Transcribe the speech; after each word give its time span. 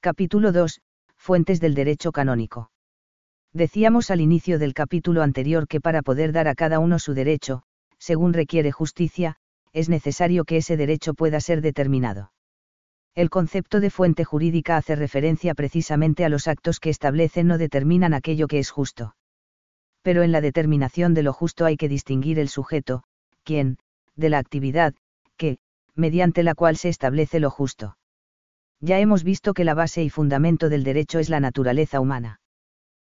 Capítulo 0.00 0.52
2. 0.52 0.80
Fuentes 1.16 1.58
del 1.60 1.74
derecho 1.74 2.12
canónico. 2.12 2.70
Decíamos 3.52 4.12
al 4.12 4.20
inicio 4.20 4.60
del 4.60 4.72
capítulo 4.72 5.22
anterior 5.22 5.66
que 5.66 5.80
para 5.80 6.02
poder 6.02 6.30
dar 6.30 6.46
a 6.46 6.54
cada 6.54 6.78
uno 6.78 7.00
su 7.00 7.14
derecho, 7.14 7.64
según 7.98 8.32
requiere 8.32 8.70
justicia, 8.70 9.38
es 9.72 9.88
necesario 9.88 10.44
que 10.44 10.58
ese 10.58 10.76
derecho 10.76 11.14
pueda 11.14 11.40
ser 11.40 11.62
determinado. 11.62 12.30
El 13.16 13.28
concepto 13.28 13.80
de 13.80 13.90
fuente 13.90 14.22
jurídica 14.22 14.76
hace 14.76 14.94
referencia 14.94 15.54
precisamente 15.54 16.24
a 16.24 16.28
los 16.28 16.46
actos 16.46 16.78
que 16.78 16.90
establecen 16.90 17.50
o 17.50 17.58
determinan 17.58 18.14
aquello 18.14 18.46
que 18.46 18.60
es 18.60 18.70
justo. 18.70 19.16
Pero 20.02 20.22
en 20.22 20.30
la 20.30 20.40
determinación 20.40 21.12
de 21.12 21.24
lo 21.24 21.32
justo 21.32 21.64
hay 21.64 21.76
que 21.76 21.88
distinguir 21.88 22.38
el 22.38 22.48
sujeto, 22.48 23.02
quien, 23.42 23.78
de 24.14 24.28
la 24.28 24.38
actividad, 24.38 24.94
que, 25.36 25.58
mediante 25.96 26.44
la 26.44 26.54
cual 26.54 26.76
se 26.76 26.88
establece 26.88 27.40
lo 27.40 27.50
justo. 27.50 27.96
Ya 28.80 29.00
hemos 29.00 29.24
visto 29.24 29.54
que 29.54 29.64
la 29.64 29.74
base 29.74 30.02
y 30.02 30.10
fundamento 30.10 30.68
del 30.68 30.84
derecho 30.84 31.18
es 31.18 31.28
la 31.28 31.40
naturaleza 31.40 32.00
humana. 32.00 32.40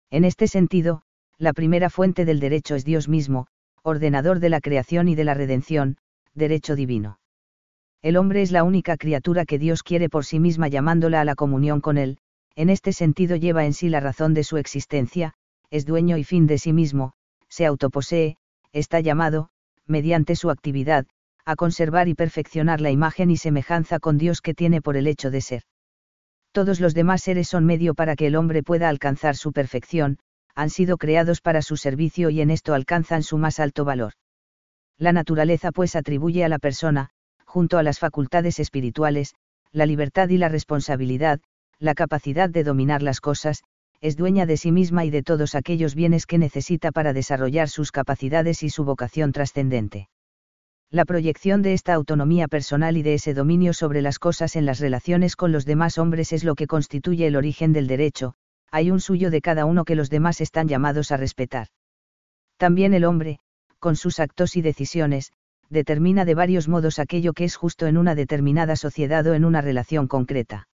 En 0.09 0.23
este 0.23 0.47
sentido, 0.47 1.01
la 1.37 1.53
primera 1.53 1.89
fuente 1.89 2.23
del 2.25 2.39
derecho 2.39 2.75
es 2.75 2.85
Dios 2.85 3.09
mismo, 3.09 3.47
ordenador 3.83 4.39
de 4.39 4.49
la 4.49 4.61
creación 4.61 5.07
y 5.07 5.15
de 5.15 5.25
la 5.25 5.33
redención, 5.33 5.97
derecho 6.33 6.75
divino. 6.75 7.19
El 8.01 8.15
hombre 8.15 8.41
es 8.41 8.51
la 8.51 8.63
única 8.63 8.95
criatura 8.95 9.45
que 9.45 9.59
Dios 9.59 9.83
quiere 9.83 10.09
por 10.09 10.23
sí 10.23 10.39
misma 10.39 10.67
llamándola 10.67 11.21
a 11.21 11.25
la 11.25 11.35
comunión 11.35 11.81
con 11.81 11.97
Él, 11.97 12.19
en 12.55 12.69
este 12.69 12.93
sentido 12.93 13.35
lleva 13.35 13.65
en 13.65 13.73
sí 13.73 13.89
la 13.89 13.99
razón 13.99 14.33
de 14.33 14.43
su 14.43 14.57
existencia, 14.57 15.33
es 15.69 15.85
dueño 15.85 16.17
y 16.17 16.23
fin 16.23 16.47
de 16.47 16.57
sí 16.57 16.73
mismo, 16.73 17.13
se 17.49 17.65
autoposee, 17.65 18.37
está 18.71 18.99
llamado, 18.99 19.49
mediante 19.85 20.35
su 20.35 20.49
actividad, 20.49 21.05
a 21.47 21.55
conservar 21.55 22.09
y 22.09 22.13
perfeccionar 22.13 22.81
la 22.81 22.91
imagen 22.91 23.31
y 23.31 23.37
semejanza 23.37 23.99
con 23.99 24.17
Dios 24.17 24.41
que 24.41 24.53
tiene 24.53 24.81
por 24.81 24.97
el 24.97 25.07
hecho 25.07 25.31
de 25.31 25.39
ser. 25.39 25.61
Todos 26.51 26.81
los 26.81 26.93
demás 26.93 27.23
seres 27.23 27.47
son 27.47 27.65
medio 27.65 27.93
para 27.93 28.17
que 28.17 28.27
el 28.27 28.35
hombre 28.35 28.63
pueda 28.63 28.89
alcanzar 28.89 29.37
su 29.37 29.53
perfección, 29.53 30.19
han 30.55 30.69
sido 30.69 30.97
creados 30.97 31.39
para 31.39 31.61
su 31.61 31.77
servicio 31.77 32.29
y 32.29 32.41
en 32.41 32.49
esto 32.49 32.73
alcanzan 32.73 33.23
su 33.23 33.37
más 33.37 33.61
alto 33.61 33.85
valor. 33.85 34.11
La 34.97 35.13
naturaleza 35.13 35.71
pues 35.71 35.95
atribuye 35.95 36.43
a 36.43 36.49
la 36.49 36.59
persona, 36.59 37.11
junto 37.45 37.77
a 37.77 37.83
las 37.83 37.97
facultades 37.97 38.59
espirituales, 38.59 39.33
la 39.71 39.85
libertad 39.85 40.27
y 40.27 40.37
la 40.37 40.49
responsabilidad, 40.49 41.39
la 41.79 41.95
capacidad 41.95 42.49
de 42.49 42.65
dominar 42.65 43.01
las 43.01 43.21
cosas, 43.21 43.63
es 44.01 44.17
dueña 44.17 44.45
de 44.45 44.57
sí 44.57 44.73
misma 44.73 45.05
y 45.05 45.11
de 45.11 45.23
todos 45.23 45.55
aquellos 45.55 45.95
bienes 45.95 46.25
que 46.25 46.39
necesita 46.39 46.91
para 46.91 47.13
desarrollar 47.13 47.69
sus 47.69 47.93
capacidades 47.93 48.63
y 48.63 48.69
su 48.69 48.83
vocación 48.83 49.31
trascendente. 49.31 50.09
La 50.89 51.03
proyección 51.03 51.61
de 51.63 51.73
esta 51.73 51.93
autonomía 51.93 52.47
personal 52.47 52.95
y 52.95 53.03
de 53.03 53.15
ese 53.15 53.33
dominio 53.33 53.73
sobre 53.73 54.01
las 54.01 54.19
cosas 54.19 54.55
en 54.55 54.65
las 54.65 54.79
relaciones 54.79 55.35
con 55.35 55.51
los 55.51 55.65
demás 55.65 55.97
hombres 55.97 56.31
es 56.31 56.45
lo 56.45 56.55
que 56.55 56.65
constituye 56.65 57.27
el 57.27 57.35
origen 57.35 57.73
del 57.73 57.87
derecho, 57.87 58.35
hay 58.71 58.89
un 58.89 59.01
suyo 59.01 59.29
de 59.29 59.41
cada 59.41 59.65
uno 59.65 59.83
que 59.83 59.95
los 59.95 60.09
demás 60.09 60.39
están 60.39 60.69
llamados 60.69 61.11
a 61.11 61.17
respetar. 61.17 61.67
También 62.55 62.93
el 62.93 63.03
hombre, 63.03 63.39
con 63.79 63.97
sus 63.97 64.21
actos 64.21 64.55
y 64.55 64.61
decisiones, 64.61 65.33
determina 65.69 66.23
de 66.23 66.35
varios 66.35 66.69
modos 66.69 66.99
aquello 66.99 67.33
que 67.33 67.43
es 67.43 67.57
justo 67.57 67.87
en 67.87 67.97
una 67.97 68.15
determinada 68.15 68.77
sociedad 68.77 69.27
o 69.27 69.33
en 69.33 69.43
una 69.43 69.59
relación 69.59 70.07
concreta. 70.07 70.69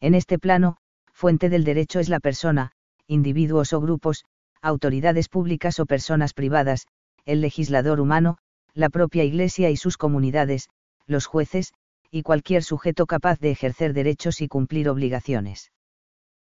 En 0.00 0.14
este 0.14 0.40
plano, 0.40 0.78
fuente 1.12 1.48
del 1.48 1.62
derecho 1.62 2.00
es 2.00 2.08
la 2.08 2.18
persona, 2.18 2.72
individuos 3.06 3.72
o 3.72 3.80
grupos, 3.80 4.24
autoridades 4.60 5.28
públicas 5.28 5.78
o 5.78 5.86
personas 5.86 6.34
privadas, 6.34 6.88
el 7.24 7.40
legislador 7.40 8.00
humano, 8.00 8.38
la 8.74 8.88
propia 8.88 9.24
Iglesia 9.24 9.70
y 9.70 9.76
sus 9.76 9.96
comunidades, 9.96 10.68
los 11.06 11.26
jueces, 11.26 11.72
y 12.10 12.22
cualquier 12.22 12.62
sujeto 12.62 13.06
capaz 13.06 13.38
de 13.40 13.50
ejercer 13.50 13.92
derechos 13.92 14.40
y 14.40 14.48
cumplir 14.48 14.88
obligaciones. 14.88 15.72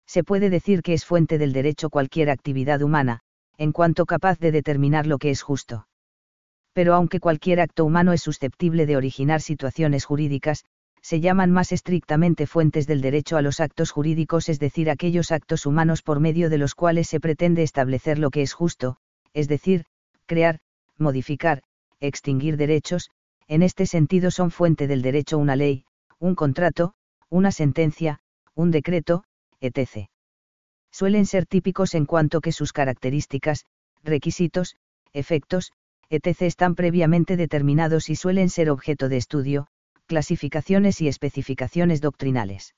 Se 0.08 0.24
puede 0.24 0.50
decir 0.50 0.82
que 0.82 0.94
es 0.94 1.06
fuente 1.06 1.38
del 1.38 1.54
derecho 1.54 1.90
cualquier 1.90 2.30
actividad 2.30 2.82
humana, 2.82 3.20
en 3.58 3.72
cuanto 3.72 4.06
capaz 4.06 4.40
de 4.40 4.52
determinar 4.52 5.08
lo 5.08 5.18
que 5.18 5.30
es 5.30 5.42
justo. 5.42 5.88
Pero 6.74 6.96
aunque 6.96 7.20
cualquier 7.20 7.60
acto 7.60 7.86
humano 7.86 8.14
es 8.14 8.22
susceptible 8.22 8.86
de 8.86 8.98
originar 8.98 9.42
situaciones 9.42 10.06
jurídicas, 10.06 10.66
se 11.02 11.20
llaman 11.20 11.52
más 11.52 11.72
estrictamente 11.72 12.46
fuentes 12.48 12.88
del 12.88 13.02
derecho 13.02 13.38
a 13.38 13.42
los 13.42 13.60
actos 13.60 13.92
jurídicos, 13.92 14.50
es 14.50 14.60
decir, 14.60 14.90
aquellos 14.90 15.32
actos 15.32 15.66
humanos 15.66 16.02
por 16.04 16.20
medio 16.20 16.50
de 16.50 16.58
los 16.58 16.76
cuales 16.76 17.08
se 17.08 17.20
pretende 17.20 17.64
establecer 17.64 18.20
lo 18.20 18.30
que 18.30 18.42
es 18.42 18.54
justo, 18.54 18.98
es 19.34 19.48
decir, 19.48 19.86
crear, 20.28 20.60
modificar, 20.98 21.64
extinguir 22.02 22.58
derechos, 22.58 23.10
en 23.48 23.64
este 23.64 23.86
sentido 23.86 24.32
son 24.32 24.52
fuente 24.52 24.88
del 24.88 25.02
derecho 25.02 25.38
una 25.38 25.56
ley, 25.56 25.86
un 26.20 26.36
contrato, 26.36 26.94
una 27.30 27.52
sentencia, 27.52 28.20
un 28.56 28.72
decreto, 28.72 29.24
etc. 29.62 30.08
Suelen 30.92 31.26
ser 31.26 31.46
típicos 31.46 31.96
en 31.96 32.06
cuanto 32.06 32.42
que 32.42 32.52
sus 32.52 32.74
características, 32.74 33.66
requisitos, 34.04 34.76
efectos, 35.14 35.72
etc. 36.10 36.42
están 36.42 36.76
previamente 36.76 37.38
determinados 37.38 38.10
y 38.10 38.16
suelen 38.16 38.50
ser 38.50 38.70
objeto 38.70 39.08
de 39.08 39.18
estudio, 39.18 39.68
clasificaciones 40.08 41.00
y 41.02 41.08
especificaciones 41.08 42.02
doctrinales. 42.02 42.76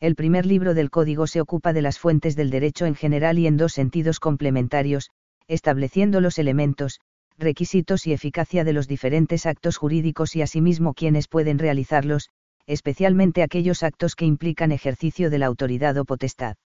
El 0.00 0.14
primer 0.14 0.46
libro 0.46 0.74
del 0.74 0.90
Código 0.90 1.26
se 1.26 1.40
ocupa 1.40 1.72
de 1.72 1.82
las 1.82 1.98
fuentes 1.98 2.36
del 2.36 2.50
derecho 2.50 2.86
en 2.86 2.94
general 2.94 3.38
y 3.38 3.46
en 3.46 3.56
dos 3.56 3.72
sentidos 3.72 4.20
complementarios, 4.20 5.10
estableciendo 5.48 6.20
los 6.20 6.38
elementos, 6.38 7.00
requisitos 7.38 8.06
y 8.06 8.12
eficacia 8.12 8.64
de 8.64 8.72
los 8.72 8.88
diferentes 8.88 9.46
actos 9.46 9.76
jurídicos 9.76 10.36
y 10.36 10.42
asimismo 10.42 10.94
quienes 10.94 11.28
pueden 11.28 11.58
realizarlos, 11.58 12.30
especialmente 12.66 13.42
aquellos 13.42 13.82
actos 13.82 14.14
que 14.16 14.24
implican 14.24 14.72
ejercicio 14.72 15.30
de 15.30 15.38
la 15.38 15.46
autoridad 15.46 15.96
o 15.98 16.04
potestad. 16.04 16.56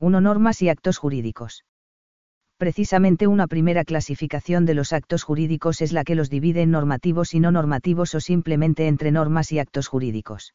1. 0.00 0.20
Normas 0.20 0.62
y 0.62 0.68
actos 0.68 0.98
jurídicos. 0.98 1.64
Precisamente 2.56 3.26
una 3.26 3.48
primera 3.48 3.84
clasificación 3.84 4.66
de 4.66 4.74
los 4.74 4.92
actos 4.92 5.24
jurídicos 5.24 5.80
es 5.80 5.92
la 5.92 6.04
que 6.04 6.14
los 6.14 6.30
divide 6.30 6.62
en 6.62 6.70
normativos 6.70 7.34
y 7.34 7.40
no 7.40 7.50
normativos 7.50 8.14
o 8.14 8.20
simplemente 8.20 8.86
entre 8.86 9.10
normas 9.10 9.52
y 9.52 9.58
actos 9.58 9.88
jurídicos. 9.88 10.54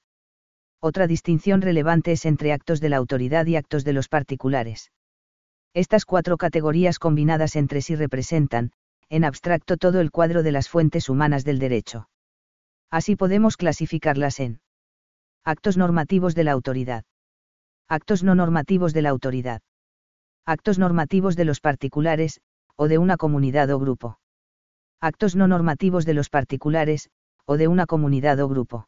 Otra 0.79 1.07
distinción 1.07 1.61
relevante 1.61 2.11
es 2.13 2.25
entre 2.25 2.53
actos 2.53 2.79
de 2.81 2.89
la 2.89 2.97
autoridad 2.97 3.45
y 3.45 3.55
actos 3.55 3.83
de 3.83 3.93
los 3.93 4.09
particulares. 4.09 4.91
Estas 5.73 6.05
cuatro 6.05 6.37
categorías 6.37 6.97
combinadas 6.99 7.55
entre 7.55 7.81
sí 7.81 7.95
representan, 7.95 8.71
en 9.09 9.23
abstracto 9.23 9.77
todo 9.77 10.01
el 10.01 10.11
cuadro 10.11 10.43
de 10.43 10.51
las 10.51 10.69
fuentes 10.69 11.09
humanas 11.09 11.43
del 11.43 11.59
derecho. 11.59 12.09
Así 12.91 13.15
podemos 13.15 13.57
clasificarlas 13.57 14.39
en 14.39 14.59
actos 15.43 15.77
normativos 15.77 16.35
de 16.35 16.43
la 16.43 16.51
autoridad, 16.51 17.03
actos 17.87 18.23
no 18.23 18.35
normativos 18.35 18.93
de 18.93 19.01
la 19.01 19.09
autoridad, 19.09 19.61
actos 20.45 20.79
normativos 20.79 21.35
de 21.35 21.45
los 21.45 21.59
particulares, 21.59 22.41
o 22.75 22.87
de 22.87 22.97
una 22.97 23.17
comunidad 23.17 23.69
o 23.71 23.79
grupo, 23.79 24.19
actos 24.99 25.35
no 25.35 25.47
normativos 25.47 26.05
de 26.05 26.13
los 26.13 26.29
particulares, 26.29 27.09
o 27.45 27.57
de 27.57 27.67
una 27.67 27.85
comunidad 27.85 28.39
o 28.39 28.49
grupo. 28.49 28.87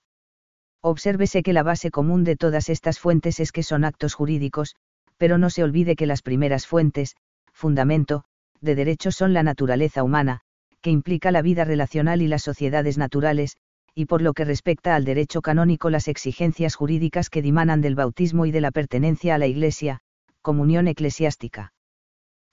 Obsérvese 0.81 1.43
que 1.43 1.53
la 1.53 1.63
base 1.63 1.91
común 1.91 2.23
de 2.23 2.35
todas 2.35 2.69
estas 2.69 2.99
fuentes 2.99 3.39
es 3.39 3.51
que 3.51 3.63
son 3.63 3.83
actos 3.83 4.13
jurídicos, 4.13 4.75
pero 5.17 5.37
no 5.37 5.49
se 5.49 5.63
olvide 5.63 5.95
que 5.95 6.05
las 6.05 6.21
primeras 6.21 6.67
fuentes, 6.67 7.15
fundamento, 7.51 8.23
de 8.61 8.75
derechos 8.75 9.15
son 9.15 9.33
la 9.33 9.43
naturaleza 9.43 10.03
humana, 10.03 10.41
que 10.81 10.89
implica 10.91 11.31
la 11.31 11.41
vida 11.41 11.65
relacional 11.65 12.21
y 12.21 12.27
las 12.27 12.43
sociedades 12.43 12.97
naturales, 12.97 13.57
y 13.95 14.05
por 14.05 14.21
lo 14.21 14.33
que 14.33 14.45
respecta 14.45 14.95
al 14.95 15.05
derecho 15.05 15.41
canónico 15.41 15.89
las 15.89 16.07
exigencias 16.07 16.75
jurídicas 16.75 17.29
que 17.29 17.41
dimanan 17.41 17.81
del 17.81 17.95
bautismo 17.95 18.45
y 18.45 18.51
de 18.51 18.61
la 18.61 18.71
pertenencia 18.71 19.35
a 19.35 19.37
la 19.37 19.47
Iglesia, 19.47 19.99
comunión 20.41 20.87
eclesiástica. 20.87 21.73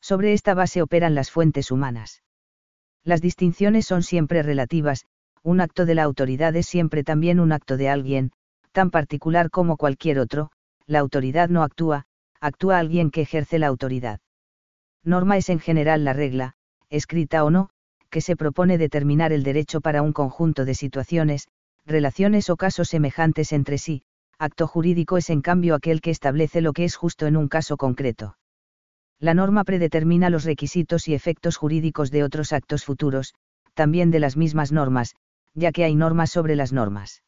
Sobre 0.01 0.33
esta 0.33 0.55
base 0.55 0.83
operan 0.83 1.15
las 1.15 1.31
fuentes 1.31 1.71
humanas. 1.71 2.23
Las 3.05 3.21
distinciones 3.21 3.87
son 3.87 4.03
siempre 4.03 4.43
relativas, 4.43 5.07
un 5.43 5.61
acto 5.61 5.87
de 5.87 5.95
la 5.95 6.03
autoridad 6.03 6.57
es 6.57 6.67
siempre 6.67 7.05
también 7.05 7.39
un 7.39 7.53
acto 7.53 7.77
de 7.77 7.89
alguien, 7.89 8.33
tan 8.73 8.91
particular 8.91 9.51
como 9.51 9.77
cualquier 9.77 10.19
otro, 10.19 10.51
la 10.87 10.99
autoridad 10.99 11.49
no 11.49 11.63
actúa, 11.63 12.07
actúa 12.41 12.79
alguien 12.79 13.11
que 13.11 13.23
ejerce 13.23 13.59
la 13.59 13.69
autoridad. 13.69 14.21
Norma 15.07 15.37
es 15.37 15.49
en 15.51 15.61
general 15.61 16.05
la 16.05 16.13
regla, 16.13 16.55
escrita 16.91 17.45
o 17.45 17.51
no, 17.51 17.71
que 18.11 18.21
se 18.21 18.35
propone 18.35 18.77
determinar 18.77 19.33
el 19.33 19.45
derecho 19.45 19.81
para 19.81 20.03
un 20.03 20.13
conjunto 20.13 20.65
de 20.65 20.75
situaciones, 20.75 21.47
relaciones 21.87 22.51
o 22.51 22.57
casos 22.57 22.89
semejantes 22.89 23.53
entre 23.53 23.79
sí, 23.79 24.03
acto 24.37 24.67
jurídico 24.67 25.17
es 25.17 25.31
en 25.31 25.43
cambio 25.43 25.77
aquel 25.77 26.01
que 26.01 26.11
establece 26.11 26.61
lo 26.61 26.73
que 26.73 26.85
es 26.85 26.97
justo 26.97 27.27
en 27.27 27.37
un 27.37 27.47
caso 27.47 27.77
concreto. 27.77 28.37
La 29.21 29.33
norma 29.33 29.63
predetermina 29.63 30.29
los 30.29 30.45
requisitos 30.45 31.07
y 31.07 31.15
efectos 31.15 31.57
jurídicos 31.57 32.11
de 32.11 32.25
otros 32.25 32.53
actos 32.53 32.85
futuros, 32.85 33.33
también 33.75 34.11
de 34.11 34.19
las 34.19 34.37
mismas 34.37 34.73
normas, 34.73 35.15
ya 35.55 35.71
que 35.71 35.85
hay 35.85 35.95
normas 35.95 36.31
sobre 36.31 36.57
las 36.57 36.73
normas. 36.73 37.23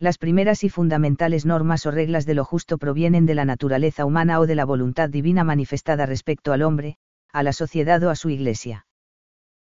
Las 0.00 0.16
primeras 0.16 0.64
y 0.64 0.70
fundamentales 0.70 1.44
normas 1.44 1.84
o 1.84 1.90
reglas 1.90 2.24
de 2.24 2.32
lo 2.32 2.46
justo 2.46 2.78
provienen 2.78 3.26
de 3.26 3.34
la 3.34 3.44
naturaleza 3.44 4.06
humana 4.06 4.40
o 4.40 4.46
de 4.46 4.54
la 4.54 4.64
voluntad 4.64 5.10
divina 5.10 5.44
manifestada 5.44 6.06
respecto 6.06 6.54
al 6.54 6.62
hombre, 6.62 6.96
a 7.32 7.42
la 7.42 7.52
sociedad 7.52 8.02
o 8.04 8.08
a 8.08 8.16
su 8.16 8.30
iglesia. 8.30 8.86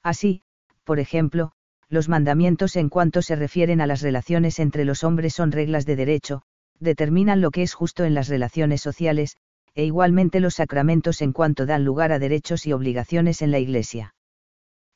Así, 0.02 0.42
por 0.84 1.00
ejemplo, 1.00 1.52
los 1.88 2.10
mandamientos 2.10 2.76
en 2.76 2.90
cuanto 2.90 3.22
se 3.22 3.34
refieren 3.34 3.80
a 3.80 3.86
las 3.86 4.02
relaciones 4.02 4.58
entre 4.58 4.84
los 4.84 5.04
hombres 5.04 5.32
son 5.32 5.52
reglas 5.52 5.86
de 5.86 5.96
derecho, 5.96 6.42
determinan 6.80 7.40
lo 7.40 7.50
que 7.50 7.62
es 7.62 7.72
justo 7.72 8.04
en 8.04 8.12
las 8.12 8.28
relaciones 8.28 8.82
sociales, 8.82 9.38
e 9.74 9.86
igualmente 9.86 10.40
los 10.40 10.56
sacramentos 10.56 11.22
en 11.22 11.32
cuanto 11.32 11.64
dan 11.64 11.82
lugar 11.82 12.12
a 12.12 12.18
derechos 12.18 12.66
y 12.66 12.74
obligaciones 12.74 13.40
en 13.40 13.52
la 13.52 13.58
Iglesia. 13.58 14.14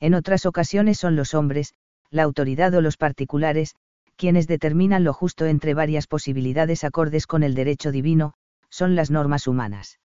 En 0.01 0.13
otras 0.13 0.45
ocasiones 0.45 0.99
son 0.99 1.17
los 1.17 1.33
hombres, 1.33 1.73
la 2.11 2.25
autoridad 2.25 2.75
o 2.75 2.83
los 2.83 2.99
particulares, 2.99 3.75
quienes 4.21 4.47
determinan 4.47 5.03
lo 5.03 5.15
justo 5.15 5.47
entre 5.47 5.73
varias 5.73 6.07
posibilidades 6.07 6.85
acordes 6.85 7.27
con 7.27 7.43
el 7.43 7.55
derecho 7.55 7.91
divino, 7.91 8.35
son 8.69 8.95
las 8.95 9.11
normas 9.11 9.47
humanas. 9.47 9.99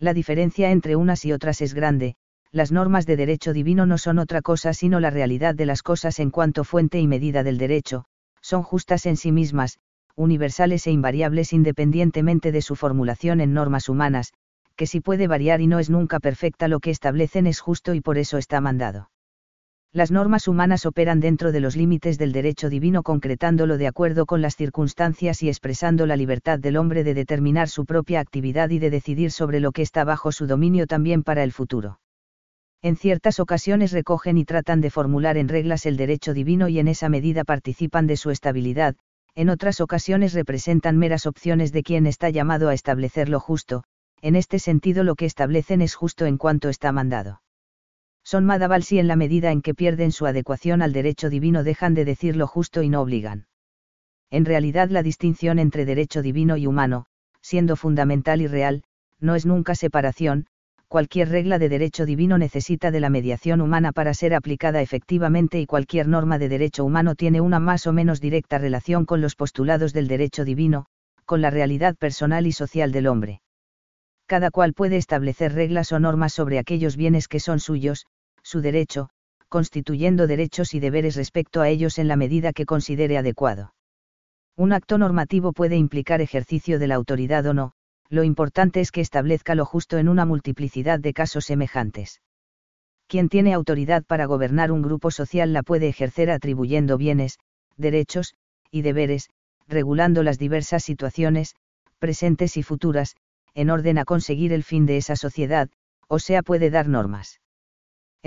La 0.00 0.12
diferencia 0.12 0.72
entre 0.72 0.96
unas 0.96 1.24
y 1.24 1.30
otras 1.30 1.60
es 1.60 1.72
grande, 1.72 2.16
las 2.50 2.72
normas 2.72 3.06
de 3.06 3.14
derecho 3.14 3.52
divino 3.52 3.86
no 3.86 3.96
son 3.96 4.18
otra 4.18 4.42
cosa 4.42 4.72
sino 4.72 4.98
la 4.98 5.10
realidad 5.10 5.54
de 5.54 5.66
las 5.66 5.84
cosas 5.84 6.18
en 6.18 6.32
cuanto 6.32 6.64
fuente 6.64 6.98
y 6.98 7.06
medida 7.06 7.44
del 7.44 7.58
derecho, 7.58 8.06
son 8.40 8.64
justas 8.64 9.06
en 9.06 9.16
sí 9.16 9.30
mismas, 9.30 9.78
universales 10.16 10.88
e 10.88 10.90
invariables 10.90 11.52
independientemente 11.52 12.50
de 12.50 12.60
su 12.60 12.74
formulación 12.74 13.40
en 13.40 13.54
normas 13.54 13.88
humanas, 13.88 14.32
que 14.74 14.88
si 14.88 15.00
puede 15.00 15.28
variar 15.28 15.60
y 15.60 15.68
no 15.68 15.78
es 15.78 15.90
nunca 15.90 16.18
perfecta 16.18 16.66
lo 16.66 16.80
que 16.80 16.90
establecen 16.90 17.46
es 17.46 17.60
justo 17.60 17.94
y 17.94 18.00
por 18.00 18.18
eso 18.18 18.36
está 18.36 18.60
mandado. 18.60 19.10
Las 19.92 20.10
normas 20.10 20.48
humanas 20.48 20.86
operan 20.86 21.20
dentro 21.20 21.52
de 21.52 21.60
los 21.60 21.76
límites 21.76 22.18
del 22.18 22.32
derecho 22.32 22.68
divino 22.68 23.02
concretándolo 23.02 23.78
de 23.78 23.86
acuerdo 23.86 24.26
con 24.26 24.42
las 24.42 24.56
circunstancias 24.56 25.42
y 25.42 25.48
expresando 25.48 26.06
la 26.06 26.16
libertad 26.16 26.58
del 26.58 26.76
hombre 26.76 27.04
de 27.04 27.14
determinar 27.14 27.68
su 27.68 27.86
propia 27.86 28.20
actividad 28.20 28.70
y 28.70 28.78
de 28.78 28.90
decidir 28.90 29.30
sobre 29.30 29.60
lo 29.60 29.72
que 29.72 29.82
está 29.82 30.04
bajo 30.04 30.30
su 30.32 30.46
dominio 30.46 30.86
también 30.86 31.22
para 31.22 31.42
el 31.42 31.52
futuro 31.52 31.98
en 32.80 32.96
ciertas 32.96 33.40
ocasiones 33.40 33.90
recogen 33.90 34.38
y 34.38 34.44
tratan 34.44 34.80
de 34.80 34.90
formular 34.90 35.36
en 35.36 35.48
reglas 35.48 35.84
el 35.84 35.96
derecho 35.96 36.32
divino 36.32 36.68
y 36.68 36.78
en 36.78 36.86
esa 36.86 37.08
medida 37.08 37.42
participan 37.42 38.06
de 38.06 38.16
su 38.16 38.30
estabilidad, 38.30 38.94
en 39.34 39.48
otras 39.48 39.80
ocasiones 39.80 40.32
representan 40.32 40.96
meras 40.96 41.26
opciones 41.26 41.72
de 41.72 41.82
quien 41.82 42.06
está 42.06 42.30
llamado 42.30 42.68
a 42.68 42.74
establecer 42.74 43.28
lo 43.28 43.40
justo, 43.40 43.82
en 44.22 44.36
este 44.36 44.60
sentido 44.60 45.02
lo 45.02 45.16
que 45.16 45.26
establecen 45.26 45.82
es 45.82 45.96
justo 45.96 46.24
en 46.26 46.38
cuanto 46.38 46.68
está 46.68 46.92
mandado. 46.92 47.40
Son 48.30 48.44
madaval 48.44 48.82
si 48.82 48.98
en 48.98 49.08
la 49.08 49.16
medida 49.16 49.52
en 49.52 49.62
que 49.62 49.72
pierden 49.72 50.12
su 50.12 50.26
adecuación 50.26 50.82
al 50.82 50.92
derecho 50.92 51.30
divino 51.30 51.64
dejan 51.64 51.94
de 51.94 52.04
decir 52.04 52.36
lo 52.36 52.46
justo 52.46 52.82
y 52.82 52.90
no 52.90 53.00
obligan. 53.00 53.46
En 54.30 54.44
realidad 54.44 54.90
la 54.90 55.02
distinción 55.02 55.58
entre 55.58 55.86
derecho 55.86 56.20
divino 56.20 56.58
y 56.58 56.66
humano, 56.66 57.06
siendo 57.40 57.74
fundamental 57.74 58.42
y 58.42 58.46
real, 58.46 58.82
no 59.18 59.34
es 59.34 59.46
nunca 59.46 59.74
separación, 59.74 60.44
cualquier 60.88 61.30
regla 61.30 61.58
de 61.58 61.70
derecho 61.70 62.04
divino 62.04 62.36
necesita 62.36 62.90
de 62.90 63.00
la 63.00 63.08
mediación 63.08 63.62
humana 63.62 63.92
para 63.92 64.12
ser 64.12 64.34
aplicada 64.34 64.82
efectivamente 64.82 65.58
y 65.58 65.64
cualquier 65.64 66.06
norma 66.06 66.38
de 66.38 66.50
derecho 66.50 66.84
humano 66.84 67.14
tiene 67.14 67.40
una 67.40 67.60
más 67.60 67.86
o 67.86 67.94
menos 67.94 68.20
directa 68.20 68.58
relación 68.58 69.06
con 69.06 69.22
los 69.22 69.36
postulados 69.36 69.94
del 69.94 70.06
derecho 70.06 70.44
divino, 70.44 70.84
con 71.24 71.40
la 71.40 71.48
realidad 71.48 71.96
personal 71.96 72.46
y 72.46 72.52
social 72.52 72.92
del 72.92 73.06
hombre. 73.06 73.40
Cada 74.26 74.50
cual 74.50 74.74
puede 74.74 74.98
establecer 74.98 75.54
reglas 75.54 75.90
o 75.92 75.98
normas 75.98 76.34
sobre 76.34 76.58
aquellos 76.58 76.98
bienes 76.98 77.28
que 77.28 77.40
son 77.40 77.60
suyos, 77.60 78.04
su 78.48 78.62
derecho, 78.62 79.10
constituyendo 79.50 80.26
derechos 80.26 80.72
y 80.72 80.80
deberes 80.80 81.16
respecto 81.16 81.60
a 81.60 81.68
ellos 81.68 81.98
en 81.98 82.08
la 82.08 82.16
medida 82.16 82.54
que 82.54 82.64
considere 82.64 83.18
adecuado. 83.18 83.74
Un 84.56 84.72
acto 84.72 84.96
normativo 84.96 85.52
puede 85.52 85.76
implicar 85.76 86.22
ejercicio 86.22 86.78
de 86.78 86.86
la 86.86 86.94
autoridad 86.94 87.44
o 87.44 87.52
no, 87.52 87.72
lo 88.08 88.24
importante 88.24 88.80
es 88.80 88.90
que 88.90 89.02
establezca 89.02 89.54
lo 89.54 89.66
justo 89.66 89.98
en 89.98 90.08
una 90.08 90.24
multiplicidad 90.24 90.98
de 90.98 91.12
casos 91.12 91.44
semejantes. 91.44 92.22
Quien 93.06 93.28
tiene 93.28 93.52
autoridad 93.52 94.02
para 94.04 94.24
gobernar 94.24 94.72
un 94.72 94.80
grupo 94.80 95.10
social 95.10 95.52
la 95.52 95.62
puede 95.62 95.88
ejercer 95.88 96.30
atribuyendo 96.30 96.96
bienes, 96.96 97.38
derechos, 97.76 98.34
y 98.70 98.80
deberes, 98.80 99.28
regulando 99.66 100.22
las 100.22 100.38
diversas 100.38 100.84
situaciones, 100.84 101.54
presentes 101.98 102.56
y 102.56 102.62
futuras, 102.62 103.14
en 103.52 103.68
orden 103.68 103.98
a 103.98 104.06
conseguir 104.06 104.54
el 104.54 104.64
fin 104.64 104.86
de 104.86 104.96
esa 104.96 105.16
sociedad, 105.16 105.68
o 106.06 106.18
sea 106.18 106.42
puede 106.42 106.70
dar 106.70 106.88
normas. 106.88 107.40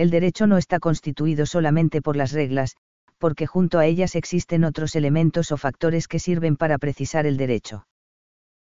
El 0.01 0.09
derecho 0.09 0.47
no 0.47 0.57
está 0.57 0.79
constituido 0.79 1.45
solamente 1.45 2.01
por 2.01 2.15
las 2.15 2.31
reglas, 2.31 2.75
porque 3.19 3.45
junto 3.45 3.77
a 3.79 3.85
ellas 3.85 4.15
existen 4.15 4.63
otros 4.63 4.95
elementos 4.95 5.51
o 5.51 5.57
factores 5.57 6.07
que 6.07 6.19
sirven 6.19 6.55
para 6.57 6.77
precisar 6.77 7.25
el 7.25 7.37
derecho 7.37 7.85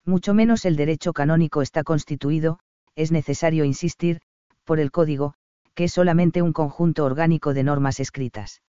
mucho 0.06 0.34
menos 0.34 0.64
el 0.64 0.76
derecho 0.76 1.12
canónico 1.12 1.62
está 1.62 1.82
constituido, 1.82 2.60
es 2.94 3.10
necesario 3.10 3.64
insistir, 3.64 4.20
por 4.64 4.78
el 4.78 4.92
código, 4.92 5.34
que 5.74 5.84
es 5.84 5.92
solamente 5.92 6.42
un 6.42 6.52
conjunto 6.52 7.04
orgánico 7.04 7.52
de 7.52 7.64
normas 7.64 7.98
escritas. 7.98 8.62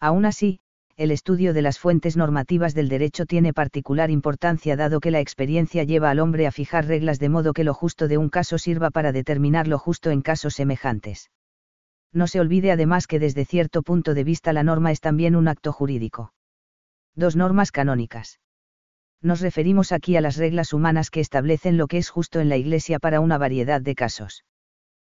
Aún 0.00 0.24
así, 0.24 0.60
el 0.96 1.10
estudio 1.10 1.52
de 1.52 1.62
las 1.62 1.78
fuentes 1.78 2.16
normativas 2.16 2.74
del 2.74 2.88
derecho 2.88 3.26
tiene 3.26 3.52
particular 3.52 4.10
importancia 4.10 4.76
dado 4.76 5.00
que 5.00 5.10
la 5.10 5.20
experiencia 5.20 5.82
lleva 5.82 6.10
al 6.10 6.20
hombre 6.20 6.46
a 6.46 6.52
fijar 6.52 6.86
reglas 6.86 7.18
de 7.18 7.28
modo 7.28 7.52
que 7.52 7.64
lo 7.64 7.74
justo 7.74 8.06
de 8.06 8.18
un 8.18 8.28
caso 8.28 8.56
sirva 8.56 8.90
para 8.90 9.10
determinar 9.10 9.66
lo 9.66 9.78
justo 9.78 10.10
en 10.10 10.22
casos 10.22 10.54
semejantes. 10.54 11.28
No 12.12 12.26
se 12.26 12.40
olvide 12.40 12.72
además 12.72 13.06
que 13.06 13.18
desde 13.18 13.44
cierto 13.44 13.82
punto 13.82 14.14
de 14.14 14.24
vista 14.24 14.52
la 14.52 14.62
norma 14.62 14.90
es 14.90 15.00
también 15.00 15.36
un 15.36 15.48
acto 15.48 15.72
jurídico. 15.72 16.32
Dos 17.14 17.36
normas 17.36 17.72
canónicas 17.72 18.38
nos 19.22 19.40
referimos 19.40 19.92
aquí 19.92 20.16
a 20.16 20.20
las 20.20 20.36
reglas 20.36 20.72
humanas 20.72 21.08
que 21.10 21.20
establecen 21.20 21.76
lo 21.76 21.86
que 21.86 21.98
es 21.98 22.10
justo 22.10 22.40
en 22.40 22.48
la 22.48 22.56
Iglesia 22.56 22.98
para 22.98 23.20
una 23.20 23.38
variedad 23.38 23.80
de 23.80 23.94
casos. 23.94 24.44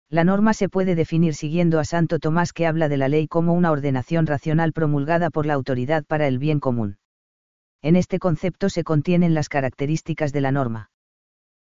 La 0.09 0.23
norma 0.23 0.53
se 0.53 0.69
puede 0.69 0.93
definir 0.93 1.33
siguiendo 1.33 1.79
a 1.79 1.85
Santo 1.85 2.19
Tomás 2.19 2.53
que 2.53 2.67
habla 2.67 2.87
de 2.87 2.97
la 2.97 3.07
ley 3.07 3.27
como 3.27 3.53
una 3.53 3.71
ordenación 3.71 4.27
racional 4.27 4.71
promulgada 4.71 5.31
por 5.31 5.47
la 5.47 5.55
autoridad 5.55 6.05
para 6.05 6.27
el 6.27 6.37
bien 6.37 6.59
común. 6.59 6.99
En 7.81 7.95
este 7.95 8.19
concepto 8.19 8.69
se 8.69 8.83
contienen 8.83 9.33
las 9.33 9.49
características 9.49 10.31
de 10.31 10.41
la 10.41 10.51
norma. 10.51 10.91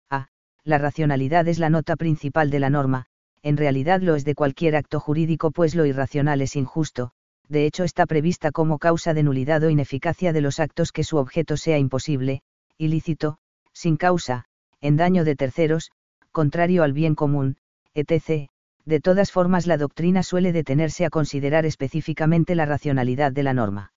A. 0.09 0.27
La 0.65 0.77
racionalidad 0.77 1.47
es 1.47 1.59
la 1.59 1.69
nota 1.69 1.95
principal 1.95 2.49
de 2.49 2.59
la 2.59 2.69
norma, 2.69 3.05
en 3.43 3.57
realidad 3.57 4.01
lo 4.01 4.15
es 4.15 4.25
de 4.25 4.35
cualquier 4.35 4.75
acto 4.75 4.99
jurídico 4.99 5.51
pues 5.51 5.75
lo 5.75 5.85
irracional 5.85 6.41
es 6.41 6.55
injusto, 6.55 7.11
de 7.49 7.65
hecho 7.65 7.83
está 7.83 8.05
prevista 8.05 8.51
como 8.51 8.79
causa 8.79 9.13
de 9.13 9.23
nulidad 9.23 9.63
o 9.63 9.69
ineficacia 9.69 10.33
de 10.33 10.41
los 10.41 10.59
actos 10.59 10.91
que 10.91 11.03
su 11.03 11.17
objeto 11.17 11.57
sea 11.57 11.77
imposible, 11.77 12.41
ilícito, 12.77 13.37
sin 13.73 13.97
causa, 13.97 14.45
en 14.81 14.95
daño 14.95 15.25
de 15.25 15.35
terceros, 15.35 15.91
contrario 16.31 16.83
al 16.83 16.93
bien 16.93 17.15
común, 17.15 17.57
etc. 17.93 18.49
De 18.85 18.99
todas 18.99 19.31
formas 19.31 19.67
la 19.67 19.77
doctrina 19.77 20.23
suele 20.23 20.51
detenerse 20.51 21.05
a 21.05 21.09
considerar 21.09 21.65
específicamente 21.65 22.55
la 22.55 22.65
racionalidad 22.65 23.31
de 23.31 23.43
la 23.43 23.53
norma. 23.53 23.93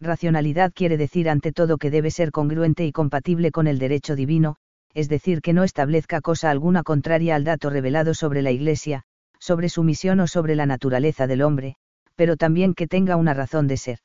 Racionalidad 0.00 0.72
quiere 0.72 0.96
decir 0.96 1.28
ante 1.28 1.52
todo 1.52 1.76
que 1.76 1.90
debe 1.90 2.10
ser 2.10 2.30
congruente 2.30 2.86
y 2.86 2.92
compatible 2.92 3.50
con 3.50 3.66
el 3.66 3.78
derecho 3.78 4.16
divino, 4.16 4.56
es 4.94 5.08
decir, 5.08 5.40
que 5.40 5.52
no 5.52 5.64
establezca 5.64 6.20
cosa 6.20 6.50
alguna 6.50 6.82
contraria 6.82 7.36
al 7.36 7.44
dato 7.44 7.70
revelado 7.70 8.14
sobre 8.14 8.42
la 8.42 8.50
Iglesia, 8.50 9.02
sobre 9.38 9.68
su 9.68 9.82
misión 9.82 10.20
o 10.20 10.26
sobre 10.26 10.54
la 10.54 10.66
naturaleza 10.66 11.26
del 11.26 11.42
hombre, 11.42 11.76
pero 12.16 12.36
también 12.36 12.74
que 12.74 12.86
tenga 12.86 13.16
una 13.16 13.34
razón 13.34 13.66
de 13.66 13.76
ser. 13.76 13.98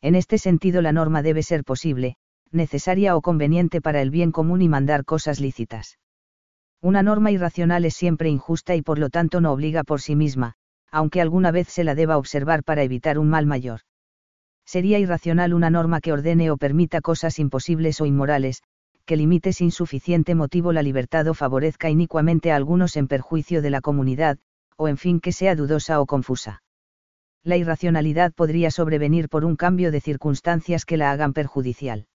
En 0.00 0.14
este 0.14 0.38
sentido 0.38 0.82
la 0.82 0.92
norma 0.92 1.22
debe 1.22 1.42
ser 1.42 1.64
posible, 1.64 2.16
necesaria 2.50 3.16
o 3.16 3.20
conveniente 3.20 3.80
para 3.80 4.00
el 4.00 4.10
bien 4.10 4.32
común 4.32 4.62
y 4.62 4.68
mandar 4.68 5.04
cosas 5.04 5.40
lícitas. 5.40 5.98
Una 6.80 7.02
norma 7.02 7.30
irracional 7.30 7.84
es 7.84 7.94
siempre 7.94 8.28
injusta 8.28 8.76
y 8.76 8.82
por 8.82 8.98
lo 8.98 9.10
tanto 9.10 9.40
no 9.40 9.52
obliga 9.52 9.82
por 9.84 10.00
sí 10.00 10.14
misma, 10.14 10.54
aunque 10.90 11.20
alguna 11.20 11.50
vez 11.50 11.68
se 11.68 11.84
la 11.84 11.94
deba 11.94 12.16
observar 12.16 12.62
para 12.64 12.82
evitar 12.82 13.18
un 13.18 13.28
mal 13.28 13.46
mayor. 13.46 13.80
Sería 14.64 14.98
irracional 14.98 15.54
una 15.54 15.70
norma 15.70 16.00
que 16.00 16.12
ordene 16.12 16.50
o 16.50 16.56
permita 16.56 17.00
cosas 17.00 17.38
imposibles 17.38 18.00
o 18.00 18.06
inmorales, 18.06 18.62
que 19.08 19.16
limite 19.16 19.52
sin 19.52 19.72
suficiente 19.72 20.36
motivo 20.36 20.72
la 20.72 20.82
libertad 20.82 21.26
o 21.26 21.34
favorezca 21.34 21.90
inicuamente 21.90 22.52
a 22.52 22.56
algunos 22.56 22.96
en 22.96 23.08
perjuicio 23.08 23.62
de 23.62 23.70
la 23.70 23.80
comunidad, 23.80 24.38
o 24.76 24.86
en 24.86 24.98
fin 24.98 25.18
que 25.18 25.32
sea 25.32 25.56
dudosa 25.56 26.00
o 26.00 26.06
confusa 26.06 26.62
la 27.48 27.56
irracionalidad 27.56 28.32
podría 28.34 28.70
sobrevenir 28.70 29.28
por 29.28 29.44
un 29.44 29.56
cambio 29.56 29.90
de 29.90 30.00
circunstancias 30.00 30.84
que 30.84 30.98
la 30.98 31.10
hagan 31.10 31.32
perjudicial. 31.32 32.06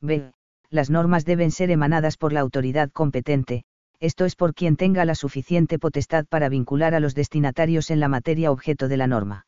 B. 0.00 0.32
Las 0.68 0.90
normas 0.90 1.24
deben 1.24 1.50
ser 1.50 1.70
emanadas 1.70 2.16
por 2.16 2.32
la 2.32 2.40
autoridad 2.40 2.90
competente, 2.90 3.64
esto 4.00 4.24
es 4.24 4.36
por 4.36 4.54
quien 4.54 4.76
tenga 4.76 5.04
la 5.04 5.14
suficiente 5.14 5.78
potestad 5.78 6.26
para 6.26 6.48
vincular 6.48 6.94
a 6.94 7.00
los 7.00 7.14
destinatarios 7.14 7.90
en 7.90 8.00
la 8.00 8.08
materia 8.08 8.50
objeto 8.50 8.88
de 8.88 8.96
la 8.96 9.06
norma. 9.06 9.46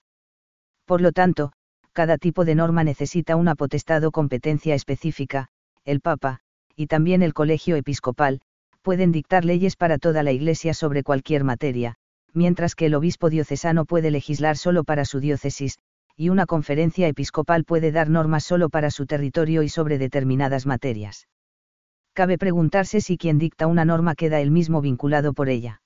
Por 0.87 1.01
lo 1.01 1.13
tanto, 1.13 1.53
cada 1.93 2.17
tipo 2.17 2.45
de 2.45 2.55
norma 2.55 2.85
necesita 2.85 3.37
una 3.37 3.55
potestad 3.55 4.03
o 4.05 4.13
competencia 4.13 4.75
específica, 4.75 5.49
el 5.85 6.01
Papa, 6.01 6.41
y 6.81 6.87
también 6.87 7.21
el 7.21 7.35
Colegio 7.35 7.77
Episcopal, 7.77 8.41
pueden 8.81 9.13
dictar 9.13 9.45
leyes 9.45 9.77
para 9.77 9.99
toda 9.99 10.23
la 10.23 10.33
Iglesia 10.33 10.73
sobre 10.73 11.03
cualquier 11.03 11.45
materia, 11.45 11.97
mientras 12.33 12.75
que 12.75 12.87
el 12.87 12.95
obispo 12.95 13.29
diocesano 13.29 13.85
puede 13.85 14.11
legislar 14.11 14.57
solo 14.57 14.83
para 14.83 15.05
su 15.05 15.21
diócesis, 15.21 15.79
y 16.17 16.31
una 16.31 16.47
conferencia 16.47 17.07
episcopal 17.07 17.65
puede 17.65 17.93
dar 17.93 18.09
normas 18.09 18.45
solo 18.45 18.71
para 18.71 18.91
su 18.91 19.05
territorio 19.05 19.63
y 19.63 19.69
sobre 19.69 19.99
determinadas 19.99 20.65
materias. 20.65 21.29
Cabe 22.15 22.39
preguntarse 22.39 23.03
si 23.03 23.19
quien 23.19 23.37
dicta 23.37 23.67
una 23.67 23.85
norma 23.85 24.15
queda 24.15 24.41
él 24.41 24.51
mismo 24.51 24.81
vinculado 24.81 25.35
por 25.35 25.51
ella. 25.51 25.83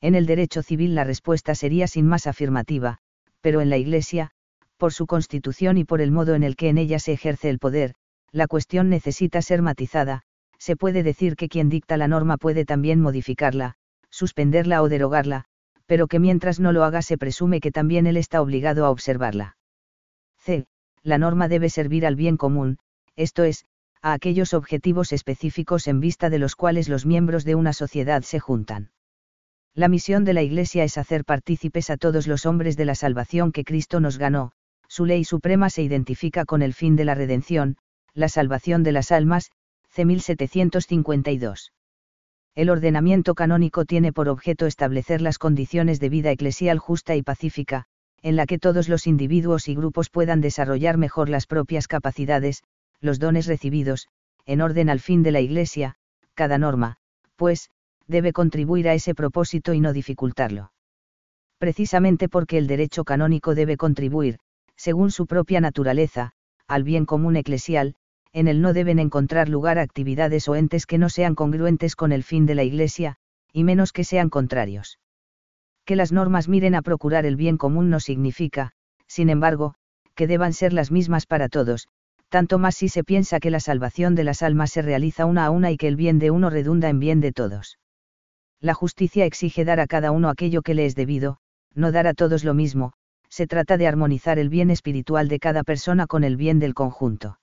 En 0.00 0.16
el 0.16 0.26
derecho 0.26 0.64
civil 0.64 0.96
la 0.96 1.04
respuesta 1.04 1.54
sería 1.54 1.86
sin 1.86 2.08
más 2.08 2.26
afirmativa, 2.26 2.98
pero 3.40 3.60
en 3.60 3.70
la 3.70 3.76
Iglesia, 3.76 4.32
por 4.78 4.92
su 4.92 5.06
constitución 5.06 5.78
y 5.78 5.84
por 5.84 6.00
el 6.00 6.10
modo 6.10 6.34
en 6.34 6.42
el 6.42 6.56
que 6.56 6.70
en 6.70 6.78
ella 6.78 6.98
se 6.98 7.12
ejerce 7.12 7.50
el 7.50 7.60
poder, 7.60 7.94
la 8.32 8.46
cuestión 8.46 8.88
necesita 8.88 9.42
ser 9.42 9.62
matizada, 9.62 10.22
se 10.58 10.76
puede 10.76 11.02
decir 11.02 11.36
que 11.36 11.48
quien 11.48 11.68
dicta 11.68 11.96
la 11.96 12.08
norma 12.08 12.36
puede 12.36 12.64
también 12.64 13.00
modificarla, 13.00 13.74
suspenderla 14.10 14.82
o 14.82 14.88
derogarla, 14.88 15.44
pero 15.86 16.06
que 16.06 16.18
mientras 16.18 16.60
no 16.60 16.72
lo 16.72 16.84
haga 16.84 17.02
se 17.02 17.16
presume 17.16 17.60
que 17.60 17.70
también 17.70 18.06
él 18.06 18.16
está 18.16 18.42
obligado 18.42 18.84
a 18.84 18.90
observarla. 18.90 19.56
C. 20.38 20.66
La 21.02 21.18
norma 21.18 21.48
debe 21.48 21.70
servir 21.70 22.04
al 22.06 22.16
bien 22.16 22.36
común, 22.36 22.78
esto 23.16 23.44
es, 23.44 23.64
a 24.02 24.12
aquellos 24.12 24.54
objetivos 24.54 25.12
específicos 25.12 25.86
en 25.88 26.00
vista 26.00 26.30
de 26.30 26.38
los 26.38 26.54
cuales 26.56 26.88
los 26.88 27.06
miembros 27.06 27.44
de 27.44 27.54
una 27.54 27.72
sociedad 27.72 28.22
se 28.22 28.38
juntan. 28.38 28.90
La 29.74 29.88
misión 29.88 30.24
de 30.24 30.34
la 30.34 30.42
Iglesia 30.42 30.84
es 30.84 30.98
hacer 30.98 31.24
partícipes 31.24 31.90
a 31.90 31.96
todos 31.96 32.26
los 32.26 32.46
hombres 32.46 32.76
de 32.76 32.84
la 32.84 32.94
salvación 32.94 33.52
que 33.52 33.64
Cristo 33.64 34.00
nos 34.00 34.18
ganó, 34.18 34.52
su 34.88 35.04
ley 35.04 35.24
suprema 35.24 35.70
se 35.70 35.82
identifica 35.82 36.44
con 36.44 36.62
el 36.62 36.74
fin 36.74 36.96
de 36.96 37.04
la 37.04 37.14
redención, 37.14 37.76
la 38.18 38.28
salvación 38.28 38.82
de 38.82 38.90
las 38.90 39.12
almas, 39.12 39.52
C. 39.90 40.04
1752. 40.04 41.72
El 42.56 42.68
ordenamiento 42.68 43.36
canónico 43.36 43.84
tiene 43.84 44.12
por 44.12 44.28
objeto 44.28 44.66
establecer 44.66 45.20
las 45.22 45.38
condiciones 45.38 46.00
de 46.00 46.08
vida 46.08 46.32
eclesial 46.32 46.80
justa 46.80 47.14
y 47.14 47.22
pacífica, 47.22 47.84
en 48.20 48.34
la 48.34 48.46
que 48.46 48.58
todos 48.58 48.88
los 48.88 49.06
individuos 49.06 49.68
y 49.68 49.76
grupos 49.76 50.10
puedan 50.10 50.40
desarrollar 50.40 50.98
mejor 50.98 51.28
las 51.28 51.46
propias 51.46 51.86
capacidades, 51.86 52.64
los 53.00 53.20
dones 53.20 53.46
recibidos, 53.46 54.08
en 54.46 54.62
orden 54.62 54.90
al 54.90 54.98
fin 54.98 55.22
de 55.22 55.30
la 55.30 55.40
Iglesia, 55.40 55.94
cada 56.34 56.58
norma, 56.58 56.96
pues, 57.36 57.70
debe 58.08 58.32
contribuir 58.32 58.88
a 58.88 58.94
ese 58.94 59.14
propósito 59.14 59.74
y 59.74 59.80
no 59.80 59.92
dificultarlo. 59.92 60.72
Precisamente 61.58 62.28
porque 62.28 62.58
el 62.58 62.66
derecho 62.66 63.04
canónico 63.04 63.54
debe 63.54 63.76
contribuir, 63.76 64.40
según 64.74 65.12
su 65.12 65.26
propia 65.28 65.60
naturaleza, 65.60 66.32
al 66.66 66.82
bien 66.82 67.06
común 67.06 67.36
eclesial, 67.36 67.94
en 68.32 68.48
él 68.48 68.60
no 68.60 68.72
deben 68.72 68.98
encontrar 68.98 69.48
lugar 69.48 69.78
actividades 69.78 70.48
o 70.48 70.54
entes 70.54 70.86
que 70.86 70.98
no 70.98 71.08
sean 71.08 71.34
congruentes 71.34 71.96
con 71.96 72.12
el 72.12 72.22
fin 72.22 72.46
de 72.46 72.54
la 72.54 72.64
Iglesia, 72.64 73.16
y 73.52 73.64
menos 73.64 73.92
que 73.92 74.04
sean 74.04 74.30
contrarios. 74.30 74.98
Que 75.84 75.96
las 75.96 76.12
normas 76.12 76.48
miren 76.48 76.74
a 76.74 76.82
procurar 76.82 77.24
el 77.26 77.36
bien 77.36 77.56
común 77.56 77.90
no 77.90 78.00
significa, 78.00 78.72
sin 79.06 79.30
embargo, 79.30 79.74
que 80.14 80.26
deban 80.26 80.52
ser 80.52 80.72
las 80.72 80.90
mismas 80.90 81.26
para 81.26 81.48
todos, 81.48 81.88
tanto 82.28 82.58
más 82.58 82.76
si 82.76 82.88
se 82.88 83.04
piensa 83.04 83.40
que 83.40 83.50
la 83.50 83.60
salvación 83.60 84.14
de 84.14 84.24
las 84.24 84.42
almas 84.42 84.70
se 84.70 84.82
realiza 84.82 85.24
una 85.24 85.46
a 85.46 85.50
una 85.50 85.70
y 85.70 85.76
que 85.76 85.88
el 85.88 85.96
bien 85.96 86.18
de 86.18 86.30
uno 86.30 86.50
redunda 86.50 86.88
en 86.88 86.98
bien 86.98 87.20
de 87.20 87.32
todos. 87.32 87.78
La 88.60 88.74
justicia 88.74 89.24
exige 89.24 89.64
dar 89.64 89.80
a 89.80 89.86
cada 89.86 90.10
uno 90.10 90.28
aquello 90.28 90.62
que 90.62 90.74
le 90.74 90.84
es 90.84 90.94
debido, 90.94 91.38
no 91.74 91.92
dar 91.92 92.06
a 92.06 92.14
todos 92.14 92.44
lo 92.44 92.54
mismo, 92.54 92.92
se 93.30 93.46
trata 93.46 93.76
de 93.76 93.86
armonizar 93.86 94.38
el 94.38 94.48
bien 94.48 94.70
espiritual 94.70 95.28
de 95.28 95.38
cada 95.38 95.62
persona 95.62 96.06
con 96.06 96.24
el 96.24 96.36
bien 96.36 96.58
del 96.58 96.74
conjunto. 96.74 97.38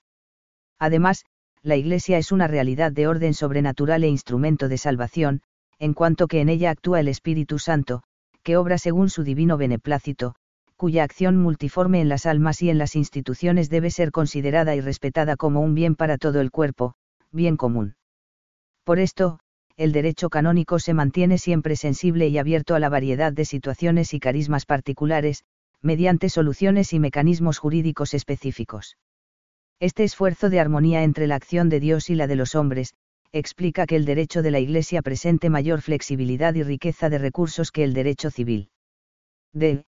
Además, 0.78 1.24
la 1.62 1.76
Iglesia 1.76 2.18
es 2.18 2.32
una 2.32 2.46
realidad 2.46 2.92
de 2.92 3.08
orden 3.08 3.34
sobrenatural 3.34 4.04
e 4.04 4.08
instrumento 4.08 4.68
de 4.68 4.78
salvación, 4.78 5.42
en 5.78 5.94
cuanto 5.94 6.28
que 6.28 6.40
en 6.40 6.48
ella 6.48 6.70
actúa 6.70 7.00
el 7.00 7.08
Espíritu 7.08 7.58
Santo, 7.58 8.02
que 8.42 8.56
obra 8.56 8.78
según 8.78 9.10
su 9.10 9.24
divino 9.24 9.56
beneplácito, 9.56 10.34
cuya 10.76 11.04
acción 11.04 11.36
multiforme 11.36 12.00
en 12.00 12.08
las 12.08 12.26
almas 12.26 12.62
y 12.62 12.70
en 12.70 12.78
las 12.78 12.94
instituciones 12.94 13.70
debe 13.70 13.90
ser 13.90 14.10
considerada 14.10 14.76
y 14.76 14.80
respetada 14.80 15.36
como 15.36 15.60
un 15.60 15.74
bien 15.74 15.96
para 15.96 16.18
todo 16.18 16.40
el 16.40 16.50
cuerpo, 16.50 16.94
bien 17.32 17.56
común. 17.56 17.96
Por 18.84 18.98
esto, 18.98 19.40
el 19.76 19.92
derecho 19.92 20.30
canónico 20.30 20.78
se 20.78 20.94
mantiene 20.94 21.38
siempre 21.38 21.76
sensible 21.76 22.28
y 22.28 22.38
abierto 22.38 22.74
a 22.74 22.78
la 22.78 22.88
variedad 22.88 23.32
de 23.32 23.44
situaciones 23.44 24.14
y 24.14 24.20
carismas 24.20 24.64
particulares, 24.64 25.44
mediante 25.82 26.28
soluciones 26.28 26.92
y 26.92 27.00
mecanismos 27.00 27.58
jurídicos 27.58 28.14
específicos. 28.14 28.96
Este 29.78 30.04
esfuerzo 30.04 30.48
de 30.48 30.58
armonía 30.58 31.02
entre 31.02 31.26
la 31.26 31.34
acción 31.34 31.68
de 31.68 31.80
Dios 31.80 32.08
y 32.08 32.14
la 32.14 32.26
de 32.26 32.36
los 32.36 32.54
hombres, 32.54 32.94
explica 33.32 33.86
que 33.86 33.96
el 33.96 34.06
derecho 34.06 34.40
de 34.42 34.50
la 34.50 34.58
Iglesia 34.58 35.02
presente 35.02 35.50
mayor 35.50 35.82
flexibilidad 35.82 36.54
y 36.54 36.62
riqueza 36.62 37.10
de 37.10 37.18
recursos 37.18 37.70
que 37.70 37.84
el 37.84 37.92
derecho 37.92 38.30
civil. 38.30 38.70
D 39.52 39.84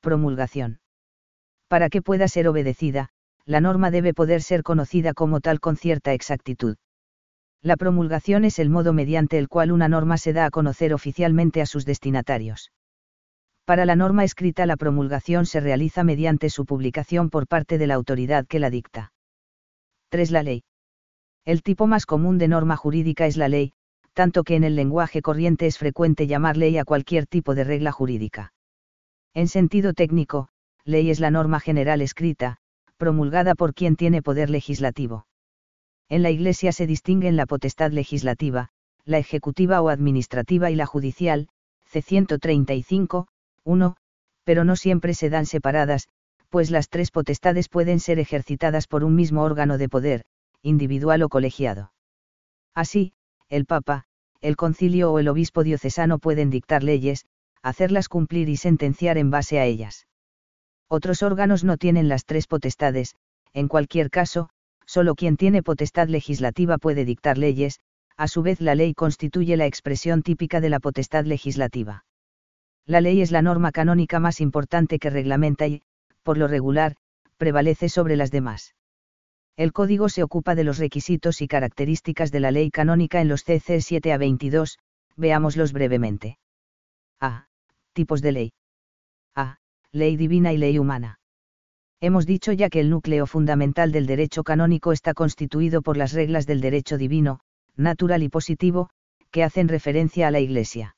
promulgación. 0.00 0.80
Para 1.68 1.88
que 1.88 2.02
pueda 2.02 2.28
ser 2.28 2.48
obedecida, 2.48 3.08
la 3.44 3.60
norma 3.60 3.90
debe 3.90 4.14
poder 4.14 4.42
ser 4.42 4.62
conocida 4.62 5.14
como 5.14 5.40
tal 5.40 5.60
con 5.60 5.76
cierta 5.76 6.12
exactitud. 6.12 6.76
La 7.62 7.76
promulgación 7.76 8.44
es 8.44 8.58
el 8.58 8.68
modo 8.68 8.92
mediante 8.92 9.38
el 9.38 9.48
cual 9.48 9.70
una 9.72 9.88
norma 9.88 10.18
se 10.18 10.32
da 10.32 10.46
a 10.46 10.50
conocer 10.50 10.92
oficialmente 10.92 11.60
a 11.60 11.66
sus 11.66 11.84
destinatarios. 11.84 12.72
Para 13.64 13.86
la 13.86 13.94
norma 13.94 14.24
escrita 14.24 14.66
la 14.66 14.76
promulgación 14.76 15.46
se 15.46 15.60
realiza 15.60 16.02
mediante 16.02 16.50
su 16.50 16.66
publicación 16.66 17.30
por 17.30 17.46
parte 17.46 17.78
de 17.78 17.86
la 17.86 17.94
autoridad 17.94 18.46
que 18.46 18.58
la 18.58 18.70
dicta. 18.70 19.12
3. 20.12 20.30
La 20.30 20.42
ley. 20.42 20.62
El 21.46 21.62
tipo 21.62 21.86
más 21.86 22.04
común 22.04 22.36
de 22.36 22.46
norma 22.46 22.76
jurídica 22.76 23.26
es 23.26 23.38
la 23.38 23.48
ley, 23.48 23.72
tanto 24.12 24.44
que 24.44 24.56
en 24.56 24.62
el 24.62 24.76
lenguaje 24.76 25.22
corriente 25.22 25.66
es 25.66 25.78
frecuente 25.78 26.26
llamar 26.26 26.58
ley 26.58 26.76
a 26.76 26.84
cualquier 26.84 27.26
tipo 27.26 27.54
de 27.54 27.64
regla 27.64 27.92
jurídica. 27.92 28.52
En 29.32 29.48
sentido 29.48 29.94
técnico, 29.94 30.48
ley 30.84 31.08
es 31.08 31.18
la 31.18 31.30
norma 31.30 31.60
general 31.60 32.02
escrita, 32.02 32.58
promulgada 32.98 33.54
por 33.54 33.72
quien 33.72 33.96
tiene 33.96 34.20
poder 34.20 34.50
legislativo. 34.50 35.26
En 36.10 36.22
la 36.22 36.30
Iglesia 36.30 36.72
se 36.72 36.86
distinguen 36.86 37.36
la 37.36 37.46
potestad 37.46 37.90
legislativa, 37.90 38.68
la 39.06 39.16
ejecutiva 39.16 39.80
o 39.80 39.88
administrativa 39.88 40.70
y 40.70 40.74
la 40.74 40.84
judicial, 40.84 41.48
C. 41.86 42.02
135, 42.02 43.28
1, 43.64 43.96
pero 44.44 44.64
no 44.64 44.76
siempre 44.76 45.14
se 45.14 45.30
dan 45.30 45.46
separadas, 45.46 46.08
pues 46.52 46.70
las 46.70 46.90
tres 46.90 47.10
potestades 47.10 47.70
pueden 47.70 47.98
ser 47.98 48.18
ejercitadas 48.18 48.86
por 48.86 49.04
un 49.04 49.14
mismo 49.14 49.42
órgano 49.42 49.78
de 49.78 49.88
poder, 49.88 50.22
individual 50.60 51.22
o 51.22 51.30
colegiado. 51.30 51.94
Así, 52.74 53.14
el 53.48 53.64
Papa, 53.64 54.04
el 54.42 54.56
concilio 54.56 55.10
o 55.10 55.18
el 55.18 55.28
obispo 55.28 55.64
diocesano 55.64 56.18
pueden 56.18 56.50
dictar 56.50 56.82
leyes, 56.82 57.24
hacerlas 57.62 58.10
cumplir 58.10 58.50
y 58.50 58.58
sentenciar 58.58 59.16
en 59.16 59.30
base 59.30 59.60
a 59.60 59.64
ellas. 59.64 60.06
Otros 60.88 61.22
órganos 61.22 61.64
no 61.64 61.78
tienen 61.78 62.10
las 62.10 62.26
tres 62.26 62.46
potestades, 62.46 63.14
en 63.54 63.66
cualquier 63.66 64.10
caso, 64.10 64.50
solo 64.84 65.14
quien 65.14 65.38
tiene 65.38 65.62
potestad 65.62 66.08
legislativa 66.08 66.76
puede 66.76 67.06
dictar 67.06 67.38
leyes, 67.38 67.80
a 68.18 68.28
su 68.28 68.42
vez 68.42 68.60
la 68.60 68.74
ley 68.74 68.92
constituye 68.92 69.56
la 69.56 69.64
expresión 69.64 70.20
típica 70.20 70.60
de 70.60 70.68
la 70.68 70.80
potestad 70.80 71.24
legislativa. 71.24 72.04
La 72.84 73.00
ley 73.00 73.22
es 73.22 73.30
la 73.30 73.40
norma 73.40 73.72
canónica 73.72 74.20
más 74.20 74.38
importante 74.42 74.98
que 74.98 75.08
reglamenta 75.08 75.66
y, 75.66 75.82
por 76.22 76.38
lo 76.38 76.48
regular, 76.48 76.96
prevalece 77.36 77.88
sobre 77.88 78.16
las 78.16 78.30
demás. 78.30 78.74
El 79.56 79.72
código 79.72 80.08
se 80.08 80.22
ocupa 80.22 80.54
de 80.54 80.64
los 80.64 80.78
requisitos 80.78 81.42
y 81.42 81.48
características 81.48 82.32
de 82.32 82.40
la 82.40 82.50
ley 82.50 82.70
canónica 82.70 83.20
en 83.20 83.28
los 83.28 83.44
CC 83.44 83.80
7 83.80 84.12
a 84.12 84.18
22, 84.18 84.78
veámoslos 85.16 85.72
brevemente. 85.72 86.38
A 87.20 87.48
tipos 87.92 88.22
de 88.22 88.32
ley. 88.32 88.52
A. 89.34 89.58
Ley 89.92 90.16
divina 90.16 90.52
y 90.52 90.56
ley 90.56 90.78
humana. 90.78 91.20
Hemos 92.00 92.26
dicho 92.26 92.52
ya 92.52 92.70
que 92.70 92.80
el 92.80 92.90
núcleo 92.90 93.26
fundamental 93.26 93.92
del 93.92 94.06
derecho 94.06 94.42
canónico 94.42 94.92
está 94.92 95.14
constituido 95.14 95.82
por 95.82 95.96
las 95.96 96.12
reglas 96.12 96.46
del 96.46 96.60
derecho 96.60 96.96
divino, 96.96 97.40
natural 97.76 98.22
y 98.22 98.28
positivo, 98.28 98.90
que 99.30 99.44
hacen 99.44 99.68
referencia 99.68 100.28
a 100.28 100.30
la 100.30 100.40
Iglesia. 100.40 100.96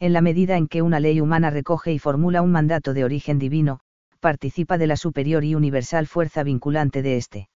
En 0.00 0.12
la 0.12 0.20
medida 0.20 0.56
en 0.56 0.68
que 0.68 0.82
una 0.82 1.00
ley 1.00 1.20
humana 1.20 1.50
recoge 1.50 1.92
y 1.92 1.98
formula 1.98 2.42
un 2.42 2.52
mandato 2.52 2.94
de 2.94 3.04
origen 3.04 3.38
divino, 3.38 3.80
participa 4.24 4.78
de 4.78 4.86
la 4.86 4.96
superior 4.96 5.44
y 5.44 5.54
universal 5.54 6.06
fuerza 6.06 6.42
vinculante 6.44 7.02
de 7.02 7.18
éste. 7.18 7.48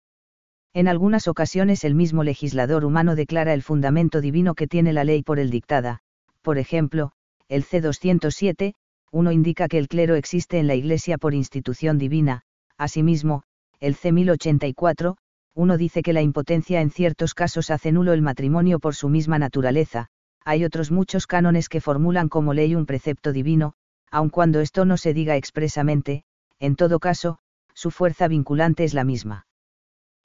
En 0.73 0.89
algunas 0.89 1.29
ocasiones 1.29 1.85
el 1.85 1.95
mismo 1.95 2.25
legislador 2.25 2.83
humano 2.83 3.15
declara 3.15 3.53
el 3.53 3.63
fundamento 3.63 4.19
divino 4.19 4.53
que 4.53 4.67
tiene 4.67 4.91
la 4.91 5.05
ley 5.05 5.23
por 5.23 5.39
él 5.39 5.49
dictada, 5.49 6.01
por 6.41 6.57
ejemplo, 6.57 7.13
el 7.47 7.63
C207, 7.63 8.73
1 9.13 9.31
indica 9.31 9.69
que 9.69 9.77
el 9.77 9.87
clero 9.87 10.15
existe 10.15 10.59
en 10.59 10.67
la 10.67 10.75
Iglesia 10.75 11.17
por 11.17 11.33
institución 11.33 11.97
divina, 11.97 12.41
asimismo, 12.77 13.43
el 13.79 13.95
C1084, 13.95 15.15
1 15.55 15.77
dice 15.77 16.01
que 16.01 16.11
la 16.11 16.21
impotencia 16.21 16.81
en 16.81 16.89
ciertos 16.89 17.33
casos 17.33 17.71
hace 17.71 17.93
nulo 17.93 18.11
el 18.11 18.21
matrimonio 18.21 18.79
por 18.79 18.93
su 18.93 19.07
misma 19.07 19.39
naturaleza, 19.39 20.07
hay 20.43 20.65
otros 20.65 20.91
muchos 20.91 21.27
cánones 21.27 21.69
que 21.69 21.79
formulan 21.79 22.27
como 22.27 22.53
ley 22.53 22.75
un 22.75 22.85
precepto 22.85 23.31
divino, 23.31 23.71
aun 24.11 24.29
cuando 24.29 24.59
esto 24.59 24.83
no 24.83 24.97
se 24.97 25.13
diga 25.13 25.37
expresamente, 25.37 26.25
en 26.59 26.75
todo 26.75 26.99
caso, 26.99 27.39
su 27.73 27.91
fuerza 27.91 28.27
vinculante 28.27 28.83
es 28.83 28.93
la 28.93 29.03
misma. 29.03 29.45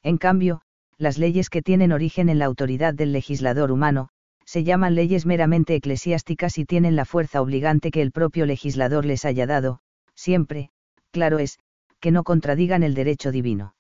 En 0.02 0.18
cambio, 0.18 0.62
las 0.98 1.18
leyes 1.18 1.50
que 1.50 1.62
tienen 1.62 1.92
origen 1.92 2.28
en 2.28 2.38
la 2.38 2.46
autoridad 2.46 2.94
del 2.94 3.12
legislador 3.12 3.70
humano, 3.70 4.08
se 4.44 4.64
llaman 4.64 4.94
leyes 4.94 5.26
meramente 5.26 5.74
eclesiásticas 5.74 6.58
y 6.58 6.64
tienen 6.64 6.96
la 6.96 7.04
fuerza 7.04 7.40
obligante 7.40 7.90
que 7.90 8.02
el 8.02 8.12
propio 8.12 8.46
legislador 8.46 9.04
les 9.04 9.24
haya 9.24 9.46
dado, 9.46 9.80
siempre, 10.14 10.70
claro 11.10 11.38
es, 11.38 11.58
que 12.00 12.10
no 12.10 12.24
contradigan 12.24 12.82
el 12.82 12.94
derecho 12.94 13.30
divino. 13.30 13.74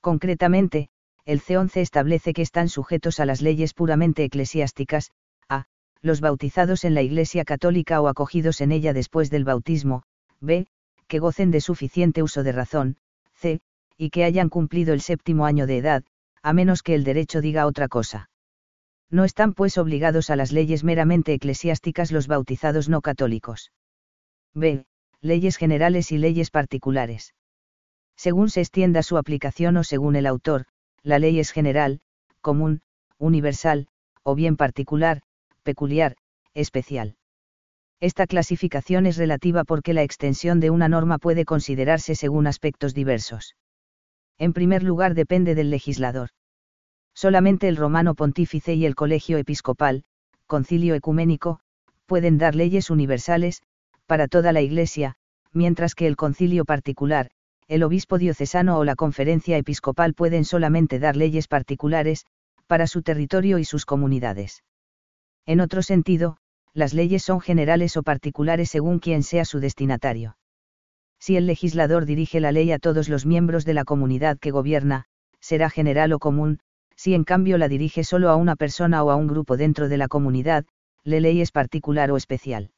Concretamente, 0.00 0.90
el 1.24 1.40
C11 1.40 1.76
establece 1.76 2.32
que 2.32 2.42
están 2.42 2.68
sujetos 2.68 3.20
a 3.20 3.26
las 3.26 3.40
leyes 3.40 3.74
puramente 3.74 4.24
eclesiásticas, 4.24 5.10
a, 5.48 5.66
los 6.02 6.20
bautizados 6.20 6.84
en 6.84 6.94
la 6.94 7.02
Iglesia 7.02 7.44
Católica 7.44 8.00
o 8.00 8.08
acogidos 8.08 8.60
en 8.60 8.72
ella 8.72 8.92
después 8.92 9.30
del 9.30 9.44
bautismo, 9.44 10.02
b, 10.40 10.66
que 11.10 11.18
gocen 11.18 11.50
de 11.50 11.60
suficiente 11.60 12.22
uso 12.22 12.44
de 12.44 12.52
razón, 12.52 12.96
c, 13.34 13.60
y 13.98 14.10
que 14.10 14.22
hayan 14.24 14.48
cumplido 14.48 14.94
el 14.94 15.00
séptimo 15.00 15.44
año 15.44 15.66
de 15.66 15.78
edad, 15.78 16.04
a 16.40 16.52
menos 16.52 16.84
que 16.84 16.94
el 16.94 17.02
derecho 17.02 17.40
diga 17.40 17.66
otra 17.66 17.88
cosa. 17.88 18.30
No 19.10 19.24
están 19.24 19.52
pues 19.52 19.76
obligados 19.76 20.30
a 20.30 20.36
las 20.36 20.52
leyes 20.52 20.84
meramente 20.84 21.34
eclesiásticas 21.34 22.12
los 22.12 22.28
bautizados 22.28 22.88
no 22.88 23.00
católicos. 23.02 23.72
B. 24.54 24.84
Leyes 25.20 25.56
generales 25.56 26.12
y 26.12 26.18
leyes 26.18 26.50
particulares. 26.50 27.34
Según 28.16 28.48
se 28.48 28.60
extienda 28.60 29.02
su 29.02 29.18
aplicación 29.18 29.76
o 29.78 29.84
según 29.84 30.14
el 30.14 30.26
autor, 30.26 30.66
la 31.02 31.18
ley 31.18 31.40
es 31.40 31.50
general, 31.50 32.00
común, 32.40 32.82
universal, 33.18 33.88
o 34.22 34.36
bien 34.36 34.56
particular, 34.56 35.22
peculiar, 35.64 36.16
especial. 36.54 37.16
Esta 38.00 38.26
clasificación 38.26 39.04
es 39.04 39.18
relativa 39.18 39.64
porque 39.64 39.92
la 39.92 40.02
extensión 40.02 40.58
de 40.58 40.70
una 40.70 40.88
norma 40.88 41.18
puede 41.18 41.44
considerarse 41.44 42.14
según 42.14 42.46
aspectos 42.46 42.94
diversos. 42.94 43.56
En 44.38 44.54
primer 44.54 44.82
lugar 44.82 45.14
depende 45.14 45.54
del 45.54 45.70
legislador. 45.70 46.30
Solamente 47.14 47.68
el 47.68 47.76
romano 47.76 48.14
pontífice 48.14 48.72
y 48.72 48.86
el 48.86 48.94
colegio 48.94 49.36
episcopal, 49.36 50.04
concilio 50.46 50.94
ecuménico, 50.94 51.60
pueden 52.06 52.38
dar 52.38 52.54
leyes 52.54 52.88
universales, 52.88 53.60
para 54.06 54.28
toda 54.28 54.52
la 54.52 54.62
Iglesia, 54.62 55.16
mientras 55.52 55.94
que 55.94 56.06
el 56.06 56.16
concilio 56.16 56.64
particular, 56.64 57.30
el 57.68 57.82
obispo 57.82 58.16
diocesano 58.16 58.78
o 58.78 58.84
la 58.84 58.96
conferencia 58.96 59.58
episcopal 59.58 60.14
pueden 60.14 60.46
solamente 60.46 60.98
dar 60.98 61.16
leyes 61.16 61.48
particulares, 61.48 62.24
para 62.66 62.86
su 62.86 63.02
territorio 63.02 63.58
y 63.58 63.64
sus 63.64 63.84
comunidades. 63.84 64.64
En 65.44 65.60
otro 65.60 65.82
sentido, 65.82 66.38
las 66.74 66.94
leyes 66.94 67.22
son 67.22 67.40
generales 67.40 67.96
o 67.96 68.02
particulares 68.02 68.70
según 68.70 68.98
quien 68.98 69.22
sea 69.22 69.44
su 69.44 69.60
destinatario. 69.60 70.36
Si 71.18 71.36
el 71.36 71.46
legislador 71.46 72.06
dirige 72.06 72.40
la 72.40 72.52
ley 72.52 72.72
a 72.72 72.78
todos 72.78 73.08
los 73.08 73.26
miembros 73.26 73.64
de 73.64 73.74
la 73.74 73.84
comunidad 73.84 74.38
que 74.38 74.50
gobierna, 74.50 75.04
será 75.40 75.68
general 75.68 76.12
o 76.12 76.18
común, 76.18 76.60
si 76.96 77.14
en 77.14 77.24
cambio 77.24 77.58
la 77.58 77.68
dirige 77.68 78.04
solo 78.04 78.30
a 78.30 78.36
una 78.36 78.56
persona 78.56 79.02
o 79.02 79.10
a 79.10 79.16
un 79.16 79.26
grupo 79.26 79.56
dentro 79.56 79.88
de 79.88 79.96
la 79.96 80.08
comunidad, 80.08 80.64
la 81.02 81.20
ley 81.20 81.40
es 81.40 81.50
particular 81.50 82.10
o 82.10 82.16
especial. 82.16 82.70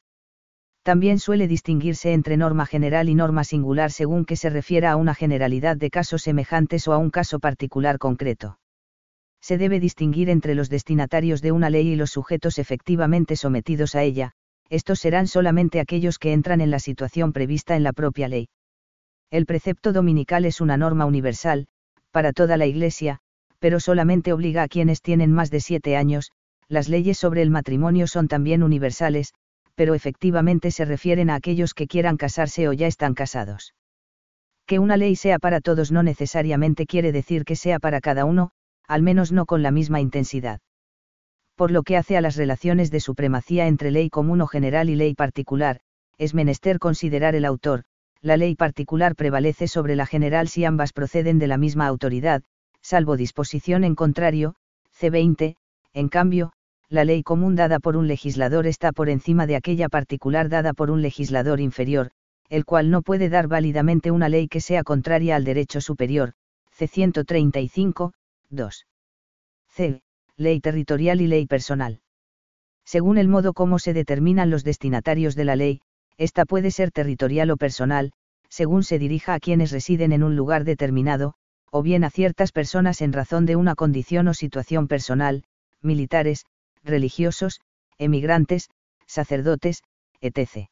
También 0.81 1.19
suele 1.19 1.47
distinguirse 1.47 2.11
entre 2.11 2.35
norma 2.35 2.65
general 2.65 3.07
y 3.07 3.15
norma 3.15 3.43
singular 3.45 3.91
según 3.91 4.25
que 4.25 4.35
se 4.35 4.49
refiera 4.49 4.91
a 4.91 4.95
una 4.97 5.15
generalidad 5.15 5.77
de 5.77 5.89
casos 5.89 6.23
semejantes 6.23 6.87
o 6.87 6.93
a 6.93 6.97
un 6.97 7.09
caso 7.09 7.39
particular 7.39 7.99
concreto. 7.99 8.59
Se 9.43 9.57
debe 9.57 9.81
distinguir 9.81 10.29
entre 10.29 10.55
los 10.55 10.69
destinatarios 10.69 11.41
de 11.41 11.51
una 11.51 11.69
ley 11.69 11.89
y 11.89 11.95
los 11.97 12.11
sujetos 12.11 12.59
efectivamente 12.59 13.35
sometidos 13.35 13.93
a 13.93 14.01
ella, 14.01 14.31
estos 14.69 14.99
serán 15.01 15.27
solamente 15.27 15.81
aquellos 15.81 16.17
que 16.17 16.31
entran 16.31 16.61
en 16.61 16.71
la 16.71 16.79
situación 16.79 17.33
prevista 17.33 17.75
en 17.75 17.83
la 17.83 17.91
propia 17.91 18.29
ley. 18.29 18.47
El 19.29 19.45
precepto 19.45 19.91
dominical 19.91 20.45
es 20.45 20.61
una 20.61 20.77
norma 20.77 21.05
universal, 21.05 21.67
para 22.11 22.31
toda 22.31 22.55
la 22.55 22.67
Iglesia, 22.67 23.19
pero 23.59 23.81
solamente 23.81 24.31
obliga 24.31 24.63
a 24.63 24.69
quienes 24.69 25.01
tienen 25.01 25.33
más 25.33 25.51
de 25.51 25.59
siete 25.59 25.97
años, 25.97 26.31
las 26.69 26.87
leyes 26.87 27.17
sobre 27.17 27.41
el 27.41 27.49
matrimonio 27.49 28.07
son 28.07 28.29
también 28.29 28.63
universales, 28.63 29.33
pero 29.75 29.93
efectivamente 29.93 30.71
se 30.71 30.85
refieren 30.85 31.29
a 31.29 31.35
aquellos 31.35 31.73
que 31.73 31.87
quieran 31.87 32.15
casarse 32.15 32.69
o 32.69 32.71
ya 32.71 32.87
están 32.87 33.13
casados. 33.13 33.73
Que 34.65 34.79
una 34.79 34.95
ley 34.95 35.17
sea 35.17 35.37
para 35.37 35.59
todos 35.59 35.91
no 35.91 36.01
necesariamente 36.01 36.85
quiere 36.85 37.11
decir 37.11 37.43
que 37.43 37.57
sea 37.57 37.79
para 37.79 37.99
cada 37.99 38.23
uno, 38.23 38.53
al 38.87 39.01
menos 39.01 39.31
no 39.31 39.45
con 39.45 39.61
la 39.61 39.71
misma 39.71 40.01
intensidad. 40.01 40.59
Por 41.55 41.71
lo 41.71 41.83
que 41.83 41.97
hace 41.97 42.17
a 42.17 42.21
las 42.21 42.35
relaciones 42.35 42.91
de 42.91 42.99
supremacía 42.99 43.67
entre 43.67 43.91
ley 43.91 44.09
común 44.09 44.41
o 44.41 44.47
general 44.47 44.89
y 44.89 44.95
ley 44.95 45.13
particular, 45.13 45.79
es 46.17 46.33
menester 46.33 46.79
considerar 46.79 47.35
el 47.35 47.45
autor, 47.45 47.83
la 48.21 48.37
ley 48.37 48.55
particular 48.55 49.15
prevalece 49.15 49.67
sobre 49.67 49.95
la 49.95 50.05
general 50.05 50.47
si 50.47 50.65
ambas 50.65 50.93
proceden 50.93 51.39
de 51.39 51.47
la 51.47 51.57
misma 51.57 51.87
autoridad, 51.87 52.41
salvo 52.81 53.17
disposición 53.17 53.83
en 53.83 53.95
contrario, 53.95 54.55
C20, 54.99 55.55
en 55.93 56.09
cambio, 56.09 56.53
la 56.89 57.05
ley 57.05 57.23
común 57.23 57.55
dada 57.55 57.79
por 57.79 57.97
un 57.97 58.07
legislador 58.07 58.67
está 58.67 58.91
por 58.91 59.09
encima 59.09 59.47
de 59.47 59.55
aquella 59.55 59.89
particular 59.89 60.49
dada 60.49 60.73
por 60.73 60.91
un 60.91 61.01
legislador 61.01 61.59
inferior, 61.59 62.11
el 62.49 62.65
cual 62.65 62.89
no 62.89 63.01
puede 63.01 63.29
dar 63.29 63.47
válidamente 63.47 64.11
una 64.11 64.29
ley 64.29 64.47
que 64.47 64.61
sea 64.61 64.83
contraria 64.83 65.35
al 65.35 65.43
derecho 65.43 65.81
superior, 65.81 66.33
C135, 66.77 68.13
2. 68.53 68.85
C. 69.69 70.01
Ley 70.37 70.59
territorial 70.59 71.21
y 71.21 71.27
ley 71.27 71.47
personal. 71.47 72.01
Según 72.85 73.17
el 73.17 73.27
modo 73.27 73.53
como 73.53 73.79
se 73.79 73.93
determinan 73.93 74.51
los 74.51 74.63
destinatarios 74.63 75.35
de 75.35 75.45
la 75.45 75.55
ley, 75.55 75.81
esta 76.17 76.45
puede 76.45 76.69
ser 76.69 76.91
territorial 76.91 77.49
o 77.49 77.57
personal, 77.57 78.11
según 78.49 78.83
se 78.83 78.99
dirija 78.99 79.33
a 79.33 79.39
quienes 79.39 79.71
residen 79.71 80.11
en 80.11 80.21
un 80.21 80.35
lugar 80.35 80.65
determinado, 80.65 81.33
o 81.71 81.81
bien 81.81 82.03
a 82.03 82.11
ciertas 82.11 82.51
personas 82.51 83.01
en 83.01 83.13
razón 83.13 83.47
de 83.47 83.55
una 83.55 83.73
condición 83.73 84.27
o 84.27 84.35
situación 84.35 84.87
personal, 84.87 85.43
militares, 85.81 86.45
religiosos, 86.83 87.59
emigrantes, 87.97 88.69
sacerdotes, 89.07 89.81
etc. 90.21 90.69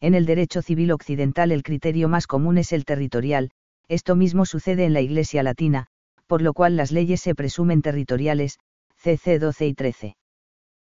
En 0.00 0.14
el 0.14 0.24
derecho 0.24 0.62
civil 0.62 0.92
occidental 0.92 1.50
el 1.50 1.64
criterio 1.64 2.08
más 2.08 2.28
común 2.28 2.58
es 2.58 2.72
el 2.72 2.84
territorial, 2.84 3.50
esto 3.88 4.14
mismo 4.14 4.46
sucede 4.46 4.84
en 4.84 4.92
la 4.92 5.00
Iglesia 5.00 5.42
latina, 5.42 5.88
por 6.32 6.40
lo 6.40 6.54
cual 6.54 6.78
las 6.78 6.92
leyes 6.92 7.20
se 7.20 7.34
presumen 7.34 7.82
territoriales, 7.82 8.58
CC 8.96 9.38
12 9.38 9.66
y 9.66 9.74
13. 9.74 10.16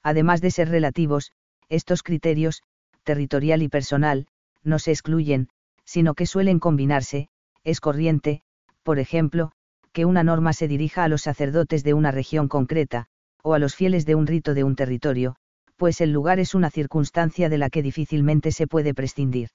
Además 0.01 0.41
de 0.41 0.49
ser 0.49 0.67
relativos, 0.67 1.31
estos 1.69 2.01
criterios, 2.01 2.63
territorial 3.03 3.61
y 3.61 3.69
personal, 3.69 4.25
no 4.63 4.79
se 4.79 4.89
excluyen, 4.89 5.49
sino 5.85 6.15
que 6.15 6.25
suelen 6.25 6.57
combinarse, 6.57 7.29
es 7.63 7.81
corriente, 7.81 8.41
por 8.81 8.97
ejemplo, 8.97 9.51
que 9.91 10.05
una 10.05 10.23
norma 10.23 10.53
se 10.53 10.67
dirija 10.67 11.03
a 11.03 11.07
los 11.07 11.21
sacerdotes 11.21 11.83
de 11.83 11.93
una 11.93 12.09
región 12.09 12.47
concreta, 12.47 13.05
o 13.43 13.53
a 13.53 13.59
los 13.59 13.75
fieles 13.75 14.07
de 14.07 14.15
un 14.15 14.25
rito 14.25 14.55
de 14.55 14.63
un 14.63 14.75
territorio, 14.75 15.35
pues 15.75 16.01
el 16.01 16.11
lugar 16.11 16.39
es 16.39 16.55
una 16.55 16.71
circunstancia 16.71 17.47
de 17.47 17.59
la 17.59 17.69
que 17.69 17.83
difícilmente 17.83 18.51
se 18.51 18.65
puede 18.65 18.95
prescindir. 18.95 19.49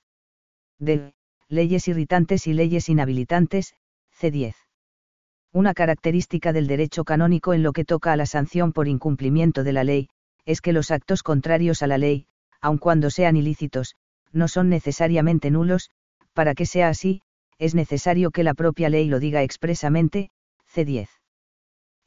D. 0.78 1.12
Leyes 1.48 1.88
irritantes 1.88 2.46
y 2.46 2.52
leyes 2.52 2.88
inhabilitantes, 2.88 3.74
C10. 4.20 4.54
Una 5.54 5.74
característica 5.74 6.54
del 6.54 6.66
derecho 6.66 7.04
canónico 7.04 7.52
en 7.52 7.62
lo 7.62 7.72
que 7.72 7.84
toca 7.84 8.12
a 8.12 8.16
la 8.16 8.24
sanción 8.24 8.72
por 8.72 8.88
incumplimiento 8.88 9.64
de 9.64 9.72
la 9.74 9.84
ley, 9.84 10.08
es 10.46 10.62
que 10.62 10.72
los 10.72 10.90
actos 10.90 11.22
contrarios 11.22 11.82
a 11.82 11.86
la 11.86 11.98
ley, 11.98 12.26
aun 12.62 12.78
cuando 12.78 13.10
sean 13.10 13.36
ilícitos, 13.36 13.94
no 14.32 14.48
son 14.48 14.70
necesariamente 14.70 15.50
nulos, 15.50 15.90
para 16.32 16.54
que 16.54 16.64
sea 16.64 16.88
así, 16.88 17.20
es 17.58 17.74
necesario 17.74 18.30
que 18.30 18.44
la 18.44 18.54
propia 18.54 18.88
ley 18.88 19.08
lo 19.08 19.20
diga 19.20 19.42
expresamente, 19.42 20.30
C10. 20.74 21.08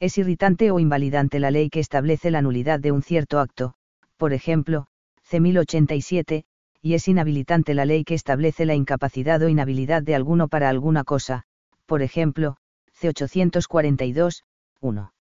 Es 0.00 0.18
irritante 0.18 0.72
o 0.72 0.80
invalidante 0.80 1.38
la 1.38 1.52
ley 1.52 1.70
que 1.70 1.80
establece 1.80 2.32
la 2.32 2.42
nulidad 2.42 2.80
de 2.80 2.90
un 2.90 3.02
cierto 3.02 3.38
acto, 3.38 3.74
por 4.16 4.32
ejemplo, 4.32 4.88
C1087, 5.30 6.44
y 6.82 6.94
es 6.94 7.08
inhabilitante 7.08 7.74
la 7.74 7.84
ley 7.84 8.02
que 8.04 8.14
establece 8.14 8.66
la 8.66 8.74
incapacidad 8.74 9.40
o 9.42 9.48
inhabilidad 9.48 10.02
de 10.02 10.14
alguno 10.14 10.48
para 10.48 10.68
alguna 10.68 11.04
cosa, 11.04 11.44
por 11.86 12.02
ejemplo, 12.02 12.56
C842, 13.00 14.42
1. 14.80 15.12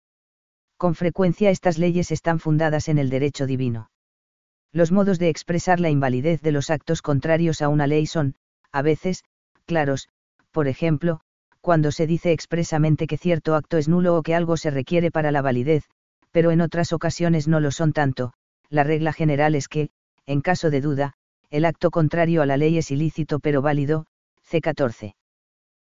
Con 0.76 0.94
frecuencia 0.94 1.50
estas 1.50 1.78
leyes 1.78 2.10
están 2.10 2.38
fundadas 2.38 2.88
en 2.88 2.98
el 2.98 3.10
derecho 3.10 3.46
divino. 3.46 3.90
Los 4.72 4.92
modos 4.92 5.18
de 5.18 5.28
expresar 5.28 5.80
la 5.80 5.90
invalidez 5.90 6.42
de 6.42 6.52
los 6.52 6.70
actos 6.70 7.00
contrarios 7.00 7.62
a 7.62 7.68
una 7.68 7.86
ley 7.86 8.06
son, 8.06 8.34
a 8.72 8.82
veces, 8.82 9.24
claros, 9.66 10.08
por 10.50 10.68
ejemplo, 10.68 11.20
cuando 11.60 11.92
se 11.92 12.06
dice 12.06 12.32
expresamente 12.32 13.06
que 13.06 13.16
cierto 13.16 13.54
acto 13.54 13.78
es 13.78 13.88
nulo 13.88 14.16
o 14.16 14.22
que 14.22 14.34
algo 14.34 14.56
se 14.56 14.70
requiere 14.70 15.10
para 15.10 15.32
la 15.32 15.42
validez, 15.42 15.84
pero 16.30 16.50
en 16.50 16.60
otras 16.60 16.92
ocasiones 16.92 17.48
no 17.48 17.60
lo 17.60 17.70
son 17.70 17.92
tanto, 17.92 18.32
la 18.68 18.84
regla 18.84 19.12
general 19.12 19.54
es 19.54 19.68
que, 19.68 19.90
en 20.26 20.40
caso 20.40 20.70
de 20.70 20.80
duda, 20.80 21.14
el 21.50 21.64
acto 21.64 21.90
contrario 21.90 22.42
a 22.42 22.46
la 22.46 22.56
ley 22.56 22.76
es 22.78 22.90
ilícito 22.90 23.38
pero 23.38 23.62
válido, 23.62 24.06
C14. 24.50 25.14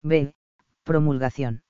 B. 0.02 0.34
Promulgación. 0.84 1.62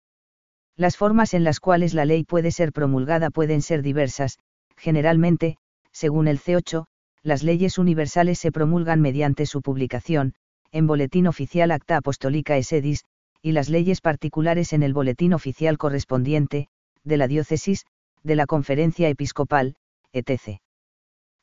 Las 0.79 0.95
formas 0.95 1.33
en 1.33 1.43
las 1.43 1.59
cuales 1.59 1.93
la 1.93 2.05
ley 2.05 2.23
puede 2.23 2.51
ser 2.51 2.71
promulgada 2.71 3.31
pueden 3.31 3.61
ser 3.61 3.81
diversas, 3.81 4.39
generalmente, 4.77 5.57
según 5.91 6.29
el 6.29 6.39
C8, 6.39 6.85
las 7.21 7.43
leyes 7.43 7.77
universales 7.77 8.39
se 8.39 8.53
promulgan 8.53 9.01
mediante 9.01 9.45
su 9.45 9.61
publicación, 9.61 10.35
en 10.71 10.87
Boletín 10.87 11.27
Oficial 11.27 11.71
Acta 11.71 11.97
Apostólica 11.97 12.55
Esedis, 12.55 13.03
y 13.41 13.51
las 13.51 13.67
leyes 13.67 13.99
particulares 13.99 14.71
en 14.71 14.81
el 14.81 14.93
Boletín 14.93 15.33
Oficial 15.33 15.77
correspondiente, 15.77 16.69
de 17.03 17.17
la 17.17 17.27
diócesis, 17.27 17.85
de 18.23 18.37
la 18.37 18.45
Conferencia 18.45 19.09
Episcopal, 19.09 19.75
etc. 20.13 20.61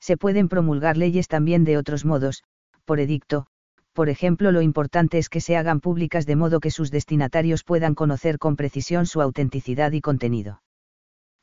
Se 0.01 0.17
pueden 0.17 0.49
promulgar 0.49 0.97
leyes 0.97 1.29
también 1.29 1.65
de 1.65 1.77
otros 1.77 2.07
modos, 2.07 2.43
por 2.87 3.01
edicto, 3.01 3.49
por 3.97 4.11
ejemplo 4.11 4.53
lo 4.53 4.61
importante 4.61 5.17
es 5.17 5.31
que 5.31 5.41
se 5.41 5.57
hagan 5.57 5.81
públicas 5.81 6.27
de 6.27 6.37
modo 6.37 6.61
que 6.61 6.71
sus 6.71 6.91
destinatarios 6.91 7.65
puedan 7.65 7.95
conocer 7.95 8.39
con 8.39 8.55
precisión 8.55 9.07
su 9.07 9.23
autenticidad 9.23 9.91
y 9.93 10.03
contenido. 10.03 10.61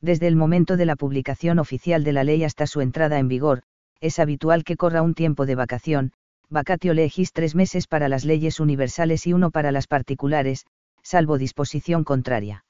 Desde 0.02 0.28
el 0.28 0.36
momento 0.36 0.78
de 0.78 0.86
la 0.86 0.96
publicación 0.96 1.58
oficial 1.58 2.04
de 2.04 2.14
la 2.14 2.24
ley 2.24 2.44
hasta 2.44 2.68
su 2.68 2.82
entrada 2.82 3.18
en 3.18 3.28
vigor, 3.28 3.64
es 4.02 4.20
habitual 4.20 4.64
que 4.64 4.78
corra 4.78 5.02
un 5.02 5.16
tiempo 5.16 5.48
de 5.48 5.56
vacación, 5.56 6.12
vacatio 6.48 6.94
legis 6.94 7.34
tres 7.34 7.56
meses 7.56 7.88
para 7.88 8.08
las 8.08 8.24
leyes 8.24 8.60
universales 8.60 9.26
y 9.26 9.34
uno 9.34 9.50
para 9.50 9.72
las 9.72 9.88
particulares, 9.88 10.68
salvo 11.02 11.40
disposición 11.40 12.04
contraria. 12.04 12.66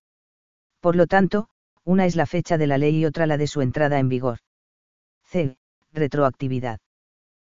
Por 0.80 0.96
lo 0.96 1.08
tanto, 1.08 1.50
una 1.84 2.06
es 2.06 2.16
la 2.16 2.26
fecha 2.26 2.58
de 2.58 2.68
la 2.68 2.78
ley 2.78 3.00
y 3.00 3.06
otra 3.06 3.28
la 3.28 3.38
de 3.38 3.48
su 3.48 3.60
entrada 3.60 4.00
en 4.00 4.08
vigor. 4.08 4.38
C. 5.26 5.58
Retroactividad. 5.92 6.80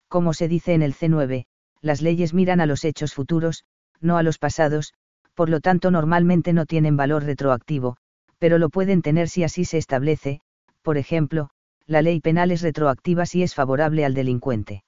Como 0.07 0.33
se 0.33 0.47
dice 0.47 0.73
en 0.73 0.81
el 0.81 0.95
C9, 0.95 1.45
las 1.81 2.01
leyes 2.01 2.33
miran 2.33 2.61
a 2.61 2.65
los 2.65 2.83
hechos 2.85 3.13
futuros, 3.13 3.63
no 4.01 4.17
a 4.17 4.23
los 4.23 4.37
pasados, 4.37 4.93
por 5.33 5.49
lo 5.49 5.59
tanto 5.59 5.91
normalmente 5.91 6.53
no 6.53 6.65
tienen 6.65 6.97
valor 6.97 7.23
retroactivo, 7.23 7.97
pero 8.39 8.57
lo 8.57 8.69
pueden 8.69 9.01
tener 9.01 9.29
si 9.29 9.43
así 9.43 9.65
se 9.65 9.77
establece, 9.77 10.41
por 10.81 10.97
ejemplo, 10.97 11.49
la 11.87 12.01
ley 12.01 12.19
penal 12.19 12.51
es 12.51 12.61
retroactiva 12.61 13.25
si 13.25 13.43
es 13.43 13.53
favorable 13.53 14.05
al 14.05 14.13
delincuente. 14.13 14.83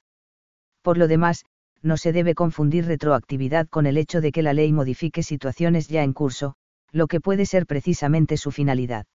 Por 0.81 0.97
lo 0.97 1.07
demás, 1.07 1.45
no 1.81 1.97
se 1.97 2.11
debe 2.11 2.33
confundir 2.33 2.85
retroactividad 2.85 3.67
con 3.67 3.85
el 3.85 3.97
hecho 3.97 4.21
de 4.21 4.31
que 4.31 4.41
la 4.41 4.53
ley 4.53 4.73
modifique 4.73 5.23
situaciones 5.23 5.87
ya 5.87 6.03
en 6.03 6.13
curso, 6.13 6.55
lo 6.91 7.07
que 7.07 7.19
puede 7.19 7.45
ser 7.45 7.65
precisamente 7.65 8.37
su 8.37 8.51
finalidad. 8.51 9.05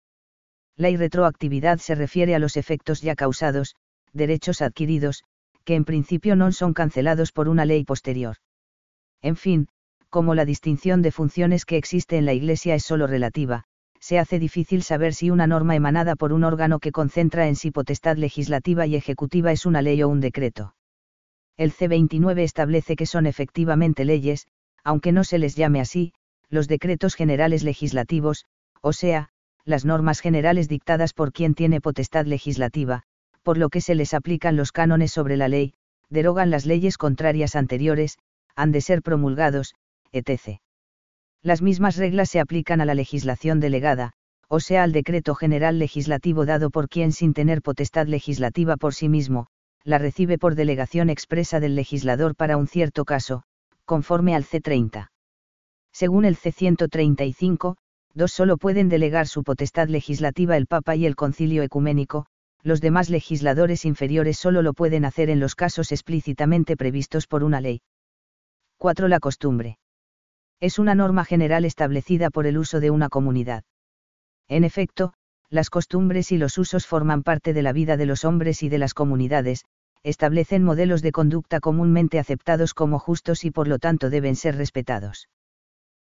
La 0.75 0.89
irretroactividad 0.89 1.79
se 1.79 1.95
refiere 1.95 2.35
a 2.35 2.39
los 2.39 2.57
efectos 2.57 3.01
ya 3.01 3.15
causados, 3.15 3.75
derechos 4.13 4.61
adquiridos, 4.61 5.23
que 5.65 5.75
en 5.75 5.85
principio 5.85 6.35
no 6.35 6.51
son 6.51 6.73
cancelados 6.73 7.31
por 7.31 7.49
una 7.49 7.65
ley 7.65 7.83
posterior. 7.83 8.37
En 9.21 9.35
fin, 9.35 9.67
como 10.09 10.35
la 10.35 10.45
distinción 10.45 11.01
de 11.01 11.11
funciones 11.11 11.65
que 11.65 11.77
existe 11.77 12.17
en 12.17 12.25
la 12.25 12.33
Iglesia 12.33 12.75
es 12.75 12.83
sólo 12.83 13.07
relativa, 13.07 13.63
se 13.99 14.19
hace 14.19 14.37
difícil 14.37 14.83
saber 14.83 15.13
si 15.13 15.29
una 15.29 15.47
norma 15.47 15.75
emanada 15.75 16.15
por 16.17 16.33
un 16.33 16.43
órgano 16.43 16.79
que 16.79 16.91
concentra 16.91 17.47
en 17.47 17.55
sí 17.55 17.71
potestad 17.71 18.17
legislativa 18.17 18.85
y 18.85 18.95
ejecutiva 18.95 19.53
es 19.53 19.65
una 19.65 19.81
ley 19.81 20.03
o 20.03 20.09
un 20.09 20.19
decreto. 20.19 20.75
El 21.55 21.71
C29 21.71 22.39
establece 22.41 22.95
que 22.95 23.05
son 23.05 23.25
efectivamente 23.25 24.03
leyes, 24.03 24.47
aunque 24.83 25.13
no 25.13 25.23
se 25.23 25.37
les 25.37 25.55
llame 25.55 25.79
así, 25.79 26.13
los 26.49 26.67
decretos 26.67 27.15
generales 27.15 27.63
legislativos, 27.63 28.45
o 28.81 28.91
sea, 28.91 29.29
las 29.63 29.85
normas 29.85 30.19
generales 30.19 30.67
dictadas 30.67 31.13
por 31.13 31.31
quien 31.31 31.55
tiene 31.55 31.79
potestad 31.79 32.25
legislativa, 32.25 33.03
por 33.43 33.57
lo 33.57 33.69
que 33.69 33.81
se 33.81 33.95
les 33.95 34.13
aplican 34.13 34.55
los 34.55 34.71
cánones 34.71 35.11
sobre 35.11 35.37
la 35.37 35.47
ley, 35.47 35.73
derogan 36.09 36.49
las 36.49 36.65
leyes 36.65 36.97
contrarias 36.97 37.55
anteriores, 37.55 38.17
han 38.55 38.71
de 38.71 38.81
ser 38.81 39.01
promulgados, 39.01 39.75
etc. 40.11 40.59
Las 41.41 41.61
mismas 41.61 41.97
reglas 41.97 42.29
se 42.29 42.39
aplican 42.39 42.81
a 42.81 42.85
la 42.85 42.95
legislación 42.95 43.59
delegada, 43.59 44.13
o 44.47 44.59
sea 44.59 44.83
al 44.83 44.91
decreto 44.91 45.35
general 45.35 45.79
legislativo 45.79 46.45
dado 46.45 46.69
por 46.69 46.87
quien 46.87 47.11
sin 47.11 47.33
tener 47.33 47.61
potestad 47.61 48.07
legislativa 48.07 48.77
por 48.77 48.93
sí 48.93 49.09
mismo, 49.09 49.47
la 49.83 49.97
recibe 49.97 50.37
por 50.37 50.55
delegación 50.55 51.09
expresa 51.09 51.59
del 51.59 51.75
legislador 51.75 52.35
para 52.35 52.55
un 52.55 52.67
cierto 52.67 53.03
caso, 53.03 53.43
conforme 53.85 54.35
al 54.35 54.45
C30. 54.45 55.09
Según 55.91 56.25
el 56.25 56.37
C135, 56.37 57.75
dos 58.13 58.31
solo 58.31 58.57
pueden 58.57 58.89
delegar 58.89 59.27
su 59.27 59.43
potestad 59.43 59.89
legislativa 59.89 60.55
el 60.55 60.67
Papa 60.67 60.95
y 60.95 61.05
el 61.05 61.15
Concilio 61.15 61.63
Ecuménico, 61.63 62.25
los 62.63 62.79
demás 62.79 63.09
legisladores 63.09 63.85
inferiores 63.85 64.37
solo 64.37 64.61
lo 64.61 64.73
pueden 64.73 65.05
hacer 65.05 65.29
en 65.29 65.39
los 65.39 65.55
casos 65.55 65.91
explícitamente 65.91 66.77
previstos 66.77 67.27
por 67.27 67.43
una 67.43 67.59
ley. 67.59 67.81
4. 68.77 69.07
La 69.07 69.19
costumbre. 69.19 69.77
Es 70.59 70.79
una 70.79 70.95
norma 70.95 71.25
general 71.25 71.65
establecida 71.65 72.29
por 72.29 72.47
el 72.47 72.57
uso 72.57 72.79
de 72.79 72.89
una 72.89 73.09
comunidad. 73.09 73.63
En 74.47 74.63
efecto, 74.63 75.13
las 75.49 75.69
costumbres 75.69 76.31
y 76.31 76.37
los 76.37 76.57
usos 76.57 76.87
forman 76.87 77.21
parte 77.21 77.53
de 77.53 77.61
la 77.61 77.73
vida 77.73 77.97
de 77.97 78.05
los 78.05 78.25
hombres 78.25 78.63
y 78.63 78.69
de 78.69 78.77
las 78.77 78.93
comunidades, 78.93 79.65
establecen 80.01 80.63
modelos 80.63 81.01
de 81.01 81.11
conducta 81.11 81.59
comúnmente 81.59 82.17
aceptados 82.17 82.73
como 82.73 82.97
justos 82.97 83.43
y 83.45 83.51
por 83.51 83.67
lo 83.67 83.77
tanto 83.77 84.09
deben 84.09 84.35
ser 84.35 84.55
respetados. 84.55 85.29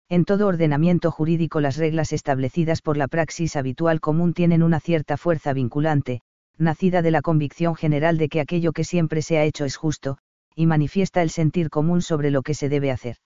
En 0.09 0.25
todo 0.25 0.47
ordenamiento 0.47 1.11
jurídico 1.11 1.61
las 1.61 1.77
reglas 1.77 2.13
establecidas 2.13 2.81
por 2.81 2.97
la 2.97 3.07
praxis 3.07 3.55
habitual 3.55 3.99
común 3.99 4.33
tienen 4.33 4.63
una 4.63 4.79
cierta 4.79 5.17
fuerza 5.17 5.53
vinculante, 5.53 6.21
nacida 6.61 7.01
de 7.01 7.11
la 7.11 7.21
convicción 7.21 7.75
general 7.75 8.17
de 8.17 8.29
que 8.29 8.39
aquello 8.39 8.71
que 8.71 8.83
siempre 8.83 9.21
se 9.21 9.37
ha 9.37 9.43
hecho 9.43 9.65
es 9.65 9.75
justo, 9.75 10.17
y 10.55 10.65
manifiesta 10.65 11.21
el 11.21 11.29
sentir 11.29 11.69
común 11.69 12.01
sobre 12.01 12.31
lo 12.31 12.41
que 12.43 12.53
se 12.53 12.69
debe 12.69 12.91
hacer. 12.91 13.17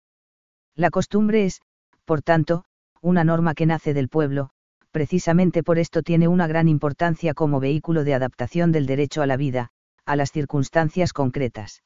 La 0.76 0.90
costumbre 0.90 1.46
es, 1.46 1.62
por 2.06 2.22
tanto, 2.22 2.66
una 3.02 3.24
norma 3.24 3.54
que 3.54 3.66
nace 3.66 3.94
del 3.94 4.10
pueblo, 4.10 4.50
precisamente 4.92 5.64
por 5.64 5.78
esto 5.78 6.02
tiene 6.02 6.28
una 6.28 6.48
gran 6.48 6.68
importancia 6.68 7.34
como 7.34 7.60
vehículo 7.60 8.04
de 8.04 8.14
adaptación 8.14 8.72
del 8.72 8.86
derecho 8.86 9.22
a 9.22 9.28
la 9.28 9.38
vida, 9.38 9.70
a 10.06 10.16
las 10.16 10.32
circunstancias 10.32 11.14
concretas. 11.14 11.84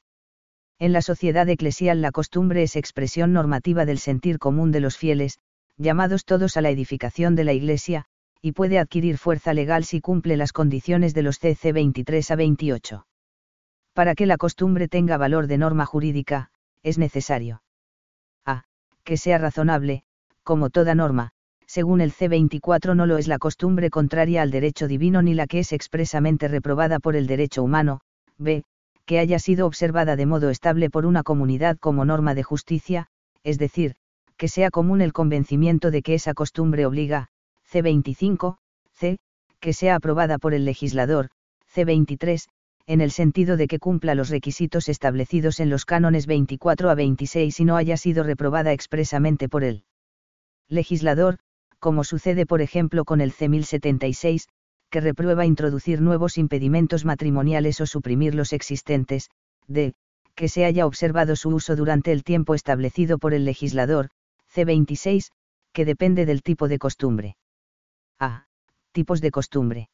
En 0.78 0.94
la 0.94 1.02
sociedad 1.02 1.50
eclesial 1.50 2.02
la 2.02 2.12
costumbre 2.12 2.64
es 2.64 2.76
expresión 2.76 3.34
normativa 3.34 3.86
del 3.86 4.00
sentir 4.00 4.40
común 4.40 4.72
de 4.72 4.80
los 4.80 4.98
fieles, 4.98 5.40
llamados 5.78 6.26
todos 6.26 6.58
a 6.58 6.62
la 6.62 6.70
edificación 6.70 7.36
de 7.36 7.44
la 7.46 7.54
Iglesia, 7.54 8.06
y 8.41 8.54
puede 8.54 8.80
adquirir 8.80 9.17
fuerza 9.17 9.54
legal 9.54 9.84
si 9.84 10.02
cumple 10.02 10.38
las 10.38 10.54
condiciones 10.54 11.13
de 11.13 11.23
los 11.23 11.39
CC 11.39 11.73
23 11.73 12.32
a 12.32 12.36
28. 12.36 13.08
Para 13.93 14.15
que 14.15 14.25
la 14.25 14.38
costumbre 14.38 14.88
tenga 14.88 15.17
valor 15.17 15.47
de 15.47 15.58
norma 15.58 15.86
jurídica, 15.86 16.52
es 16.84 16.97
necesario 16.97 17.62
a. 18.45 18.63
que 19.04 19.17
sea 19.17 19.38
razonable, 19.38 20.04
como 20.43 20.69
toda 20.69 20.95
norma, 20.95 21.32
según 21.65 22.02
el 22.02 22.12
C24 22.12 22.95
no 22.95 23.06
lo 23.06 23.17
es 23.17 23.28
la 23.28 23.38
costumbre 23.38 23.89
contraria 23.89 24.41
al 24.41 24.52
derecho 24.52 24.88
divino 24.88 25.21
ni 25.21 25.34
la 25.34 25.45
que 25.45 25.60
es 25.60 25.73
expresamente 25.73 26.47
reprobada 26.47 26.99
por 26.99 27.15
el 27.15 27.28
derecho 27.28 27.62
humano, 27.62 28.02
b. 28.38 28.63
que 29.06 29.19
haya 29.19 29.38
sido 29.38 29.67
observada 29.67 30.15
de 30.15 30.25
modo 30.25 30.49
estable 30.49 30.89
por 30.89 31.06
una 31.06 31.23
comunidad 31.23 31.78
como 31.78 32.06
norma 32.06 32.34
de 32.34 32.43
justicia, 32.43 33.08
es 33.43 33.60
decir, 33.60 33.95
que 34.38 34.47
sea 34.47 34.71
común 34.71 35.02
el 35.02 35.13
convencimiento 35.13 35.91
de 35.91 36.02
que 36.02 36.13
esa 36.13 36.34
costumbre 36.34 36.86
obliga, 36.86 37.28
C25, 37.71 38.58
c. 38.93 39.17
que 39.60 39.73
sea 39.73 39.95
aprobada 39.95 40.38
por 40.38 40.53
el 40.53 40.65
legislador, 40.65 41.29
C23, 41.73 42.47
en 42.88 43.01
el 43.01 43.12
sentido 43.12 43.58
de 43.58 43.67
que 43.67 43.77
cumpla 43.77 44.15
los 44.15 44.29
requisitos 44.29 44.89
establecidos 44.89 45.60
en 45.60 45.69
los 45.69 45.86
cánones 45.86 46.25
24 46.25 46.89
a 46.89 46.95
26 46.95 47.60
y 47.60 47.65
no 47.65 47.75
haya 47.75 47.97
sido 47.97 48.23
reprobada 48.23 48.73
expresamente 48.73 49.47
por 49.47 49.63
el 49.63 49.84
legislador, 50.67 51.38
como 51.77 52.03
sucede 52.03 52.45
por 52.45 52.62
ejemplo 52.62 53.05
con 53.05 53.21
el 53.21 53.32
C1076, 53.32 54.47
que 54.89 55.01
reprueba 55.01 55.45
introducir 55.45 56.01
nuevos 56.01 56.38
impedimentos 56.39 57.05
matrimoniales 57.05 57.79
o 57.82 57.86
suprimir 57.86 58.34
los 58.34 58.53
existentes, 58.53 59.29
d. 59.67 59.93
que 60.34 60.47
se 60.47 60.65
haya 60.65 60.88
observado 60.88 61.36
su 61.36 61.49
uso 61.49 61.75
durante 61.75 62.12
el 62.12 62.23
tiempo 62.23 62.55
establecido 62.55 63.19
por 63.19 63.36
el 63.36 63.45
legislador, 63.45 64.10
C26, 64.53 65.29
que 65.73 65.86
depende 65.86 66.25
del 66.25 66.41
tipo 66.41 66.67
de 66.67 66.79
costumbre. 66.79 67.36
A. 68.19 68.45
Tipos 68.91 69.21
de 69.21 69.32
costumbre. 69.32 69.89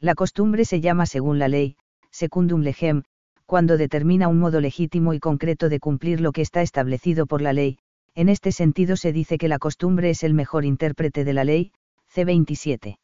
La 0.00 0.14
costumbre 0.14 0.66
se 0.66 0.82
llama 0.82 1.06
según 1.06 1.38
la 1.38 1.48
ley, 1.48 1.76
secundum 2.10 2.60
legem, 2.60 3.04
cuando 3.46 3.78
determina 3.78 4.28
un 4.28 4.38
modo 4.38 4.60
legítimo 4.60 5.14
y 5.14 5.18
concreto 5.18 5.70
de 5.70 5.80
cumplir 5.80 6.20
lo 6.20 6.32
que 6.32 6.42
está 6.42 6.60
establecido 6.60 7.26
por 7.26 7.40
la 7.40 7.54
ley, 7.54 7.78
en 8.14 8.28
este 8.28 8.52
sentido 8.52 8.96
se 8.96 9.12
dice 9.12 9.38
que 9.38 9.48
la 9.48 9.58
costumbre 9.58 10.10
es 10.10 10.22
el 10.24 10.34
mejor 10.34 10.66
intérprete 10.66 11.24
de 11.24 11.32
la 11.32 11.44
ley, 11.44 11.72
C27. 12.14 12.98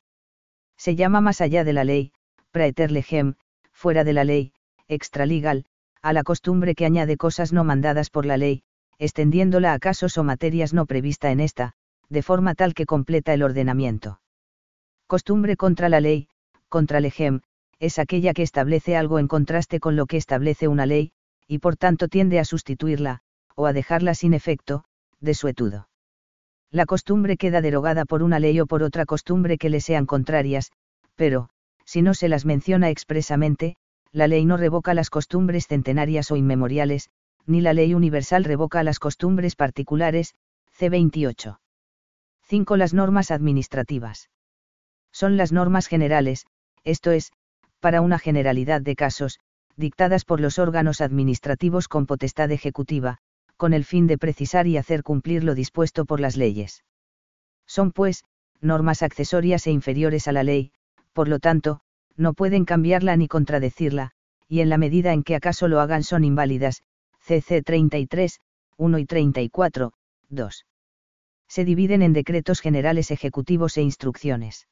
Se 0.76 0.94
llama 0.94 1.22
más 1.22 1.40
allá 1.40 1.64
de 1.64 1.72
la 1.72 1.84
ley, 1.84 2.12
praeter 2.50 2.90
legem, 2.90 3.36
fuera 3.72 4.04
de 4.04 4.12
la 4.12 4.24
ley, 4.24 4.52
extralegal, 4.88 5.64
a 6.02 6.12
la 6.12 6.22
costumbre 6.22 6.74
que 6.74 6.84
añade 6.84 7.16
cosas 7.16 7.54
no 7.54 7.64
mandadas 7.64 8.10
por 8.10 8.26
la 8.26 8.36
ley, 8.36 8.62
extendiéndola 8.98 9.72
a 9.72 9.78
casos 9.78 10.18
o 10.18 10.24
materias 10.24 10.74
no 10.74 10.84
prevista 10.84 11.30
en 11.30 11.40
esta, 11.40 11.72
de 12.10 12.22
forma 12.22 12.54
tal 12.54 12.74
que 12.74 12.84
completa 12.84 13.32
el 13.32 13.42
ordenamiento. 13.42 14.20
Costumbre 15.06 15.56
contra 15.56 15.88
la 15.88 16.00
ley, 16.00 16.28
contra 16.68 17.00
legem, 17.00 17.40
es 17.78 17.98
aquella 17.98 18.32
que 18.32 18.42
establece 18.42 18.96
algo 18.96 19.18
en 19.18 19.28
contraste 19.28 19.78
con 19.80 19.96
lo 19.96 20.06
que 20.06 20.16
establece 20.16 20.68
una 20.68 20.86
ley, 20.86 21.12
y 21.46 21.58
por 21.58 21.76
tanto 21.76 22.08
tiende 22.08 22.38
a 22.38 22.44
sustituirla, 22.44 23.20
o 23.54 23.66
a 23.66 23.72
dejarla 23.72 24.14
sin 24.14 24.32
efecto, 24.32 24.84
de 25.20 25.34
suetudo. 25.34 25.88
La 26.70 26.86
costumbre 26.86 27.36
queda 27.36 27.60
derogada 27.60 28.04
por 28.04 28.22
una 28.22 28.40
ley 28.40 28.58
o 28.60 28.66
por 28.66 28.82
otra 28.82 29.04
costumbre 29.06 29.58
que 29.58 29.68
le 29.68 29.80
sean 29.80 30.06
contrarias, 30.06 30.72
pero, 31.14 31.50
si 31.84 32.02
no 32.02 32.14
se 32.14 32.28
las 32.28 32.44
menciona 32.44 32.88
expresamente, 32.90 33.76
la 34.10 34.26
ley 34.26 34.44
no 34.44 34.56
revoca 34.56 34.94
las 34.94 35.10
costumbres 35.10 35.66
centenarias 35.66 36.30
o 36.30 36.36
inmemoriales, 36.36 37.10
ni 37.46 37.60
la 37.60 37.74
ley 37.74 37.94
universal 37.94 38.44
revoca 38.44 38.82
las 38.82 38.98
costumbres 38.98 39.54
particulares, 39.54 40.34
C28. 40.78 41.58
5. 42.42 42.76
Las 42.76 42.94
normas 42.94 43.30
administrativas. 43.30 44.30
Son 45.14 45.36
las 45.36 45.52
normas 45.52 45.86
generales, 45.86 46.44
esto 46.82 47.12
es, 47.12 47.30
para 47.78 48.00
una 48.00 48.18
generalidad 48.18 48.80
de 48.80 48.96
casos, 48.96 49.38
dictadas 49.76 50.24
por 50.24 50.40
los 50.40 50.58
órganos 50.58 51.00
administrativos 51.00 51.86
con 51.86 52.06
potestad 52.06 52.50
ejecutiva, 52.50 53.18
con 53.56 53.74
el 53.74 53.84
fin 53.84 54.08
de 54.08 54.18
precisar 54.18 54.66
y 54.66 54.76
hacer 54.76 55.04
cumplir 55.04 55.44
lo 55.44 55.54
dispuesto 55.54 56.04
por 56.04 56.18
las 56.18 56.36
leyes. 56.36 56.82
Son, 57.64 57.92
pues, 57.92 58.24
normas 58.60 59.04
accesorias 59.04 59.68
e 59.68 59.70
inferiores 59.70 60.26
a 60.26 60.32
la 60.32 60.42
ley, 60.42 60.72
por 61.12 61.28
lo 61.28 61.38
tanto, 61.38 61.80
no 62.16 62.34
pueden 62.34 62.64
cambiarla 62.64 63.16
ni 63.16 63.28
contradecirla, 63.28 64.10
y 64.48 64.60
en 64.60 64.68
la 64.68 64.78
medida 64.78 65.12
en 65.12 65.22
que 65.22 65.36
acaso 65.36 65.68
lo 65.68 65.78
hagan 65.78 66.02
son 66.02 66.24
inválidas, 66.24 66.82
CC 67.20 67.62
33, 67.62 68.40
1 68.78 68.98
y 68.98 69.06
34, 69.06 69.92
2. 70.28 70.66
Se 71.46 71.64
dividen 71.64 72.02
en 72.02 72.12
decretos 72.12 72.60
generales 72.60 73.12
ejecutivos 73.12 73.76
e 73.76 73.82
instrucciones. 73.82 74.66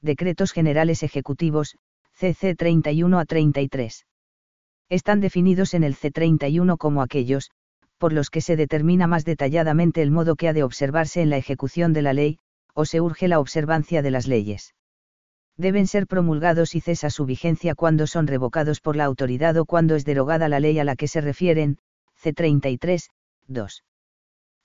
Decretos 0.00 0.52
generales 0.52 1.02
ejecutivos, 1.02 1.76
CC 2.12 2.54
31 2.54 3.18
a 3.18 3.24
33. 3.24 4.06
Están 4.88 5.20
definidos 5.20 5.74
en 5.74 5.84
el 5.84 5.96
C31 5.96 6.76
como 6.78 7.02
aquellos, 7.02 7.50
por 7.98 8.12
los 8.12 8.30
que 8.30 8.40
se 8.40 8.56
determina 8.56 9.06
más 9.06 9.24
detalladamente 9.24 10.02
el 10.02 10.10
modo 10.10 10.36
que 10.36 10.48
ha 10.48 10.52
de 10.52 10.62
observarse 10.62 11.22
en 11.22 11.30
la 11.30 11.38
ejecución 11.38 11.92
de 11.92 12.02
la 12.02 12.12
ley, 12.12 12.38
o 12.74 12.84
se 12.84 13.00
urge 13.00 13.26
la 13.26 13.40
observancia 13.40 14.02
de 14.02 14.10
las 14.10 14.26
leyes. 14.26 14.74
Deben 15.56 15.86
ser 15.86 16.06
promulgados 16.06 16.74
y 16.74 16.80
cesa 16.80 17.08
su 17.08 17.24
vigencia 17.24 17.74
cuando 17.74 18.06
son 18.06 18.26
revocados 18.26 18.80
por 18.80 18.94
la 18.94 19.04
autoridad 19.04 19.56
o 19.56 19.64
cuando 19.64 19.94
es 19.94 20.04
derogada 20.04 20.48
la 20.48 20.60
ley 20.60 20.78
a 20.78 20.84
la 20.84 20.96
que 20.96 21.08
se 21.08 21.22
refieren, 21.22 21.78
C33, 22.22 23.08
2. 23.48 23.84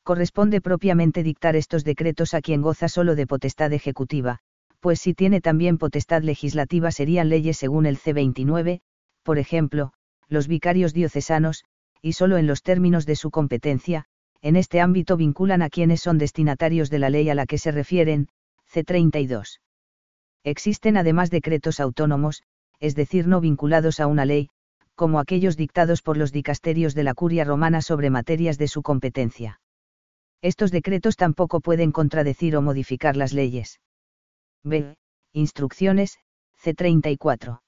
Corresponde 0.04 0.62
propiamente 0.62 1.24
dictar 1.24 1.56
estos 1.56 1.84
decretos 1.84 2.34
a 2.34 2.42
quien 2.42 2.62
goza 2.62 2.90
solo 2.90 3.16
de 3.16 3.28
potestad 3.28 3.72
ejecutiva, 3.72 4.40
pues 4.82 5.00
si 5.00 5.14
tiene 5.14 5.40
también 5.42 5.78
potestad 5.78 6.24
legislativa 6.24 6.92
serían 6.92 7.30
leyes 7.30 7.58
según 7.58 7.86
el 7.86 7.98
C29, 7.98 8.82
por 9.24 9.38
ejemplo, 9.38 9.94
los 10.28 10.48
vicarios 10.48 10.94
diocesanos, 10.94 11.64
y 12.02 12.14
solo 12.14 12.38
en 12.38 12.48
los 12.48 12.64
términos 12.64 13.06
de 13.06 13.16
su 13.16 13.30
competencia, 13.30 14.06
en 14.42 14.56
este 14.56 14.82
ámbito 14.82 15.18
vinculan 15.18 15.62
a 15.62 15.70
quienes 15.70 16.02
son 16.02 16.18
destinatarios 16.18 16.90
de 16.90 16.98
la 16.98 17.12
ley 17.12 17.30
a 17.30 17.36
la 17.36 17.46
que 17.46 17.60
se 17.60 17.72
refieren, 17.72 18.28
C32. 18.74 19.60
Existen 20.44 20.98
además 20.98 21.30
decretos 21.30 21.80
autónomos, 21.80 22.42
es 22.80 22.96
decir, 22.96 23.28
no 23.28 23.40
vinculados 23.40 24.00
a 24.00 24.08
una 24.08 24.26
ley, 24.26 24.50
como 24.96 25.20
aquellos 25.20 25.58
dictados 25.58 26.02
por 26.02 26.18
los 26.18 26.32
dicasterios 26.32 26.96
de 26.96 27.04
la 27.04 27.14
curia 27.14 27.44
romana 27.44 27.84
sobre 27.84 28.10
materias 28.10 28.58
de 28.58 28.68
su 28.68 28.82
competencia. 28.82 29.62
Estos 30.42 30.72
decretos 30.72 31.18
tampoco 31.18 31.60
pueden 31.60 31.92
contradecir 31.92 32.56
o 32.56 32.64
modificar 32.64 33.16
las 33.16 33.32
leyes. 33.32 33.80
B. 34.64 34.96
Instrucciones, 35.34 36.20
C34. 36.62 37.62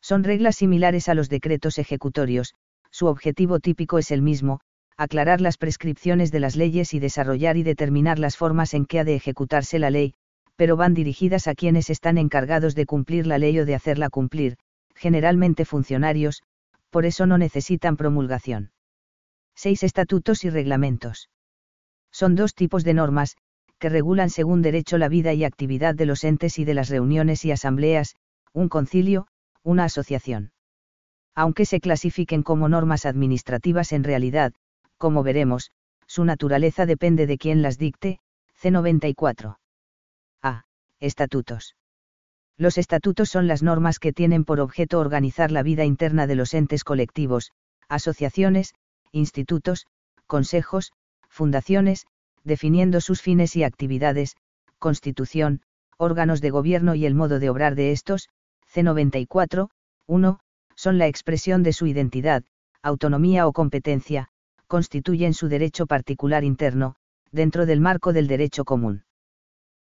Son 0.00 0.24
reglas 0.24 0.56
similares 0.56 1.08
a 1.08 1.14
los 1.14 1.28
decretos 1.28 1.78
ejecutorios, 1.78 2.54
su 2.90 3.06
objetivo 3.06 3.60
típico 3.60 3.98
es 3.98 4.10
el 4.10 4.22
mismo, 4.22 4.60
aclarar 4.96 5.40
las 5.40 5.58
prescripciones 5.58 6.32
de 6.32 6.40
las 6.40 6.56
leyes 6.56 6.92
y 6.94 6.98
desarrollar 6.98 7.56
y 7.56 7.62
determinar 7.62 8.18
las 8.18 8.36
formas 8.36 8.74
en 8.74 8.86
que 8.86 8.98
ha 8.98 9.04
de 9.04 9.14
ejecutarse 9.14 9.78
la 9.78 9.90
ley, 9.90 10.14
pero 10.56 10.76
van 10.76 10.92
dirigidas 10.92 11.46
a 11.46 11.54
quienes 11.54 11.88
están 11.88 12.18
encargados 12.18 12.74
de 12.74 12.86
cumplir 12.86 13.26
la 13.26 13.38
ley 13.38 13.60
o 13.60 13.64
de 13.64 13.76
hacerla 13.76 14.10
cumplir, 14.10 14.56
generalmente 14.96 15.64
funcionarios, 15.64 16.42
por 16.90 17.06
eso 17.06 17.26
no 17.26 17.38
necesitan 17.38 17.96
promulgación. 17.96 18.72
6. 19.54 19.84
Estatutos 19.84 20.44
y 20.44 20.50
reglamentos. 20.50 21.30
Son 22.10 22.34
dos 22.34 22.54
tipos 22.54 22.82
de 22.82 22.94
normas, 22.94 23.36
que 23.78 23.88
regulan 23.88 24.30
según 24.30 24.62
derecho 24.62 24.98
la 24.98 25.08
vida 25.08 25.32
y 25.32 25.44
actividad 25.44 25.94
de 25.94 26.06
los 26.06 26.24
entes 26.24 26.58
y 26.58 26.64
de 26.64 26.74
las 26.74 26.88
reuniones 26.88 27.44
y 27.44 27.52
asambleas, 27.52 28.16
un 28.52 28.68
concilio, 28.68 29.26
una 29.62 29.84
asociación. 29.84 30.52
Aunque 31.34 31.64
se 31.64 31.80
clasifiquen 31.80 32.42
como 32.42 32.68
normas 32.68 33.06
administrativas 33.06 33.92
en 33.92 34.04
realidad, 34.04 34.52
como 34.96 35.22
veremos, 35.22 35.70
su 36.06 36.24
naturaleza 36.24 36.86
depende 36.86 37.26
de 37.26 37.38
quién 37.38 37.62
las 37.62 37.78
dicte, 37.78 38.18
C94. 38.60 39.58
A. 40.42 40.64
Estatutos. 40.98 41.76
Los 42.56 42.76
estatutos 42.76 43.28
son 43.28 43.46
las 43.46 43.62
normas 43.62 44.00
que 44.00 44.12
tienen 44.12 44.44
por 44.44 44.58
objeto 44.58 44.98
organizar 44.98 45.52
la 45.52 45.62
vida 45.62 45.84
interna 45.84 46.26
de 46.26 46.34
los 46.34 46.54
entes 46.54 46.82
colectivos, 46.82 47.52
asociaciones, 47.88 48.74
institutos, 49.12 49.86
consejos, 50.26 50.92
fundaciones, 51.28 52.06
definiendo 52.48 53.00
sus 53.00 53.22
fines 53.22 53.54
y 53.54 53.62
actividades, 53.62 54.36
constitución, 54.80 55.62
órganos 55.96 56.40
de 56.40 56.50
gobierno 56.50 56.96
y 56.96 57.06
el 57.06 57.14
modo 57.14 57.38
de 57.38 57.50
obrar 57.50 57.76
de 57.76 57.92
estos, 57.92 58.28
C94, 58.74 59.68
1, 60.06 60.40
son 60.74 60.98
la 60.98 61.06
expresión 61.06 61.62
de 61.62 61.72
su 61.72 61.86
identidad, 61.86 62.42
autonomía 62.82 63.46
o 63.46 63.52
competencia, 63.52 64.28
constituyen 64.66 65.34
su 65.34 65.48
derecho 65.48 65.86
particular 65.86 66.42
interno, 66.42 66.96
dentro 67.30 67.66
del 67.66 67.80
marco 67.80 68.12
del 68.12 68.26
derecho 68.26 68.64
común. 68.64 69.04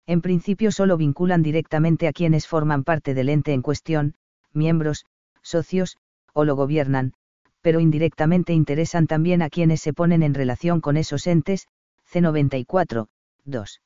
En 0.06 0.22
principio 0.22 0.72
solo 0.72 0.98
vinculan 0.98 1.44
directamente 1.44 2.08
a 2.08 2.14
quienes 2.14 2.48
forman 2.48 2.84
parte 2.84 3.14
del 3.14 3.30
ente 3.30 3.54
en 3.54 3.62
cuestión, 3.62 4.16
miembros, 4.54 5.06
socios, 5.42 5.98
o 6.34 6.46
lo 6.46 6.56
gobiernan, 6.56 7.14
pero 7.62 7.80
indirectamente 7.80 8.54
interesan 8.54 9.08
también 9.08 9.42
a 9.42 9.50
quienes 9.50 9.82
se 9.82 9.94
ponen 9.94 10.24
en 10.24 10.34
relación 10.34 10.80
con 10.80 10.96
esos 10.98 11.28
entes, 11.28 11.68
C94, 12.12 13.08
2. 13.46 13.82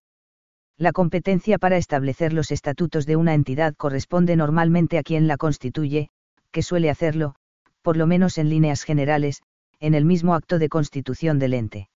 La 0.78 0.92
competencia 0.92 1.58
para 1.58 1.78
establecer 1.78 2.34
los 2.34 2.52
estatutos 2.52 3.06
de 3.06 3.16
una 3.16 3.34
entidad 3.34 3.76
corresponde 3.76 4.36
normalmente 4.36 4.98
a 4.98 5.04
quien 5.04 5.28
la 5.28 5.38
constituye, 5.38 6.10
que 6.52 6.64
suele 6.64 6.90
hacerlo, 6.90 7.36
por 7.82 7.98
lo 7.98 8.08
menos 8.08 8.38
en 8.38 8.50
líneas 8.50 8.84
generales, 8.84 9.42
en 9.80 9.96
el 9.96 10.06
mismo 10.06 10.36
acto 10.36 10.60
de 10.60 10.70
constitución 10.70 11.40
del 11.40 11.54
ente. 11.54 11.90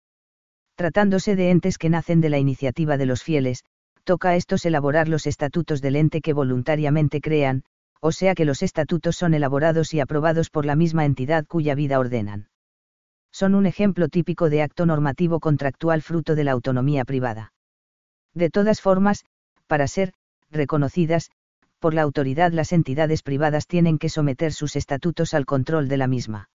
Tratándose 0.77 1.37
de 1.37 1.51
entes 1.51 1.79
que 1.79 1.91
nacen 1.91 2.21
de 2.21 2.31
la 2.31 2.39
iniciativa 2.39 2.97
de 2.97 3.07
los 3.07 3.23
fieles, 3.23 3.65
toca 4.05 4.31
a 4.31 4.37
estos 4.37 4.65
elaborar 4.65 5.09
los 5.09 5.27
estatutos 5.27 5.81
del 5.81 5.97
ente 5.97 6.21
que 6.21 6.33
voluntariamente 6.33 7.21
crean, 7.21 7.65
o 8.01 8.11
sea 8.11 8.35
que 8.35 8.45
los 8.45 8.63
estatutos 8.63 9.17
son 9.17 9.35
elaborados 9.35 9.95
y 9.95 10.01
aprobados 10.01 10.51
por 10.51 10.67
la 10.67 10.77
misma 10.77 11.05
entidad 11.05 11.47
cuya 11.47 11.75
vida 11.75 11.99
ordenan. 11.99 12.49
Son 13.33 13.55
un 13.55 13.66
ejemplo 13.66 14.09
típico 14.09 14.51
de 14.51 14.62
acto 14.62 14.87
normativo 14.87 15.40
contractual 15.40 16.03
fruto 16.03 16.35
de 16.35 16.45
la 16.45 16.53
autonomía 16.53 17.05
privada. 17.05 17.53
De 18.35 18.51
todas 18.51 18.81
formas, 18.81 19.25
para 19.66 19.88
ser 19.88 20.12
reconocidas, 20.51 21.31
por 21.79 21.95
la 21.95 22.03
autoridad 22.03 22.53
las 22.53 22.73
entidades 22.73 23.23
privadas 23.23 23.66
tienen 23.66 23.99
que 23.99 24.09
someter 24.09 24.53
sus 24.53 24.77
estatutos 24.77 25.35
al 25.35 25.47
control 25.47 25.88
de 25.88 25.97
la 25.97 26.07
misma. 26.07 26.51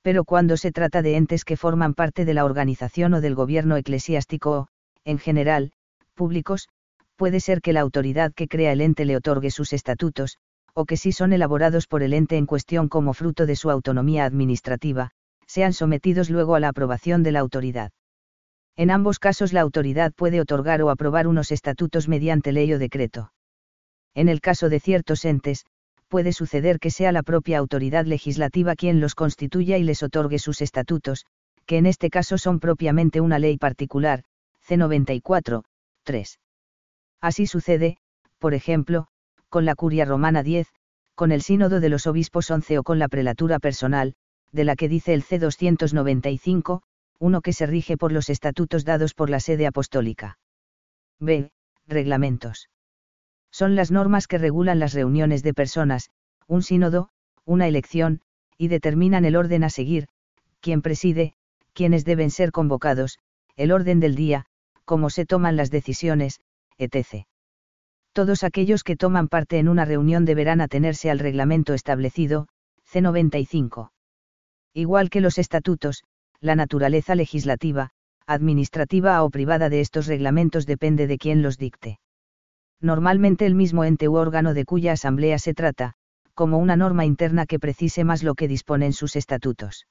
Pero 0.00 0.24
cuando 0.24 0.56
se 0.56 0.72
trata 0.72 1.02
de 1.02 1.16
entes 1.16 1.44
que 1.44 1.56
forman 1.56 1.94
parte 1.94 2.24
de 2.24 2.32
la 2.32 2.44
organización 2.44 3.14
o 3.14 3.20
del 3.20 3.34
gobierno 3.34 3.76
eclesiástico 3.76 4.50
o, 4.50 4.68
en 5.04 5.18
general, 5.18 5.72
públicos, 6.14 6.68
puede 7.16 7.40
ser 7.40 7.60
que 7.60 7.72
la 7.72 7.80
autoridad 7.80 8.32
que 8.32 8.48
crea 8.48 8.72
el 8.72 8.80
ente 8.80 9.04
le 9.04 9.16
otorgue 9.16 9.50
sus 9.50 9.72
estatutos, 9.72 10.38
o 10.72 10.84
que 10.86 10.96
si 10.96 11.10
son 11.12 11.32
elaborados 11.32 11.88
por 11.88 12.02
el 12.02 12.14
ente 12.14 12.36
en 12.36 12.46
cuestión 12.46 12.88
como 12.88 13.12
fruto 13.12 13.44
de 13.44 13.56
su 13.56 13.70
autonomía 13.70 14.24
administrativa, 14.24 15.10
sean 15.48 15.72
sometidos 15.72 16.30
luego 16.30 16.54
a 16.54 16.60
la 16.60 16.68
aprobación 16.68 17.24
de 17.24 17.32
la 17.32 17.40
autoridad. 17.40 17.90
En 18.76 18.92
ambos 18.92 19.18
casos 19.18 19.52
la 19.52 19.62
autoridad 19.62 20.12
puede 20.12 20.40
otorgar 20.40 20.82
o 20.82 20.90
aprobar 20.90 21.26
unos 21.26 21.50
estatutos 21.50 22.06
mediante 22.06 22.52
ley 22.52 22.72
o 22.72 22.78
decreto. 22.78 23.32
En 24.14 24.28
el 24.28 24.40
caso 24.40 24.68
de 24.68 24.78
ciertos 24.78 25.24
entes, 25.24 25.64
puede 26.06 26.32
suceder 26.32 26.78
que 26.78 26.90
sea 26.90 27.10
la 27.10 27.22
propia 27.22 27.58
autoridad 27.58 28.06
legislativa 28.06 28.76
quien 28.76 29.00
los 29.00 29.14
constituya 29.14 29.78
y 29.78 29.82
les 29.82 30.02
otorgue 30.02 30.38
sus 30.38 30.60
estatutos, 30.62 31.26
que 31.66 31.78
en 31.78 31.86
este 31.86 32.08
caso 32.08 32.38
son 32.38 32.60
propiamente 32.60 33.20
una 33.20 33.38
ley 33.38 33.58
particular, 33.58 34.22
C94, 34.66 35.64
3. 36.04 36.38
Así 37.20 37.46
sucede, 37.46 37.98
por 38.38 38.54
ejemplo, 38.54 39.08
con 39.48 39.64
la 39.64 39.74
Curia 39.74 40.04
Romana 40.04 40.42
10, 40.42 40.68
con 41.14 41.32
el 41.32 41.42
Sínodo 41.42 41.80
de 41.80 41.88
los 41.88 42.06
Obispos 42.06 42.50
11 42.50 42.78
o 42.78 42.82
con 42.82 42.98
la 42.98 43.08
prelatura 43.08 43.58
personal, 43.58 44.14
de 44.52 44.64
la 44.64 44.76
que 44.76 44.88
dice 44.88 45.14
el 45.14 45.24
C295, 45.24 46.82
uno 47.18 47.40
que 47.40 47.52
se 47.52 47.66
rige 47.66 47.96
por 47.96 48.12
los 48.12 48.30
estatutos 48.30 48.84
dados 48.84 49.14
por 49.14 49.30
la 49.30 49.40
sede 49.40 49.66
apostólica. 49.66 50.38
B. 51.18 51.50
Reglamentos. 51.86 52.68
Son 53.50 53.74
las 53.74 53.90
normas 53.90 54.26
que 54.26 54.38
regulan 54.38 54.78
las 54.78 54.92
reuniones 54.92 55.42
de 55.42 55.54
personas, 55.54 56.10
un 56.46 56.62
sínodo, 56.62 57.08
una 57.44 57.66
elección, 57.66 58.20
y 58.56 58.68
determinan 58.68 59.24
el 59.24 59.36
orden 59.36 59.64
a 59.64 59.70
seguir, 59.70 60.08
quién 60.60 60.82
preside, 60.82 61.34
quiénes 61.72 62.04
deben 62.04 62.30
ser 62.30 62.52
convocados, 62.52 63.18
el 63.56 63.72
orden 63.72 64.00
del 64.00 64.14
día, 64.14 64.46
cómo 64.84 65.10
se 65.10 65.26
toman 65.26 65.56
las 65.56 65.70
decisiones, 65.70 66.40
etc. 66.76 67.26
Todos 68.12 68.42
aquellos 68.44 68.84
que 68.84 68.96
toman 68.96 69.28
parte 69.28 69.58
en 69.58 69.68
una 69.68 69.84
reunión 69.84 70.24
deberán 70.24 70.60
atenerse 70.60 71.10
al 71.10 71.18
reglamento 71.18 71.74
establecido, 71.74 72.48
C95. 72.90 73.90
Igual 74.74 75.10
que 75.10 75.20
los 75.20 75.38
estatutos, 75.38 76.04
la 76.40 76.54
naturaleza 76.54 77.14
legislativa, 77.14 77.90
administrativa 78.26 79.22
o 79.22 79.30
privada 79.30 79.68
de 79.68 79.80
estos 79.80 80.06
reglamentos 80.06 80.66
depende 80.66 81.06
de 81.06 81.18
quién 81.18 81.42
los 81.42 81.58
dicte. 81.58 81.98
Normalmente 82.80 83.46
el 83.46 83.54
mismo 83.54 83.84
ente 83.84 84.08
u 84.08 84.16
órgano 84.16 84.54
de 84.54 84.64
cuya 84.64 84.92
asamblea 84.92 85.38
se 85.38 85.54
trata, 85.54 85.94
como 86.34 86.58
una 86.58 86.76
norma 86.76 87.04
interna 87.04 87.46
que 87.46 87.58
precise 87.58 88.04
más 88.04 88.22
lo 88.22 88.34
que 88.34 88.46
disponen 88.46 88.92
sus 88.92 89.16
estatutos. 89.16 89.88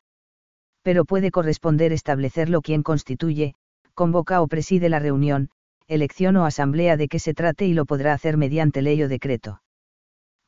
Pero 0.83 1.03
puede 1.03 1.31
corresponder 1.31 1.91
establecerlo 1.91 2.61
quien 2.61 2.83
constituye, 2.83 3.55
convoca 3.93 4.41
o 4.41 4.47
preside 4.47 4.87
la 4.87 4.99
reunión, 4.99 5.49
elección 5.87 6.37
o 6.37 6.45
asamblea 6.45 6.95
de 6.95 7.07
que 7.07 7.19
se 7.19 7.33
trate 7.33 7.65
y 7.65 7.73
lo 7.73 7.85
podrá 7.85 8.13
hacer 8.13 8.37
mediante 8.37 8.81
ley 8.81 9.01
o 9.03 9.09
decreto. 9.09 9.61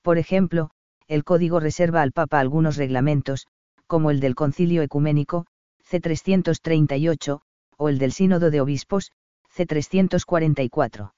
Por 0.01 0.17
ejemplo, 0.17 0.69
el 1.07 1.23
Código 1.23 1.59
reserva 1.59 2.01
al 2.01 2.11
Papa 2.11 2.39
algunos 2.39 2.77
reglamentos, 2.77 3.47
como 3.89 4.11
el 4.11 4.19
del 4.19 4.35
Concilio 4.35 4.83
Ecuménico, 4.83 5.47
C338, 5.83 7.41
o 7.77 7.89
el 7.89 7.97
del 7.97 8.11
Sínodo 8.11 8.51
de 8.51 8.61
Obispos, 8.61 9.11
C. 9.49 9.65
344. 9.65 11.15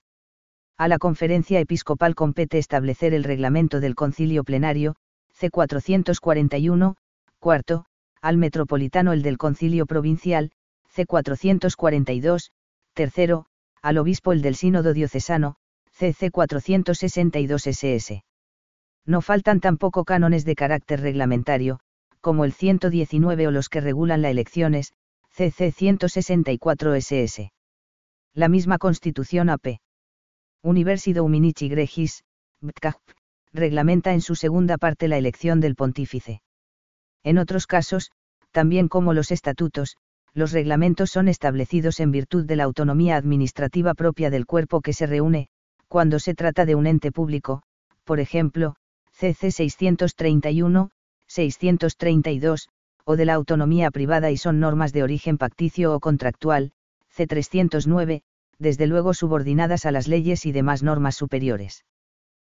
A 0.77 0.87
la 0.87 0.97
conferencia 0.97 1.59
episcopal 1.59 2.15
compete 2.15 2.57
establecer 2.57 3.13
el 3.13 3.25
reglamento 3.25 3.81
del 3.81 3.93
concilio 3.95 4.45
plenario, 4.45 4.95
C. 5.33 5.49
441, 5.49 6.95
cuarto, 7.39 7.85
al 8.21 8.37
metropolitano 8.37 9.11
el 9.11 9.21
del 9.21 9.37
concilio 9.37 9.85
provincial, 9.85 10.51
C. 10.87 11.05
442, 11.05 12.51
tercero, 12.93 13.47
al 13.81 13.97
obispo 13.97 14.31
el 14.31 14.41
del 14.41 14.55
sínodo 14.55 14.93
diocesano, 14.93 15.57
CC 15.91 16.31
462 16.31 17.67
SS. 17.67 18.23
No 19.05 19.19
faltan 19.19 19.59
tampoco 19.59 20.05
cánones 20.05 20.45
de 20.45 20.55
carácter 20.55 21.01
reglamentario, 21.01 21.81
como 22.21 22.45
el 22.45 22.53
119 22.53 23.47
o 23.47 23.51
los 23.51 23.67
que 23.67 23.81
regulan 23.81 24.21
las 24.21 24.31
elecciones, 24.31 24.93
CC 25.31 25.71
164 25.71 26.95
SS. 26.95 27.51
La 28.33 28.47
misma 28.47 28.77
Constitución 28.77 29.49
AP. 29.49 29.79
Universido 30.63 31.23
Uminici 31.23 31.67
Gregis, 31.67 32.23
reglamenta 33.51 34.13
en 34.13 34.21
su 34.21 34.35
segunda 34.35 34.77
parte 34.77 35.07
la 35.07 35.17
elección 35.17 35.59
del 35.59 35.75
pontífice. 35.75 36.41
En 37.23 37.37
otros 37.37 37.67
casos, 37.67 38.11
también 38.51 38.87
como 38.87 39.13
los 39.13 39.31
estatutos, 39.31 39.97
los 40.33 40.51
reglamentos 40.51 41.09
son 41.09 41.27
establecidos 41.27 41.99
en 41.99 42.11
virtud 42.11 42.45
de 42.45 42.55
la 42.55 42.63
autonomía 42.63 43.17
administrativa 43.17 43.93
propia 43.93 44.29
del 44.29 44.45
cuerpo 44.45 44.81
que 44.81 44.93
se 44.93 45.07
reúne, 45.07 45.49
cuando 45.87 46.19
se 46.19 46.35
trata 46.35 46.65
de 46.65 46.75
un 46.75 46.87
ente 46.87 47.11
público, 47.11 47.63
por 48.05 48.19
ejemplo, 48.19 48.75
CC 49.11 49.51
631, 49.51 50.91
632, 51.31 52.67
o 53.05 53.15
de 53.15 53.25
la 53.25 53.35
autonomía 53.35 53.89
privada 53.89 54.31
y 54.31 54.37
son 54.37 54.59
normas 54.59 54.91
de 54.91 55.03
origen 55.03 55.37
pacticio 55.37 55.93
o 55.95 55.99
contractual, 55.99 56.71
C 57.09 57.25
309, 57.25 58.23
desde 58.59 58.87
luego 58.87 59.13
subordinadas 59.13 59.85
a 59.85 59.91
las 59.91 60.07
leyes 60.07 60.45
y 60.45 60.51
demás 60.51 60.83
normas 60.83 61.15
superiores. 61.15 61.85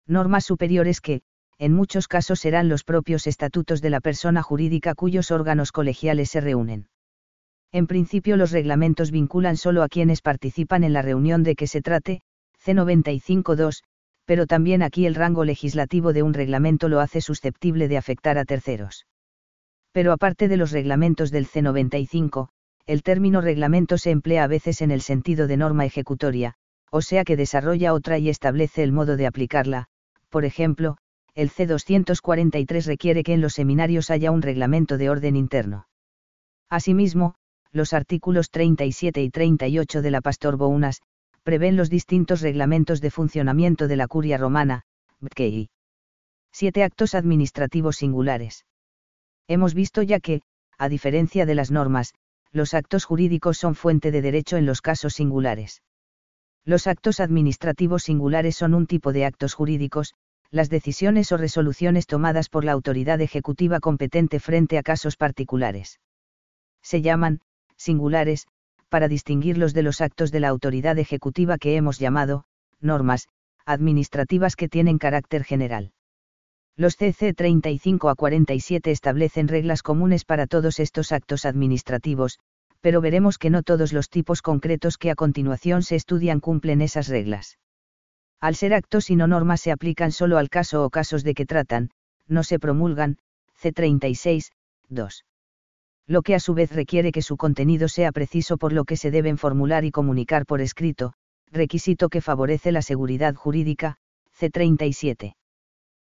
Normas 0.07 0.45
superiores 0.45 1.01
que, 1.01 1.21
en 1.59 1.73
muchos 1.73 2.07
casos 2.07 2.39
serán 2.39 2.69
los 2.69 2.83
propios 2.83 3.27
estatutos 3.27 3.81
de 3.81 3.89
la 3.89 3.99
persona 3.99 4.41
jurídica 4.41 4.95
cuyos 4.95 5.31
órganos 5.31 5.71
colegiales 5.71 6.29
se 6.29 6.41
reúnen. 6.41 6.87
En 7.71 7.87
principio 7.87 8.35
los 8.35 8.51
reglamentos 8.51 9.11
vinculan 9.11 9.57
solo 9.57 9.83
a 9.83 9.89
quienes 9.89 10.21
participan 10.21 10.83
en 10.83 10.93
la 10.93 11.01
reunión 11.01 11.43
de 11.43 11.55
que 11.55 11.67
se 11.67 11.81
trate, 11.81 12.21
C95.2, 12.65 13.83
pero 14.31 14.47
también 14.47 14.81
aquí 14.81 15.05
el 15.05 15.15
rango 15.15 15.43
legislativo 15.43 16.13
de 16.13 16.23
un 16.23 16.33
reglamento 16.33 16.87
lo 16.87 17.01
hace 17.01 17.19
susceptible 17.19 17.89
de 17.89 17.97
afectar 17.97 18.37
a 18.37 18.45
terceros. 18.45 19.05
Pero 19.91 20.13
aparte 20.13 20.47
de 20.47 20.55
los 20.55 20.71
reglamentos 20.71 21.31
del 21.31 21.45
C95, 21.45 22.47
el 22.85 23.03
término 23.03 23.41
reglamento 23.41 23.97
se 23.97 24.09
emplea 24.09 24.45
a 24.45 24.47
veces 24.47 24.81
en 24.81 24.91
el 24.91 25.01
sentido 25.01 25.47
de 25.47 25.57
norma 25.57 25.85
ejecutoria, 25.85 26.53
o 26.91 27.01
sea 27.01 27.25
que 27.25 27.35
desarrolla 27.35 27.93
otra 27.93 28.19
y 28.19 28.29
establece 28.29 28.83
el 28.83 28.93
modo 28.93 29.17
de 29.17 29.27
aplicarla, 29.27 29.87
por 30.29 30.45
ejemplo, 30.45 30.95
el 31.35 31.49
C243 31.51 32.85
requiere 32.85 33.23
que 33.23 33.33
en 33.33 33.41
los 33.41 33.51
seminarios 33.51 34.09
haya 34.09 34.31
un 34.31 34.41
reglamento 34.41 34.97
de 34.97 35.09
orden 35.09 35.35
interno. 35.35 35.87
Asimismo, 36.69 37.35
los 37.73 37.91
artículos 37.91 38.49
37 38.49 39.23
y 39.23 39.29
38 39.29 40.01
de 40.01 40.11
la 40.11 40.21
Pastor 40.21 40.55
Bounas, 40.55 41.01
prevén 41.43 41.75
los 41.75 41.89
distintos 41.89 42.41
reglamentos 42.41 43.01
de 43.01 43.11
funcionamiento 43.11 43.87
de 43.87 43.95
la 43.95 44.07
curia 44.07 44.37
romana, 44.37 44.83
BKI. 45.19 45.69
Siete 46.51 46.83
actos 46.83 47.15
administrativos 47.15 47.95
singulares. 47.97 48.65
Hemos 49.47 49.73
visto 49.73 50.01
ya 50.01 50.19
que, 50.19 50.41
a 50.77 50.89
diferencia 50.89 51.45
de 51.45 51.55
las 51.55 51.71
normas, 51.71 52.13
los 52.51 52.73
actos 52.73 53.05
jurídicos 53.05 53.57
son 53.57 53.75
fuente 53.75 54.11
de 54.11 54.21
derecho 54.21 54.57
en 54.57 54.65
los 54.65 54.81
casos 54.81 55.13
singulares. 55.13 55.81
Los 56.65 56.85
actos 56.85 57.19
administrativos 57.19 58.03
singulares 58.03 58.55
son 58.55 58.73
un 58.73 58.85
tipo 58.85 59.13
de 59.13 59.25
actos 59.25 59.53
jurídicos, 59.53 60.13
las 60.51 60.69
decisiones 60.69 61.31
o 61.31 61.37
resoluciones 61.37 62.05
tomadas 62.05 62.49
por 62.49 62.65
la 62.65 62.73
autoridad 62.73 63.21
ejecutiva 63.21 63.79
competente 63.79 64.39
frente 64.39 64.77
a 64.77 64.83
casos 64.83 65.15
particulares. 65.15 65.99
Se 66.83 67.01
llaman, 67.01 67.39
singulares, 67.77 68.47
para 68.91 69.07
distinguirlos 69.07 69.73
de 69.73 69.83
los 69.83 70.01
actos 70.01 70.31
de 70.31 70.41
la 70.41 70.49
autoridad 70.49 70.99
ejecutiva 70.99 71.57
que 71.57 71.77
hemos 71.77 71.97
llamado, 71.97 72.43
normas, 72.81 73.29
administrativas 73.65 74.57
que 74.57 74.67
tienen 74.67 74.97
carácter 74.97 75.45
general. 75.45 75.93
Los 76.75 76.97
CC 76.97 77.33
35 77.33 78.09
a 78.09 78.15
47 78.15 78.91
establecen 78.91 79.47
reglas 79.47 79.81
comunes 79.81 80.25
para 80.25 80.45
todos 80.45 80.79
estos 80.81 81.13
actos 81.13 81.45
administrativos, 81.45 82.37
pero 82.81 82.99
veremos 82.99 83.37
que 83.37 83.49
no 83.49 83.63
todos 83.63 83.93
los 83.93 84.09
tipos 84.09 84.41
concretos 84.41 84.97
que 84.97 85.09
a 85.09 85.15
continuación 85.15 85.83
se 85.83 85.95
estudian 85.95 86.41
cumplen 86.41 86.81
esas 86.81 87.07
reglas. 87.07 87.59
Al 88.41 88.55
ser 88.55 88.73
actos 88.73 89.09
y 89.09 89.15
no 89.15 89.27
normas 89.27 89.61
se 89.61 89.71
aplican 89.71 90.11
solo 90.11 90.37
al 90.37 90.49
caso 90.49 90.83
o 90.83 90.89
casos 90.89 91.23
de 91.23 91.33
que 91.33 91.45
tratan, 91.45 91.91
no 92.27 92.43
se 92.43 92.59
promulgan, 92.59 93.17
C36, 93.61 94.51
2. 94.89 95.25
Lo 96.11 96.23
que 96.23 96.35
a 96.35 96.41
su 96.41 96.53
vez 96.53 96.73
requiere 96.73 97.13
que 97.13 97.21
su 97.21 97.37
contenido 97.37 97.87
sea 97.87 98.11
preciso 98.11 98.57
por 98.57 98.73
lo 98.73 98.83
que 98.83 98.97
se 98.97 99.11
deben 99.11 99.37
formular 99.37 99.85
y 99.85 99.91
comunicar 99.91 100.45
por 100.45 100.59
escrito, 100.59 101.13
requisito 101.49 102.09
que 102.09 102.19
favorece 102.19 102.73
la 102.73 102.81
seguridad 102.81 103.33
jurídica, 103.33 103.95
C37. 104.37 105.35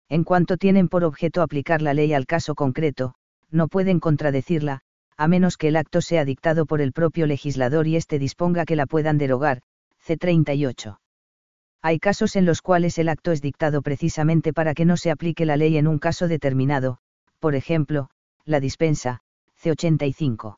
En 0.08 0.24
cuanto 0.24 0.56
tienen 0.56 0.88
por 0.88 1.04
objeto 1.04 1.40
aplicar 1.40 1.82
la 1.82 1.94
ley 1.94 2.14
al 2.14 2.26
caso 2.26 2.56
concreto, 2.56 3.14
no 3.52 3.68
pueden 3.68 4.00
contradecirla, 4.00 4.80
a 5.16 5.28
menos 5.28 5.56
que 5.56 5.68
el 5.68 5.76
acto 5.76 6.00
sea 6.00 6.24
dictado 6.24 6.66
por 6.66 6.80
el 6.80 6.92
propio 6.92 7.28
legislador 7.28 7.86
y 7.86 7.94
éste 7.94 8.18
disponga 8.18 8.64
que 8.64 8.74
la 8.74 8.86
puedan 8.86 9.18
derogar, 9.18 9.62
C38. 10.04 10.98
Hay 11.80 12.00
casos 12.00 12.34
en 12.34 12.44
los 12.44 12.60
cuales 12.60 12.98
el 12.98 13.08
acto 13.08 13.30
es 13.30 13.40
dictado 13.40 13.82
precisamente 13.82 14.52
para 14.52 14.74
que 14.74 14.84
no 14.84 14.96
se 14.96 15.12
aplique 15.12 15.46
la 15.46 15.56
ley 15.56 15.76
en 15.76 15.86
un 15.86 16.00
caso 16.00 16.26
determinado, 16.26 16.98
por 17.38 17.54
ejemplo, 17.54 18.10
la 18.44 18.58
dispensa, 18.58 19.22
C85. 19.62 20.56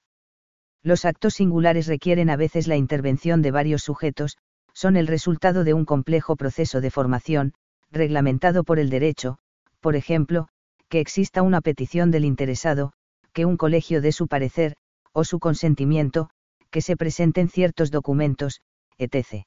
Los 0.82 1.04
actos 1.04 1.34
singulares 1.34 1.86
requieren 1.86 2.30
a 2.30 2.36
veces 2.36 2.66
la 2.66 2.76
intervención 2.76 3.42
de 3.42 3.50
varios 3.50 3.82
sujetos, 3.82 4.36
son 4.72 4.96
el 4.96 5.06
resultado 5.06 5.64
de 5.64 5.74
un 5.74 5.84
complejo 5.84 6.36
proceso 6.36 6.80
de 6.80 6.90
formación, 6.90 7.52
reglamentado 7.90 8.64
por 8.64 8.78
el 8.78 8.90
derecho, 8.90 9.38
por 9.80 9.96
ejemplo, 9.96 10.48
que 10.88 11.00
exista 11.00 11.42
una 11.42 11.60
petición 11.60 12.10
del 12.10 12.24
interesado, 12.24 12.92
que 13.32 13.44
un 13.44 13.56
colegio 13.56 14.00
dé 14.00 14.12
su 14.12 14.26
parecer, 14.26 14.74
o 15.12 15.24
su 15.24 15.38
consentimiento, 15.38 16.30
que 16.70 16.80
se 16.80 16.96
presenten 16.96 17.48
ciertos 17.48 17.90
documentos, 17.90 18.60
etc 18.98 19.44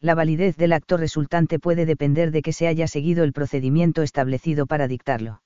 la 0.00 0.14
validez 0.14 0.56
del 0.56 0.72
acto 0.72 0.96
resultante 0.96 1.58
puede 1.58 1.86
depender 1.86 2.30
de 2.30 2.42
que 2.42 2.52
se 2.52 2.66
haya 2.66 2.86
seguido 2.86 3.24
el 3.24 3.32
procedimiento 3.32 4.02
establecido 4.02 4.66
para 4.66 4.88
dictarlo. 4.88 5.40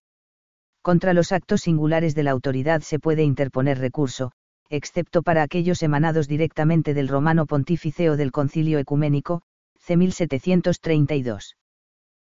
Contra 0.83 1.13
los 1.13 1.33
actos 1.33 1.61
singulares 1.63 2.15
de 2.15 2.23
la 2.23 2.31
autoridad 2.31 2.81
se 2.81 2.99
puede 2.99 3.23
interponer 3.23 3.79
recurso, 3.79 4.33
excepto 4.71 5.23
para 5.23 5.43
aquellos 5.43 5.83
emanados 5.83 6.27
directamente 6.27 6.95
del 6.95 7.09
romano 7.09 7.45
pontífice 7.47 8.09
o 8.09 8.17
del 8.17 8.33
concilio 8.33 8.79
ecuménico, 8.79 9.43
C. 9.79 9.97
1732. 9.97 11.57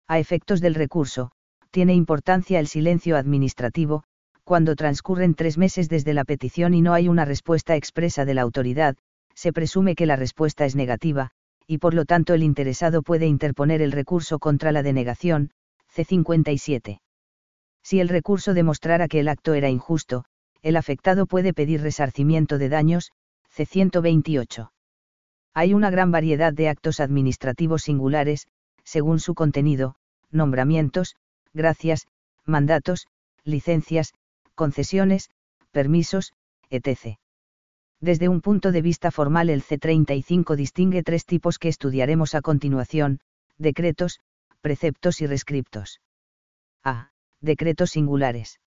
A 0.07 0.19
efectos 0.19 0.61
del 0.61 0.73
recurso, 0.73 1.31
tiene 1.69 1.93
importancia 1.93 2.59
el 2.59 2.67
silencio 2.67 3.17
administrativo, 3.17 4.03
cuando 4.43 4.75
transcurren 4.75 5.35
tres 5.35 5.59
meses 5.59 5.89
desde 5.89 6.15
la 6.15 6.25
petición 6.25 6.73
y 6.73 6.81
no 6.81 6.93
hay 6.93 7.07
una 7.07 7.25
respuesta 7.25 7.75
expresa 7.75 8.25
de 8.25 8.33
la 8.33 8.41
autoridad, 8.41 8.95
se 9.35 9.53
presume 9.53 9.93
que 9.93 10.07
la 10.07 10.15
respuesta 10.15 10.65
es 10.65 10.75
negativa, 10.75 11.29
y 11.67 11.77
por 11.77 11.93
lo 11.93 12.05
tanto 12.05 12.33
el 12.33 12.41
interesado 12.41 13.03
puede 13.03 13.27
interponer 13.27 13.83
el 13.83 13.91
recurso 13.91 14.39
contra 14.39 14.71
la 14.71 14.81
denegación, 14.81 15.51
C57. 15.95 16.99
Si 17.83 17.99
el 17.99 18.09
recurso 18.09 18.53
demostrara 18.53 19.07
que 19.07 19.19
el 19.19 19.27
acto 19.27 19.53
era 19.53 19.69
injusto, 19.69 20.25
el 20.61 20.75
afectado 20.75 21.25
puede 21.25 21.53
pedir 21.53 21.81
resarcimiento 21.81 22.57
de 22.57 22.69
daños, 22.69 23.11
C128. 23.55 24.71
Hay 25.53 25.73
una 25.73 25.89
gran 25.89 26.11
variedad 26.11 26.53
de 26.53 26.69
actos 26.69 26.99
administrativos 26.99 27.83
singulares, 27.83 28.47
según 28.83 29.19
su 29.19 29.33
contenido, 29.35 29.95
nombramientos, 30.31 31.15
gracias, 31.53 32.07
mandatos, 32.45 33.07
licencias, 33.43 34.13
concesiones, 34.55 35.29
permisos, 35.71 36.33
etc. 36.69 37.17
Desde 38.01 38.29
un 38.29 38.41
punto 38.41 38.71
de 38.71 38.81
vista 38.81 39.11
formal 39.11 39.49
el 39.49 39.63
C35 39.63 40.55
distingue 40.55 41.03
tres 41.03 41.25
tipos 41.25 41.59
que 41.59 41.67
estudiaremos 41.67 42.35
a 42.35 42.41
continuación, 42.41 43.19
decretos, 43.57 44.19
preceptos 44.61 45.21
y 45.21 45.27
rescriptos. 45.27 46.01
A. 46.83 47.11
Decretos 47.41 47.91
singulares. 47.91 48.59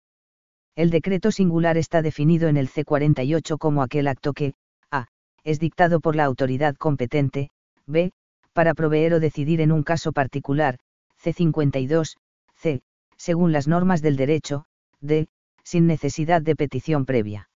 El 0.75 0.91
decreto 0.91 1.31
singular 1.31 1.77
está 1.77 2.01
definido 2.01 2.49
en 2.49 2.57
el 2.57 2.69
C48 2.69 3.59
como 3.59 3.83
aquel 3.83 4.09
acto 4.09 4.33
que, 4.33 4.55
A. 4.91 5.09
es 5.45 5.61
dictado 5.61 6.01
por 6.01 6.17
la 6.17 6.25
autoridad 6.25 6.77
competente, 6.77 7.51
B. 7.87 8.13
para 8.55 8.73
proveer 8.73 9.13
o 9.15 9.21
decidir 9.21 9.61
en 9.61 9.73
un 9.73 9.83
caso 9.83 10.13
particular, 10.13 10.79
C52, 11.23 12.17
C. 12.55 12.81
según 13.19 13.53
las 13.53 13.69
normas 13.69 14.01
del 14.01 14.17
derecho, 14.17 14.65
D. 15.01 15.29
sin 15.63 15.87
necesidad 15.87 16.41
de 16.41 16.57
petición 16.57 17.05
previa. 17.05 17.51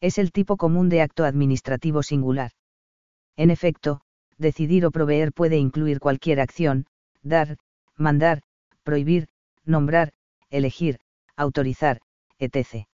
Es 0.00 0.18
el 0.18 0.32
tipo 0.32 0.56
común 0.56 0.88
de 0.88 1.02
acto 1.02 1.24
administrativo 1.24 2.02
singular. 2.02 2.50
En 3.36 3.50
efecto, 3.50 4.00
decidir 4.38 4.84
o 4.84 4.90
proveer 4.90 5.32
puede 5.32 5.58
incluir 5.58 6.00
cualquier 6.00 6.40
acción, 6.40 6.86
dar, 7.22 7.56
mandar, 7.96 8.42
prohibir, 8.82 9.28
nombrar, 9.64 10.12
elegir, 10.52 10.98
autorizar, 11.36 12.00
etc. 12.38 12.86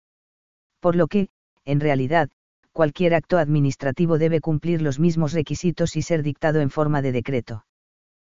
Por 0.81 0.97
lo 0.97 1.09
que, 1.09 1.29
en 1.65 1.81
realidad, 1.81 2.31
cualquier 2.73 3.15
acto 3.15 3.39
administrativo 3.39 4.19
debe 4.19 4.41
cumplir 4.41 4.81
los 4.81 4.99
mismos 4.99 5.33
requisitos 5.33 5.97
y 5.97 6.03
ser 6.03 6.23
dictado 6.23 6.61
en 6.61 6.71
forma 6.71 7.03
de 7.03 7.13
decreto. 7.13 7.67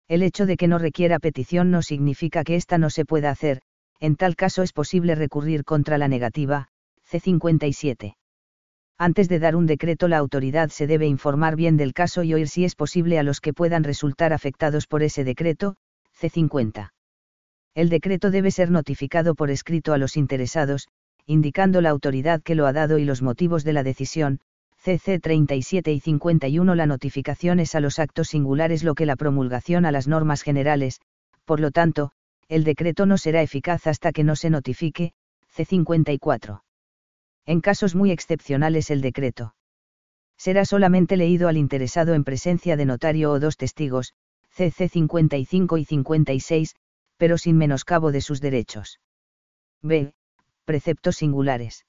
El 0.07 0.23
hecho 0.23 0.47
de 0.47 0.57
que 0.57 0.69
no 0.69 0.79
requiera 0.79 1.19
petición 1.19 1.71
no 1.71 1.83
significa 1.83 2.45
que 2.45 2.55
ésta 2.55 2.79
no 2.79 2.89
se 2.89 3.05
pueda 3.05 3.31
hacer, 3.31 3.61
en 4.01 4.17
tal 4.17 4.37
caso 4.37 4.63
es 4.63 4.73
posible 4.73 5.15
recurrir 5.15 5.65
contra 5.65 5.99
la 5.99 6.09
negativa, 6.09 6.69
C57. 7.11 8.15
Antes 8.97 9.29
de 9.29 9.39
dar 9.39 9.55
un 9.55 9.67
decreto 9.67 10.09
la 10.09 10.19
autoridad 10.19 10.71
se 10.71 10.87
debe 10.87 11.07
informar 11.07 11.57
bien 11.57 11.77
del 11.77 11.93
caso 11.93 12.23
y 12.23 12.35
oír 12.35 12.49
si 12.49 12.65
es 12.65 12.75
posible 12.75 13.19
a 13.19 13.23
los 13.23 13.41
que 13.41 13.53
puedan 13.53 13.85
resultar 13.85 14.33
afectados 14.33 14.87
por 14.87 15.03
ese 15.03 15.25
decreto, 15.25 15.77
C50. 16.19 16.91
El 17.75 17.89
decreto 17.89 18.31
debe 18.31 18.51
ser 18.51 18.71
notificado 18.71 19.35
por 19.35 19.51
escrito 19.51 19.93
a 19.93 19.99
los 19.99 20.17
interesados, 20.17 20.89
indicando 21.27 21.81
la 21.81 21.91
autoridad 21.91 22.43
que 22.43 22.55
lo 22.55 22.67
ha 22.67 22.73
dado 22.73 22.99
y 22.99 23.05
los 23.05 23.23
motivos 23.23 23.65
de 23.65 23.73
la 23.73 23.83
decisión, 23.83 24.41
CC 24.79 25.19
37 25.19 25.93
y 25.93 26.01
51 26.01 26.75
La 26.75 26.87
notificación 26.87 27.61
es 27.61 27.75
a 27.75 27.81
los 27.81 27.99
actos 27.99 28.29
singulares 28.29 28.85
lo 28.85 28.95
que 28.95 29.07
la 29.07 29.17
promulgación 29.17 29.85
a 29.85 29.93
las 29.93 30.09
normas 30.09 30.43
generales, 30.43 31.01
por 31.45 31.61
lo 31.61 31.71
tanto, 31.71 32.13
el 32.49 32.65
decreto 32.65 33.05
no 33.05 33.19
será 33.19 33.43
eficaz 33.43 33.87
hasta 33.87 34.13
que 34.13 34.25
no 34.25 34.37
se 34.37 34.51
notifique, 34.51 35.13
C54. 35.55 36.63
En 37.45 37.61
casos 37.61 37.95
muy 37.95 38.11
excepcionales 38.11 38.91
el 38.91 39.01
decreto 39.01 39.55
será 40.39 40.65
solamente 40.65 41.17
leído 41.17 41.49
al 41.49 41.57
interesado 41.57 42.15
en 42.15 42.23
presencia 42.23 42.77
de 42.77 42.87
notario 42.87 43.33
o 43.33 43.41
dos 43.41 43.57
testigos, 43.57 44.15
CC 44.51 44.89
55 44.89 45.79
y 45.79 45.85
56, 45.85 46.75
pero 47.19 47.37
sin 47.37 47.59
menoscabo 47.59 48.11
de 48.11 48.23
sus 48.23 48.41
derechos. 48.41 49.01
B. 49.83 50.15
Preceptos 50.65 51.17
singulares 51.17 51.85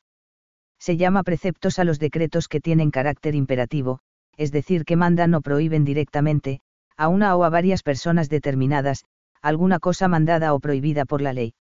se 0.80 0.96
llama 0.96 1.24
preceptos 1.24 1.78
a 1.78 1.84
los 1.84 2.00
decretos 2.00 2.48
que 2.48 2.62
tienen 2.62 2.90
carácter 2.90 3.36
imperativo, 3.36 4.00
es 4.38 4.52
decir, 4.52 4.86
que 4.86 4.96
mandan 4.96 5.34
o 5.34 5.42
prohíben 5.42 5.84
directamente, 5.84 6.62
a 6.96 7.10
una 7.10 7.36
o 7.36 7.44
a 7.44 7.50
varias 7.50 7.84
personas 7.84 8.30
determinadas, 8.30 9.04
alguna 9.42 9.80
cosa 9.80 10.08
mandada 10.08 10.54
o 10.54 10.60
prohibida 10.60 11.06
por 11.06 11.22
la 11.22 11.34
ley. 11.34 11.54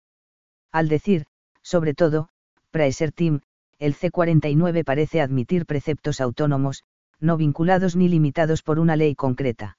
Al 0.71 0.89
decir, 0.89 1.27
sobre 1.63 1.95
todo, 1.95 2.29
praesertim, 2.71 3.41
el 3.79 3.95
C49 3.95 4.85
parece 4.85 5.21
admitir 5.21 5.65
preceptos 5.67 6.21
autónomos, 6.21 6.85
no 7.19 7.39
vinculados 7.39 7.97
ni 7.97 8.09
limitados 8.09 8.63
por 8.63 8.79
una 8.79 8.97
ley 8.97 9.15
concreta. 9.15 9.79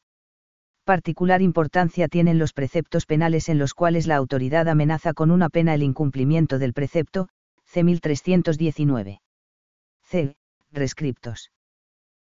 Particular 0.88 1.42
importancia 1.42 2.08
tienen 2.08 2.40
los 2.40 2.54
preceptos 2.54 3.06
penales 3.06 3.50
en 3.50 3.58
los 3.58 3.74
cuales 3.74 4.08
la 4.08 4.16
autoridad 4.16 4.70
amenaza 4.70 5.12
con 5.12 5.32
una 5.32 5.50
pena 5.50 5.74
el 5.76 5.84
incumplimiento 5.84 6.60
del 6.60 6.72
precepto, 6.72 7.28
C 7.66 7.84
1319. 7.84 9.20
C. 10.04 10.38
Rescriptos. 10.72 11.52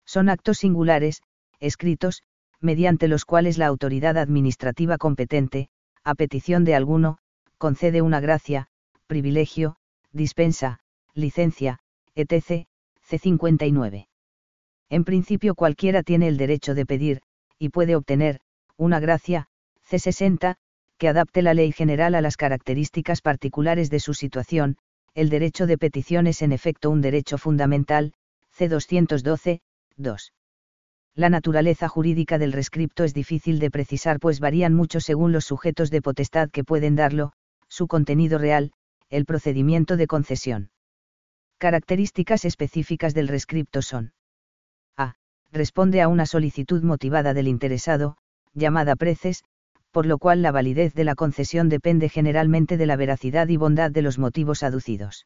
Son 0.06 0.28
actos 0.28 0.58
singulares, 0.58 1.22
escritos, 1.62 2.24
mediante 2.60 3.08
los 3.08 3.24
cuales 3.24 3.58
la 3.58 3.68
autoridad 3.68 4.18
administrativa 4.18 4.98
competente, 4.98 5.70
a 6.04 6.14
petición 6.14 6.66
de 6.66 6.76
alguno, 6.76 7.18
concede 7.58 8.02
una 8.02 8.20
gracia, 8.20 8.68
privilegio, 9.08 9.78
dispensa, 10.12 10.82
licencia, 11.14 11.80
etc. 12.14 12.68
C59. 13.10 14.10
En 14.90 15.06
principio 15.06 15.56
cualquiera 15.56 16.04
tiene 16.04 16.28
el 16.28 16.36
derecho 16.36 16.76
de 16.76 16.86
pedir, 16.86 17.22
y 17.58 17.70
puede 17.70 17.96
obtener, 17.96 18.42
una 18.80 19.02
gracia, 19.02 19.48
C60, 19.90 20.56
que 20.98 21.10
adapte 21.10 21.42
la 21.42 21.54
ley 21.54 21.74
general 21.74 22.16
a 22.16 22.22
las 22.22 22.38
características 22.38 23.22
particulares 23.22 23.90
de 23.90 24.00
su 24.00 24.14
situación, 24.14 24.78
el 25.14 25.30
derecho 25.30 25.68
de 25.68 25.78
petición 25.78 26.28
es 26.28 26.42
en 26.42 26.54
efecto 26.54 26.90
un 26.90 27.02
derecho 27.02 27.38
fundamental, 27.38 28.14
C212, 28.58 29.60
2. 29.98 30.34
La 31.14 31.30
naturaleza 31.30 31.90
jurídica 31.90 32.38
del 32.38 32.54
rescripto 32.54 33.04
es 33.04 33.14
difícil 33.14 33.60
de 33.60 33.70
precisar 33.70 34.20
pues 34.20 34.40
varían 34.40 34.74
mucho 34.74 35.02
según 35.02 35.34
los 35.34 35.44
sujetos 35.44 35.90
de 35.90 36.02
potestad 36.02 36.50
que 36.50 36.64
pueden 36.64 36.96
darlo, 36.96 37.34
su 37.68 37.88
contenido 37.88 38.38
real, 38.38 38.72
el 39.10 39.26
procedimiento 39.26 39.98
de 39.98 40.08
concesión. 40.08 40.72
Características 41.58 42.46
específicas 42.46 43.14
del 43.14 43.28
rescripto 43.28 43.82
son. 43.82 44.14
A. 44.96 45.16
Responde 45.52 46.02
a 46.02 46.08
una 46.08 46.26
solicitud 46.26 46.82
motivada 46.84 47.34
del 47.34 47.50
interesado, 47.50 48.16
llamada 48.54 48.96
preces, 48.96 49.44
por 49.92 50.06
lo 50.06 50.18
cual 50.18 50.42
la 50.42 50.52
validez 50.52 50.94
de 50.94 51.04
la 51.04 51.16
concesión 51.16 51.70
depende 51.70 52.10
generalmente 52.10 52.78
de 52.78 52.86
la 52.86 52.96
veracidad 52.96 53.48
y 53.48 53.58
bondad 53.58 53.92
de 53.92 54.02
los 54.02 54.20
motivos 54.20 54.64
aducidos. 54.64 55.26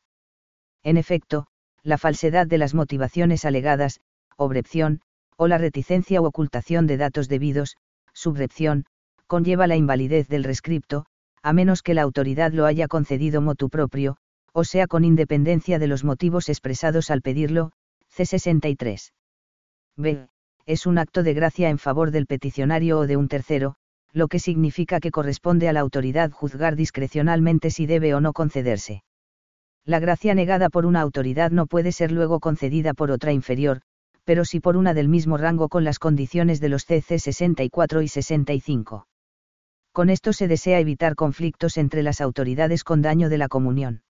En 0.83 0.97
efecto, 0.97 1.47
la 1.83 1.97
falsedad 1.97 2.47
de 2.47 2.57
las 2.57 2.73
motivaciones 2.73 3.45
alegadas, 3.45 3.99
obrepción, 4.37 5.01
o 5.37 5.47
la 5.47 5.57
reticencia 5.57 6.21
u 6.21 6.25
ocultación 6.25 6.87
de 6.87 6.97
datos 6.97 7.27
debidos, 7.27 7.75
subrepción, 8.13 8.85
conlleva 9.27 9.67
la 9.67 9.75
invalidez 9.75 10.27
del 10.27 10.43
rescripto, 10.43 11.05
a 11.41 11.53
menos 11.53 11.81
que 11.81 11.93
la 11.93 12.03
autoridad 12.03 12.53
lo 12.53 12.65
haya 12.65 12.87
concedido 12.87 13.41
motu 13.41 13.69
propio, 13.69 14.17
o 14.53 14.63
sea 14.63 14.87
con 14.87 15.03
independencia 15.03 15.79
de 15.79 15.87
los 15.87 16.03
motivos 16.03 16.47
expresados 16.47 17.09
al 17.09 17.21
pedirlo, 17.21 17.71
C63. 18.15 19.11
B. 19.97 20.27
Es 20.65 20.85
un 20.85 20.97
acto 20.97 21.23
de 21.23 21.33
gracia 21.33 21.69
en 21.69 21.77
favor 21.77 22.11
del 22.11 22.25
peticionario 22.25 22.99
o 22.99 23.07
de 23.07 23.17
un 23.17 23.27
tercero, 23.27 23.75
lo 24.13 24.29
que 24.29 24.39
significa 24.39 25.01
que 25.01 25.11
corresponde 25.11 25.67
a 25.67 25.73
la 25.73 25.81
autoridad 25.81 26.31
juzgar 26.31 26.77
discrecionalmente 26.77 27.69
si 27.69 27.85
debe 27.85 28.13
o 28.13 28.21
no 28.21 28.31
concederse. 28.31 29.03
La 29.85 29.99
gracia 29.99 30.33
negada 30.33 30.69
por 30.69 30.85
una 30.85 31.01
autoridad 31.01 31.51
no 31.51 31.65
puede 31.65 31.91
ser 31.91 32.13
luego 32.13 32.39
concedida 32.39 32.93
por 32.93 33.11
otra 33.11 33.33
inferior, 33.33 33.81
pero 34.23 34.45
sí 34.45 34.61
por 34.61 34.77
una 34.77 34.93
del 34.93 35.09
mismo 35.09 35.35
rango 35.35 35.67
con 35.67 35.83
las 35.83 35.99
condiciones 35.99 36.61
de 36.61 36.69
los 36.69 36.85
CC 36.85 37.19
64 37.19 38.01
y 38.01 38.07
65. 38.07 39.07
Con 39.91 40.09
esto 40.09 40.31
se 40.31 40.47
desea 40.47 40.79
evitar 40.79 41.15
conflictos 41.15 41.77
entre 41.77 42.03
las 42.03 42.21
autoridades 42.21 42.85
con 42.85 43.01
daño 43.01 43.27
de 43.27 43.37
la 43.37 43.49
comunión. 43.49 44.03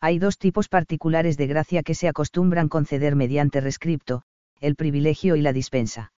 Hay 0.00 0.18
dos 0.18 0.38
tipos 0.38 0.68
particulares 0.68 1.36
de 1.36 1.46
gracia 1.46 1.82
que 1.84 1.94
se 1.94 2.08
acostumbran 2.08 2.68
conceder 2.68 3.14
mediante 3.14 3.60
rescripto, 3.60 4.22
el 4.60 4.76
privilegio 4.76 5.36
y 5.36 5.42
la 5.42 5.52
dispensa. 5.52 6.12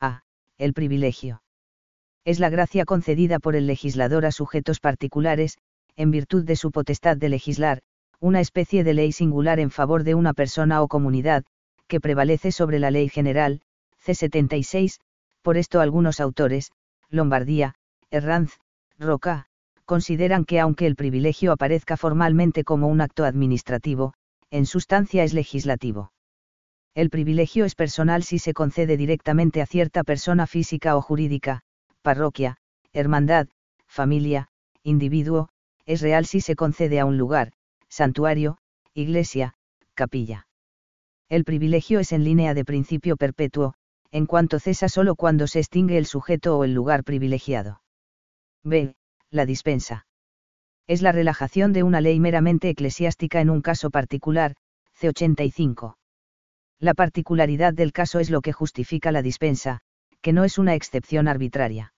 A. 0.00 0.22
El 0.58 0.74
privilegio 0.74 1.42
es 2.24 2.40
la 2.40 2.48
gracia 2.48 2.86
concedida 2.86 3.38
por 3.38 3.54
el 3.54 3.66
legislador 3.66 4.24
a 4.24 4.32
sujetos 4.32 4.80
particulares, 4.80 5.58
en 5.94 6.10
virtud 6.10 6.44
de 6.44 6.56
su 6.56 6.70
potestad 6.72 7.18
de 7.18 7.28
legislar, 7.28 7.82
una 8.18 8.40
especie 8.40 8.82
de 8.82 8.94
ley 8.94 9.12
singular 9.12 9.60
en 9.60 9.70
favor 9.70 10.04
de 10.04 10.14
una 10.14 10.32
persona 10.32 10.82
o 10.82 10.88
comunidad, 10.88 11.44
que 11.86 12.00
prevalece 12.00 12.50
sobre 12.50 12.78
la 12.78 12.90
ley 12.90 13.10
general, 13.10 13.60
C76, 14.02 15.00
por 15.42 15.58
esto 15.58 15.80
algunos 15.80 16.20
autores, 16.20 16.72
Lombardía, 17.10 17.74
Herranz, 18.10 18.58
Roca, 18.98 19.46
consideran 19.84 20.46
que 20.46 20.60
aunque 20.60 20.86
el 20.86 20.96
privilegio 20.96 21.52
aparezca 21.52 21.98
formalmente 21.98 22.64
como 22.64 22.88
un 22.88 23.02
acto 23.02 23.24
administrativo, 23.24 24.14
en 24.50 24.64
sustancia 24.64 25.24
es 25.24 25.34
legislativo. 25.34 26.13
El 26.94 27.10
privilegio 27.10 27.64
es 27.64 27.74
personal 27.74 28.22
si 28.22 28.38
se 28.38 28.54
concede 28.54 28.96
directamente 28.96 29.60
a 29.60 29.66
cierta 29.66 30.04
persona 30.04 30.46
física 30.46 30.96
o 30.96 31.02
jurídica, 31.02 31.62
parroquia, 32.02 32.56
hermandad, 32.92 33.48
familia, 33.88 34.48
individuo, 34.84 35.48
es 35.86 36.00
real 36.00 36.24
si 36.24 36.40
se 36.40 36.54
concede 36.54 37.00
a 37.00 37.04
un 37.04 37.18
lugar, 37.18 37.52
santuario, 37.88 38.58
iglesia, 38.94 39.54
capilla. 39.94 40.46
El 41.28 41.44
privilegio 41.44 41.98
es 41.98 42.12
en 42.12 42.22
línea 42.22 42.54
de 42.54 42.64
principio 42.64 43.16
perpetuo, 43.16 43.74
en 44.12 44.26
cuanto 44.26 44.60
cesa 44.60 44.88
solo 44.88 45.16
cuando 45.16 45.48
se 45.48 45.58
extingue 45.58 45.98
el 45.98 46.06
sujeto 46.06 46.56
o 46.56 46.62
el 46.62 46.74
lugar 46.74 47.02
privilegiado. 47.02 47.82
B. 48.62 48.94
La 49.30 49.46
dispensa. 49.46 50.06
Es 50.86 51.02
la 51.02 51.10
relajación 51.10 51.72
de 51.72 51.82
una 51.82 52.00
ley 52.00 52.20
meramente 52.20 52.68
eclesiástica 52.68 53.40
en 53.40 53.50
un 53.50 53.62
caso 53.62 53.90
particular, 53.90 54.54
C85. 55.00 55.96
La 56.84 56.92
particularidad 56.92 57.72
del 57.72 57.94
caso 57.94 58.20
es 58.20 58.28
lo 58.28 58.42
que 58.42 58.52
justifica 58.52 59.10
la 59.10 59.22
dispensa, 59.22 59.80
que 60.20 60.34
no 60.34 60.44
es 60.44 60.58
una 60.58 60.74
excepción 60.74 61.28
arbitraria. 61.28 61.94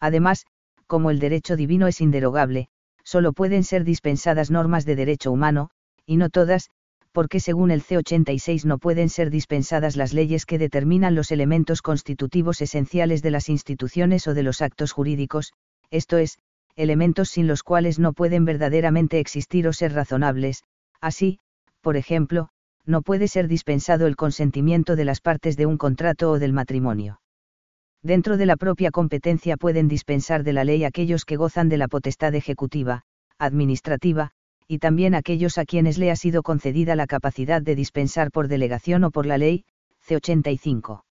Además, 0.00 0.46
como 0.88 1.12
el 1.12 1.20
derecho 1.20 1.54
divino 1.54 1.86
es 1.86 2.00
inderogable, 2.00 2.70
solo 3.04 3.32
pueden 3.32 3.62
ser 3.62 3.84
dispensadas 3.84 4.50
normas 4.50 4.84
de 4.84 4.96
derecho 4.96 5.30
humano, 5.30 5.70
y 6.06 6.16
no 6.16 6.28
todas, 6.28 6.70
porque 7.12 7.38
según 7.38 7.70
el 7.70 7.84
C86 7.84 8.64
no 8.64 8.78
pueden 8.78 9.10
ser 9.10 9.30
dispensadas 9.30 9.94
las 9.94 10.12
leyes 10.12 10.44
que 10.44 10.58
determinan 10.58 11.14
los 11.14 11.30
elementos 11.30 11.80
constitutivos 11.80 12.60
esenciales 12.62 13.22
de 13.22 13.30
las 13.30 13.48
instituciones 13.48 14.26
o 14.26 14.34
de 14.34 14.42
los 14.42 14.60
actos 14.60 14.90
jurídicos, 14.90 15.52
esto 15.92 16.18
es, 16.18 16.36
elementos 16.74 17.28
sin 17.28 17.46
los 17.46 17.62
cuales 17.62 18.00
no 18.00 18.12
pueden 18.12 18.44
verdaderamente 18.44 19.20
existir 19.20 19.68
o 19.68 19.72
ser 19.72 19.92
razonables, 19.92 20.64
así, 21.00 21.38
por 21.80 21.96
ejemplo, 21.96 22.50
no 22.90 23.02
puede 23.02 23.28
ser 23.28 23.48
dispensado 23.48 24.06
el 24.06 24.16
consentimiento 24.16 24.96
de 24.96 25.04
las 25.04 25.20
partes 25.20 25.56
de 25.56 25.64
un 25.64 25.78
contrato 25.78 26.30
o 26.32 26.38
del 26.38 26.52
matrimonio. 26.52 27.20
Dentro 28.02 28.36
de 28.36 28.46
la 28.46 28.56
propia 28.56 28.90
competencia 28.90 29.56
pueden 29.56 29.88
dispensar 29.88 30.42
de 30.42 30.52
la 30.52 30.64
ley 30.64 30.84
aquellos 30.84 31.24
que 31.24 31.36
gozan 31.36 31.68
de 31.68 31.76
la 31.78 31.88
potestad 31.88 32.34
ejecutiva, 32.34 33.02
administrativa, 33.38 34.32
y 34.66 34.78
también 34.78 35.14
aquellos 35.14 35.58
a 35.58 35.64
quienes 35.64 35.98
le 35.98 36.10
ha 36.10 36.16
sido 36.16 36.42
concedida 36.42 36.96
la 36.96 37.06
capacidad 37.06 37.62
de 37.62 37.74
dispensar 37.74 38.30
por 38.30 38.48
delegación 38.48 39.04
o 39.04 39.10
por 39.10 39.26
la 39.26 39.38
ley, 39.38 39.64
C85. 40.06 41.02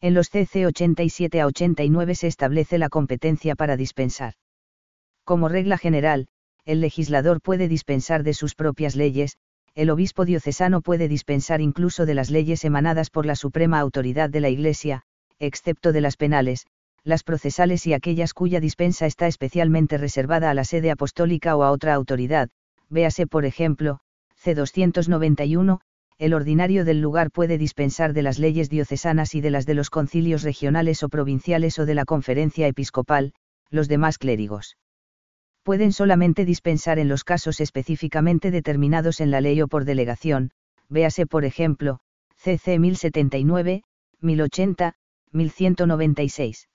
En 0.00 0.14
los 0.14 0.28
CC 0.28 0.66
87 0.66 1.40
a 1.40 1.46
89 1.46 2.14
se 2.14 2.26
establece 2.26 2.78
la 2.78 2.88
competencia 2.88 3.54
para 3.56 3.76
dispensar. 3.76 4.34
Como 5.24 5.48
regla 5.48 5.78
general, 5.78 6.28
el 6.64 6.80
legislador 6.80 7.40
puede 7.40 7.68
dispensar 7.68 8.22
de 8.22 8.34
sus 8.34 8.54
propias 8.54 8.96
leyes, 8.96 9.38
el 9.74 9.90
obispo 9.90 10.24
diocesano 10.24 10.80
puede 10.80 11.08
dispensar 11.08 11.60
incluso 11.60 12.06
de 12.06 12.14
las 12.14 12.30
leyes 12.30 12.64
emanadas 12.64 13.10
por 13.10 13.26
la 13.26 13.34
suprema 13.34 13.80
autoridad 13.80 14.30
de 14.30 14.40
la 14.40 14.48
Iglesia, 14.48 15.02
excepto 15.38 15.92
de 15.92 16.00
las 16.00 16.16
penales, 16.16 16.66
las 17.02 17.22
procesales 17.22 17.86
y 17.86 17.92
aquellas 17.92 18.34
cuya 18.34 18.60
dispensa 18.60 19.06
está 19.06 19.26
especialmente 19.26 19.98
reservada 19.98 20.50
a 20.50 20.54
la 20.54 20.64
sede 20.64 20.90
apostólica 20.90 21.56
o 21.56 21.64
a 21.64 21.70
otra 21.70 21.92
autoridad, 21.94 22.50
véase 22.88 23.26
por 23.26 23.44
ejemplo, 23.44 23.98
C291, 24.42 25.80
el 26.18 26.34
ordinario 26.34 26.84
del 26.84 27.00
lugar 27.00 27.30
puede 27.32 27.58
dispensar 27.58 28.12
de 28.12 28.22
las 28.22 28.38
leyes 28.38 28.70
diocesanas 28.70 29.34
y 29.34 29.40
de 29.40 29.50
las 29.50 29.66
de 29.66 29.74
los 29.74 29.90
concilios 29.90 30.42
regionales 30.42 31.02
o 31.02 31.08
provinciales 31.08 31.78
o 31.80 31.86
de 31.86 31.94
la 31.94 32.04
conferencia 32.04 32.68
episcopal, 32.68 33.32
los 33.70 33.88
demás 33.88 34.18
clérigos. 34.18 34.76
Pueden 35.64 35.92
solamente 35.92 36.44
dispensar 36.44 36.98
en 36.98 37.08
los 37.08 37.24
casos 37.24 37.58
específicamente 37.58 38.50
determinados 38.50 39.20
en 39.20 39.30
la 39.30 39.40
ley 39.40 39.62
o 39.62 39.66
por 39.66 39.86
delegación, 39.86 40.50
véase 40.90 41.26
por 41.26 41.46
ejemplo, 41.46 42.00
CC 42.36 42.78
1079, 42.78 43.82
1080, 44.20 44.94
1196. 45.32 46.68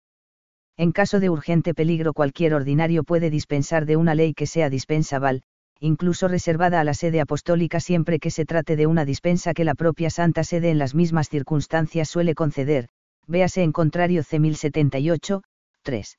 En 0.76 0.92
caso 0.92 1.20
de 1.20 1.30
urgente 1.30 1.76
peligro 1.76 2.14
cualquier 2.14 2.56
ordinario 2.56 3.04
puede 3.04 3.30
dispensar 3.30 3.86
de 3.86 3.96
una 3.96 4.16
ley 4.16 4.34
que 4.34 4.48
sea 4.48 4.72
dispensable, 4.72 5.44
incluso 5.80 6.28
reservada 6.28 6.80
a 6.80 6.84
la 6.84 6.96
sede 6.96 7.22
apostólica 7.22 7.80
siempre 7.80 8.18
que 8.18 8.32
se 8.32 8.46
trate 8.46 8.76
de 8.76 8.88
una 8.88 9.06
dispensa 9.06 9.54
que 9.54 9.66
la 9.66 9.76
propia 9.76 10.10
Santa 10.10 10.44
Sede 10.44 10.72
en 10.72 10.80
las 10.80 10.96
mismas 10.96 11.30
circunstancias 11.30 12.10
suele 12.10 12.34
conceder, 12.34 12.90
véase 13.28 13.62
en 13.62 13.72
contrario 13.72 14.24
C 14.24 14.40
1078, 14.40 15.44
3. 15.84 16.18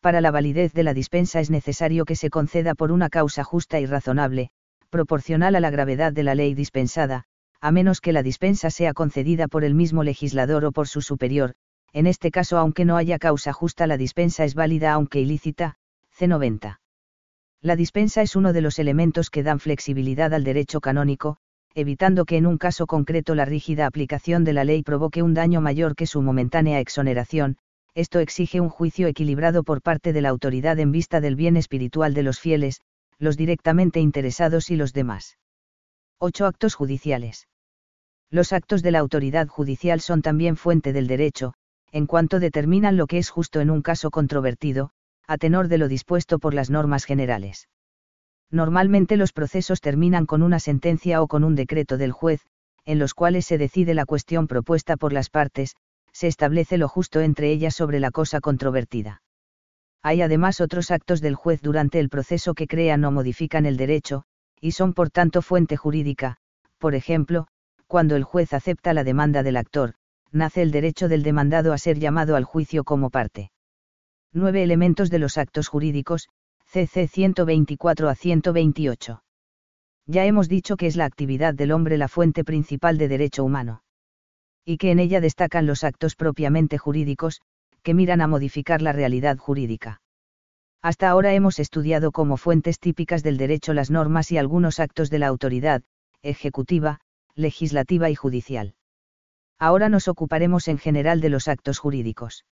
Para 0.00 0.20
la 0.20 0.30
validez 0.30 0.72
de 0.72 0.84
la 0.84 0.94
dispensa 0.94 1.40
es 1.40 1.50
necesario 1.50 2.04
que 2.04 2.14
se 2.14 2.30
conceda 2.30 2.74
por 2.74 2.92
una 2.92 3.08
causa 3.08 3.42
justa 3.42 3.80
y 3.80 3.86
razonable, 3.86 4.50
proporcional 4.90 5.56
a 5.56 5.60
la 5.60 5.70
gravedad 5.70 6.12
de 6.12 6.22
la 6.22 6.34
ley 6.34 6.54
dispensada, 6.54 7.24
a 7.60 7.72
menos 7.72 8.00
que 8.00 8.12
la 8.12 8.22
dispensa 8.22 8.70
sea 8.70 8.94
concedida 8.94 9.48
por 9.48 9.64
el 9.64 9.74
mismo 9.74 10.04
legislador 10.04 10.64
o 10.64 10.72
por 10.72 10.86
su 10.86 11.02
superior, 11.02 11.54
en 11.92 12.06
este 12.06 12.30
caso 12.30 12.58
aunque 12.58 12.84
no 12.84 12.96
haya 12.96 13.18
causa 13.18 13.52
justa 13.52 13.86
la 13.86 13.96
dispensa 13.96 14.44
es 14.44 14.54
válida 14.54 14.92
aunque 14.92 15.20
ilícita, 15.20 15.76
C90. 16.16 16.78
La 17.60 17.74
dispensa 17.74 18.22
es 18.22 18.36
uno 18.36 18.52
de 18.52 18.60
los 18.60 18.78
elementos 18.78 19.30
que 19.30 19.42
dan 19.42 19.58
flexibilidad 19.58 20.32
al 20.32 20.44
derecho 20.44 20.80
canónico, 20.80 21.38
evitando 21.74 22.24
que 22.24 22.36
en 22.36 22.46
un 22.46 22.56
caso 22.56 22.86
concreto 22.86 23.34
la 23.34 23.44
rígida 23.44 23.86
aplicación 23.86 24.44
de 24.44 24.52
la 24.52 24.62
ley 24.62 24.82
provoque 24.84 25.22
un 25.22 25.34
daño 25.34 25.60
mayor 25.60 25.96
que 25.96 26.06
su 26.06 26.22
momentánea 26.22 26.78
exoneración, 26.78 27.56
esto 27.98 28.20
exige 28.20 28.60
un 28.60 28.68
juicio 28.68 29.08
equilibrado 29.08 29.64
por 29.64 29.82
parte 29.82 30.12
de 30.12 30.20
la 30.20 30.28
autoridad 30.28 30.78
en 30.78 30.92
vista 30.92 31.20
del 31.20 31.34
bien 31.34 31.56
espiritual 31.56 32.14
de 32.14 32.22
los 32.22 32.38
fieles, 32.38 32.80
los 33.18 33.36
directamente 33.36 33.98
interesados 33.98 34.70
y 34.70 34.76
los 34.76 34.92
demás. 34.92 35.36
8 36.18 36.46
actos 36.46 36.76
judiciales. 36.76 37.48
Los 38.30 38.52
actos 38.52 38.84
de 38.84 38.92
la 38.92 39.00
autoridad 39.00 39.48
judicial 39.48 40.00
son 40.00 40.22
también 40.22 40.56
fuente 40.56 40.92
del 40.92 41.08
derecho, 41.08 41.54
en 41.90 42.06
cuanto 42.06 42.38
determinan 42.38 42.96
lo 42.96 43.08
que 43.08 43.18
es 43.18 43.30
justo 43.30 43.60
en 43.60 43.68
un 43.68 43.82
caso 43.82 44.12
controvertido, 44.12 44.90
a 45.26 45.36
tenor 45.36 45.66
de 45.66 45.78
lo 45.78 45.88
dispuesto 45.88 46.38
por 46.38 46.54
las 46.54 46.70
normas 46.70 47.04
generales. 47.04 47.68
Normalmente 48.48 49.16
los 49.16 49.32
procesos 49.32 49.80
terminan 49.80 50.24
con 50.24 50.44
una 50.44 50.60
sentencia 50.60 51.20
o 51.20 51.26
con 51.26 51.42
un 51.42 51.56
decreto 51.56 51.96
del 51.96 52.12
juez, 52.12 52.42
en 52.84 53.00
los 53.00 53.12
cuales 53.12 53.44
se 53.44 53.58
decide 53.58 53.92
la 53.94 54.06
cuestión 54.06 54.46
propuesta 54.46 54.96
por 54.96 55.12
las 55.12 55.30
partes, 55.30 55.74
se 56.18 56.26
establece 56.26 56.78
lo 56.78 56.88
justo 56.88 57.20
entre 57.20 57.52
ellas 57.52 57.76
sobre 57.76 58.00
la 58.00 58.10
cosa 58.10 58.40
controvertida. 58.40 59.22
Hay 60.02 60.20
además 60.20 60.60
otros 60.60 60.90
actos 60.90 61.20
del 61.20 61.36
juez 61.36 61.62
durante 61.62 62.00
el 62.00 62.08
proceso 62.08 62.54
que 62.54 62.66
crean 62.66 63.04
o 63.04 63.12
modifican 63.12 63.66
el 63.66 63.76
derecho, 63.76 64.24
y 64.60 64.72
son 64.72 64.94
por 64.94 65.10
tanto 65.10 65.42
fuente 65.42 65.76
jurídica, 65.76 66.38
por 66.78 66.96
ejemplo, 66.96 67.46
cuando 67.86 68.16
el 68.16 68.24
juez 68.24 68.52
acepta 68.52 68.94
la 68.94 69.04
demanda 69.04 69.44
del 69.44 69.56
actor, 69.56 69.94
nace 70.32 70.62
el 70.62 70.72
derecho 70.72 71.06
del 71.06 71.22
demandado 71.22 71.72
a 71.72 71.78
ser 71.78 72.00
llamado 72.00 72.34
al 72.34 72.42
juicio 72.42 72.82
como 72.82 73.10
parte. 73.10 73.52
Nueve 74.32 74.64
elementos 74.64 75.10
de 75.10 75.20
los 75.20 75.38
actos 75.38 75.68
jurídicos, 75.68 76.30
CC 76.66 77.06
124 77.06 78.08
a 78.08 78.16
128. 78.16 79.22
Ya 80.06 80.24
hemos 80.24 80.48
dicho 80.48 80.76
que 80.76 80.88
es 80.88 80.96
la 80.96 81.04
actividad 81.04 81.54
del 81.54 81.70
hombre 81.70 81.96
la 81.96 82.08
fuente 82.08 82.42
principal 82.42 82.98
de 82.98 83.06
derecho 83.06 83.44
humano. 83.44 83.82
Y 84.68 84.76
que 84.76 84.90
en 84.90 84.98
ella 84.98 85.22
destacan 85.22 85.64
los 85.64 85.82
actos 85.82 86.14
propiamente 86.14 86.76
jurídicos, 86.76 87.40
que 87.82 87.94
miran 87.94 88.20
a 88.20 88.26
modificar 88.26 88.82
la 88.82 88.92
realidad 88.92 89.38
jurídica. 89.38 90.02
Hasta 90.82 91.08
ahora 91.08 91.32
hemos 91.32 91.58
estudiado 91.58 92.12
como 92.12 92.36
fuentes 92.36 92.78
típicas 92.78 93.22
del 93.22 93.38
derecho 93.38 93.72
las 93.72 93.90
normas 93.90 94.30
y 94.30 94.36
algunos 94.36 94.78
actos 94.78 95.08
de 95.08 95.20
la 95.20 95.26
autoridad, 95.26 95.84
ejecutiva, 96.20 97.00
legislativa 97.34 98.10
y 98.10 98.14
judicial. 98.14 98.74
Ahora 99.58 99.88
nos 99.88 100.06
ocuparemos 100.06 100.68
en 100.68 100.76
general 100.76 101.22
de 101.22 101.30
los 101.30 101.48
actos 101.48 101.78
jurídicos. 101.78 102.44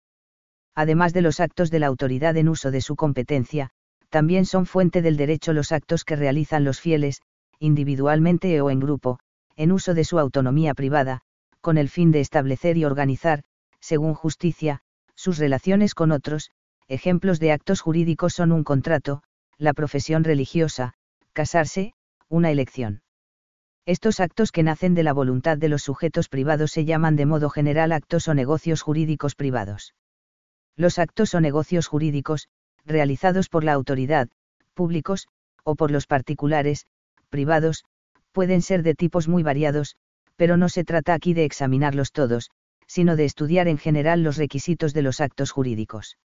Además 0.74 1.12
de 1.12 1.20
los 1.20 1.38
actos 1.38 1.70
de 1.70 1.80
la 1.80 1.88
autoridad 1.88 2.34
en 2.38 2.48
uso 2.48 2.70
de 2.70 2.80
su 2.80 2.96
competencia, 2.96 3.68
también 4.08 4.46
son 4.46 4.64
fuente 4.64 5.02
del 5.02 5.18
derecho 5.18 5.52
los 5.52 5.70
actos 5.70 6.02
que 6.02 6.16
realizan 6.16 6.64
los 6.64 6.80
fieles, 6.80 7.20
individualmente 7.58 8.58
o 8.62 8.70
en 8.70 8.80
grupo, 8.80 9.18
en 9.54 9.70
uso 9.70 9.92
de 9.92 10.04
su 10.04 10.18
autonomía 10.18 10.72
privada, 10.72 11.20
con 11.66 11.78
el 11.78 11.88
fin 11.88 12.12
de 12.12 12.20
establecer 12.20 12.76
y 12.76 12.84
organizar, 12.84 13.42
según 13.80 14.14
justicia, 14.14 14.82
sus 15.16 15.36
relaciones 15.36 15.96
con 15.96 16.12
otros, 16.12 16.52
ejemplos 16.86 17.40
de 17.40 17.50
actos 17.50 17.80
jurídicos 17.80 18.34
son 18.34 18.52
un 18.52 18.62
contrato, 18.62 19.24
la 19.58 19.74
profesión 19.74 20.22
religiosa, 20.22 20.94
casarse, 21.32 21.92
una 22.28 22.52
elección. 22.52 23.02
Estos 23.84 24.20
actos 24.20 24.52
que 24.52 24.62
nacen 24.62 24.94
de 24.94 25.02
la 25.02 25.12
voluntad 25.12 25.58
de 25.58 25.68
los 25.68 25.82
sujetos 25.82 26.28
privados 26.28 26.70
se 26.70 26.84
llaman 26.84 27.16
de 27.16 27.26
modo 27.26 27.50
general 27.50 27.90
actos 27.90 28.28
o 28.28 28.34
negocios 28.34 28.82
jurídicos 28.82 29.34
privados. 29.34 29.92
Los 30.76 31.00
actos 31.00 31.34
o 31.34 31.40
negocios 31.40 31.88
jurídicos, 31.88 32.46
realizados 32.84 33.48
por 33.48 33.64
la 33.64 33.72
autoridad, 33.72 34.28
públicos, 34.72 35.26
o 35.64 35.74
por 35.74 35.90
los 35.90 36.06
particulares, 36.06 36.86
privados, 37.28 37.82
pueden 38.30 38.62
ser 38.62 38.84
de 38.84 38.94
tipos 38.94 39.26
muy 39.26 39.42
variados, 39.42 39.96
pero 40.36 40.56
no 40.56 40.68
se 40.68 40.84
trata 40.84 41.14
aquí 41.14 41.34
de 41.34 41.44
examinarlos 41.44 42.12
todos, 42.12 42.50
sino 42.86 43.16
de 43.16 43.24
estudiar 43.24 43.68
en 43.68 43.78
general 43.78 44.22
los 44.22 44.36
requisitos 44.36 44.94
de 44.94 45.02
los 45.02 45.20
actos 45.20 45.50
jurídicos. 45.50 46.16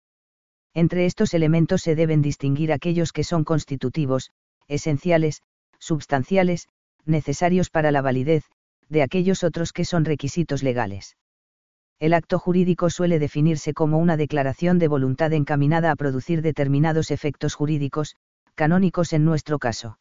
Entre 0.74 1.06
estos 1.06 1.34
elementos 1.34 1.82
se 1.82 1.94
deben 1.94 2.22
distinguir 2.22 2.72
aquellos 2.72 3.12
que 3.12 3.24
son 3.24 3.44
constitutivos, 3.44 4.30
esenciales, 4.68 5.42
substanciales, 5.78 6.68
necesarios 7.04 7.70
para 7.70 7.90
la 7.90 8.02
validez, 8.02 8.44
de 8.88 9.02
aquellos 9.02 9.42
otros 9.42 9.72
que 9.72 9.84
son 9.84 10.04
requisitos 10.04 10.62
legales. 10.62 11.16
El 11.98 12.14
acto 12.14 12.38
jurídico 12.38 12.88
suele 12.88 13.18
definirse 13.18 13.74
como 13.74 13.98
una 13.98 14.16
declaración 14.16 14.78
de 14.78 14.88
voluntad 14.88 15.32
encaminada 15.32 15.90
a 15.90 15.96
producir 15.96 16.40
determinados 16.40 17.10
efectos 17.10 17.54
jurídicos, 17.54 18.16
canónicos 18.54 19.12
en 19.12 19.24
nuestro 19.24 19.58
caso. 19.58 19.98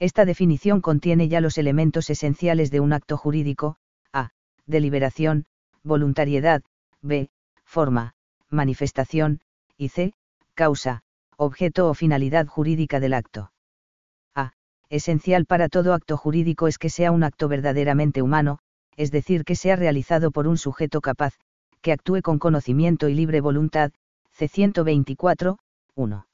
Esta 0.00 0.24
definición 0.24 0.80
contiene 0.80 1.28
ya 1.28 1.40
los 1.40 1.58
elementos 1.58 2.08
esenciales 2.08 2.70
de 2.70 2.78
un 2.78 2.92
acto 2.92 3.16
jurídico, 3.16 3.76
a. 4.12 4.30
deliberación, 4.66 5.46
voluntariedad, 5.82 6.62
b. 7.02 7.30
forma, 7.64 8.14
manifestación, 8.48 9.40
y 9.76 9.88
c. 9.88 10.14
Causa, 10.54 11.02
objeto 11.36 11.88
o 11.88 11.94
finalidad 11.94 12.46
jurídica 12.46 13.00
del 13.00 13.14
acto. 13.14 13.50
A. 14.36 14.52
Esencial 14.88 15.46
para 15.46 15.68
todo 15.68 15.94
acto 15.94 16.16
jurídico 16.16 16.68
es 16.68 16.78
que 16.78 16.90
sea 16.90 17.10
un 17.10 17.24
acto 17.24 17.48
verdaderamente 17.48 18.22
humano, 18.22 18.60
es 18.96 19.10
decir, 19.10 19.44
que 19.44 19.56
sea 19.56 19.74
realizado 19.74 20.30
por 20.30 20.46
un 20.46 20.58
sujeto 20.58 21.00
capaz, 21.00 21.34
que 21.80 21.92
actúe 21.92 22.22
con 22.22 22.38
conocimiento 22.38 23.08
y 23.08 23.14
libre 23.14 23.40
voluntad, 23.40 23.90
C. 24.30 24.46
124, 24.46 25.58
1. 25.96 26.26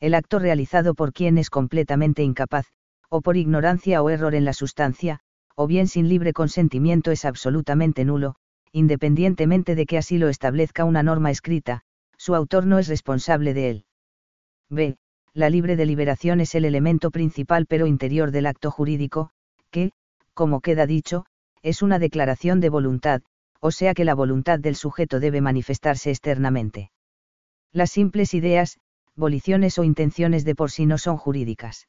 El 0.00 0.14
acto 0.14 0.38
realizado 0.38 0.94
por 0.94 1.12
quien 1.12 1.36
es 1.38 1.50
completamente 1.50 2.22
incapaz, 2.22 2.66
o 3.08 3.20
por 3.20 3.36
ignorancia 3.36 4.02
o 4.02 4.10
error 4.10 4.34
en 4.34 4.44
la 4.44 4.52
sustancia, 4.52 5.20
o 5.54 5.66
bien 5.66 5.88
sin 5.88 6.08
libre 6.08 6.32
consentimiento 6.32 7.10
es 7.10 7.24
absolutamente 7.24 8.04
nulo, 8.04 8.36
independientemente 8.72 9.74
de 9.74 9.86
que 9.86 9.98
así 9.98 10.18
lo 10.18 10.28
establezca 10.28 10.84
una 10.84 11.02
norma 11.02 11.30
escrita, 11.30 11.82
su 12.16 12.34
autor 12.34 12.66
no 12.66 12.78
es 12.78 12.88
responsable 12.88 13.54
de 13.54 13.70
él. 13.70 13.84
B. 14.68 14.96
La 15.34 15.50
libre 15.50 15.76
deliberación 15.76 16.40
es 16.40 16.54
el 16.54 16.64
elemento 16.64 17.10
principal 17.10 17.66
pero 17.66 17.86
interior 17.86 18.30
del 18.30 18.46
acto 18.46 18.70
jurídico, 18.70 19.30
que, 19.70 19.92
como 20.34 20.60
queda 20.60 20.86
dicho, 20.86 21.26
es 21.62 21.82
una 21.82 21.98
declaración 21.98 22.60
de 22.60 22.68
voluntad, 22.68 23.22
o 23.60 23.70
sea 23.70 23.94
que 23.94 24.04
la 24.04 24.14
voluntad 24.14 24.58
del 24.58 24.76
sujeto 24.76 25.20
debe 25.20 25.40
manifestarse 25.40 26.10
externamente. 26.10 26.90
Las 27.72 27.90
simples 27.90 28.34
ideas, 28.34 28.78
voliciones 29.16 29.78
o 29.78 29.84
intenciones 29.84 30.44
de 30.44 30.54
por 30.54 30.70
sí 30.70 30.86
no 30.86 30.98
son 30.98 31.16
jurídicas. 31.16 31.88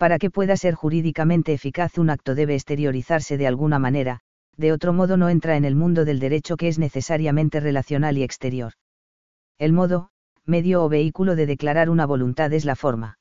Para 0.00 0.18
que 0.18 0.30
pueda 0.30 0.56
ser 0.56 0.74
jurídicamente 0.74 1.52
eficaz 1.52 1.98
un 1.98 2.08
acto 2.08 2.34
debe 2.34 2.54
exteriorizarse 2.54 3.36
de 3.36 3.46
alguna 3.46 3.78
manera, 3.78 4.20
de 4.56 4.72
otro 4.72 4.94
modo 4.94 5.18
no 5.18 5.28
entra 5.28 5.58
en 5.58 5.66
el 5.66 5.76
mundo 5.76 6.06
del 6.06 6.20
derecho 6.20 6.56
que 6.56 6.68
es 6.68 6.78
necesariamente 6.78 7.60
relacional 7.60 8.16
y 8.16 8.22
exterior. 8.22 8.72
El 9.58 9.74
modo, 9.74 10.08
medio 10.46 10.82
o 10.82 10.88
vehículo 10.88 11.36
de 11.36 11.44
declarar 11.44 11.90
una 11.90 12.06
voluntad 12.06 12.50
es 12.54 12.64
la 12.64 12.76
forma. 12.76 13.18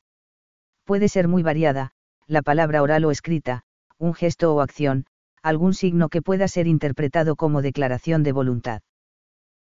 Puede 0.85 1.09
ser 1.09 1.27
muy 1.27 1.43
variada, 1.43 1.91
la 2.27 2.41
palabra 2.41 2.81
oral 2.81 3.03
o 3.03 3.11
escrita, 3.11 3.63
un 3.97 4.13
gesto 4.13 4.55
o 4.55 4.61
acción, 4.61 5.05
algún 5.43 5.73
signo 5.73 6.07
que 6.07 6.21
pueda 6.21 6.47
ser 6.47 6.65
interpretado 6.65 7.35
como 7.35 7.61
declaración 7.61 8.23
de 8.23 8.31
voluntad. 8.31 8.83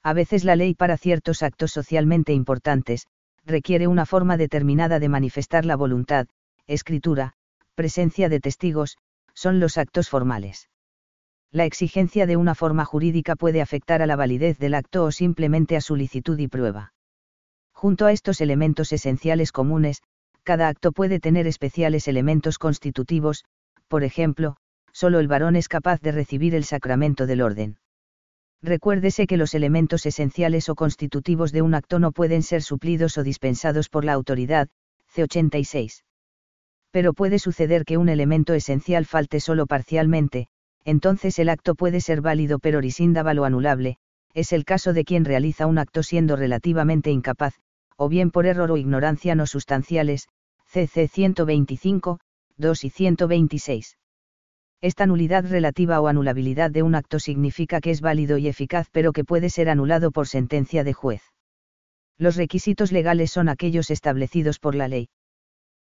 A 0.02 0.12
veces 0.12 0.44
la 0.44 0.54
ley 0.54 0.74
para 0.74 0.98
ciertos 0.98 1.42
actos 1.42 1.72
socialmente 1.72 2.34
importantes, 2.34 3.06
requiere 3.46 3.86
una 3.86 4.04
forma 4.04 4.36
determinada 4.36 4.98
de 4.98 5.08
manifestar 5.08 5.64
la 5.64 5.76
voluntad, 5.76 6.26
escritura, 6.66 7.32
presencia 7.74 8.28
de 8.28 8.40
testigos, 8.40 8.96
son 9.34 9.60
los 9.60 9.78
actos 9.78 10.08
formales. 10.08 10.68
La 11.52 11.64
exigencia 11.64 12.26
de 12.26 12.36
una 12.36 12.54
forma 12.54 12.84
jurídica 12.84 13.36
puede 13.36 13.60
afectar 13.60 14.02
a 14.02 14.06
la 14.06 14.16
validez 14.16 14.58
del 14.58 14.74
acto 14.74 15.04
o 15.04 15.12
simplemente 15.12 15.76
a 15.76 15.80
su 15.80 15.94
licitud 15.94 16.38
y 16.38 16.48
prueba. 16.48 16.92
Junto 17.72 18.06
a 18.06 18.12
estos 18.12 18.40
elementos 18.40 18.92
esenciales 18.92 19.52
comunes, 19.52 20.02
cada 20.42 20.68
acto 20.68 20.92
puede 20.92 21.20
tener 21.20 21.46
especiales 21.46 22.08
elementos 22.08 22.58
constitutivos, 22.58 23.44
por 23.88 24.02
ejemplo, 24.02 24.56
solo 24.92 25.18
el 25.20 25.28
varón 25.28 25.56
es 25.56 25.68
capaz 25.68 26.00
de 26.00 26.12
recibir 26.12 26.54
el 26.54 26.64
sacramento 26.64 27.26
del 27.26 27.42
orden. 27.42 27.78
Recuérdese 28.62 29.26
que 29.26 29.36
los 29.36 29.54
elementos 29.54 30.06
esenciales 30.06 30.68
o 30.70 30.74
constitutivos 30.74 31.52
de 31.52 31.62
un 31.62 31.74
acto 31.74 31.98
no 31.98 32.12
pueden 32.12 32.42
ser 32.42 32.62
suplidos 32.62 33.18
o 33.18 33.22
dispensados 33.22 33.90
por 33.90 34.04
la 34.04 34.14
autoridad, 34.14 34.68
C86. 35.14 36.05
Pero 36.91 37.12
puede 37.12 37.39
suceder 37.39 37.84
que 37.84 37.99
un 37.99 38.09
elemento 38.09 38.55
esencial 38.55 39.05
falte 39.05 39.41
solo 39.41 39.66
parcialmente, 39.66 40.49
entonces 40.84 41.39
el 41.39 41.49
acto 41.49 41.74
puede 41.74 42.01
ser 42.01 42.20
válido 42.20 42.59
pero 42.59 42.80
risíndable 42.80 43.41
o 43.41 43.45
anulable, 43.45 43.99
es 44.34 44.53
el 44.53 44.64
caso 44.64 44.93
de 44.93 45.05
quien 45.05 45.24
realiza 45.24 45.66
un 45.66 45.78
acto 45.78 46.03
siendo 46.03 46.37
relativamente 46.37 47.11
incapaz, 47.11 47.55
o 47.97 48.09
bien 48.09 48.30
por 48.30 48.47
error 48.47 48.70
o 48.70 48.76
ignorancia 48.76 49.34
no 49.34 49.47
sustanciales, 49.47 50.28
CC 50.66 51.09
125, 51.09 52.20
2 52.57 52.84
y 52.84 52.91
126. 52.91 53.99
Esta 54.80 55.07
nulidad 55.07 55.45
relativa 55.49 56.01
o 56.01 56.07
anulabilidad 56.07 56.70
de 56.70 56.82
un 56.82 56.95
acto 56.95 57.18
significa 57.18 57.80
que 57.80 57.91
es 57.91 58.01
válido 58.01 58.39
y 58.39 58.47
eficaz 58.49 58.89
pero 58.93 59.12
que 59.12 59.24
puede 59.24 59.51
ser 59.51 59.68
anulado 59.68 60.11
por 60.11 60.28
sentencia 60.28 60.84
de 60.84 60.93
juez. 60.93 61.22
Los 62.18 62.37
requisitos 62.37 62.93
legales 62.93 63.30
son 63.30 63.49
aquellos 63.49 63.91
establecidos 63.91 64.59
por 64.59 64.74
la 64.74 64.89
ley. 64.89 65.09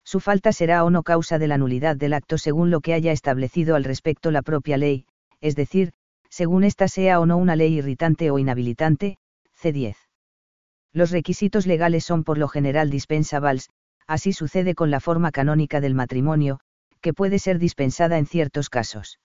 Su 0.04 0.20
falta 0.20 0.52
será 0.52 0.84
o 0.84 0.90
no 0.90 1.02
causa 1.02 1.38
de 1.38 1.46
la 1.46 1.58
nulidad 1.58 1.96
del 1.96 2.14
acto 2.14 2.38
según 2.38 2.70
lo 2.70 2.80
que 2.80 2.94
haya 2.94 3.12
establecido 3.12 3.76
al 3.76 3.84
respecto 3.84 4.30
la 4.30 4.42
propia 4.42 4.76
ley, 4.76 5.06
es 5.40 5.56
decir, 5.56 5.92
según 6.28 6.64
ésta 6.64 6.88
sea 6.88 7.20
o 7.20 7.26
no 7.26 7.36
una 7.36 7.56
ley 7.56 7.74
irritante 7.74 8.30
o 8.30 8.38
inhabilitante, 8.38 9.18
C10. 9.60 9.96
Los 10.92 11.10
requisitos 11.10 11.66
legales 11.66 12.04
son 12.04 12.24
por 12.24 12.38
lo 12.38 12.48
general 12.48 12.90
dispensables, 12.90 13.70
así 14.06 14.32
sucede 14.32 14.74
con 14.74 14.90
la 14.90 15.00
forma 15.00 15.30
canónica 15.30 15.80
del 15.80 15.94
matrimonio, 15.94 16.60
que 17.00 17.14
puede 17.14 17.38
ser 17.38 17.58
dispensada 17.58 18.18
en 18.18 18.26
ciertos 18.26 18.68
casos. 18.68 19.20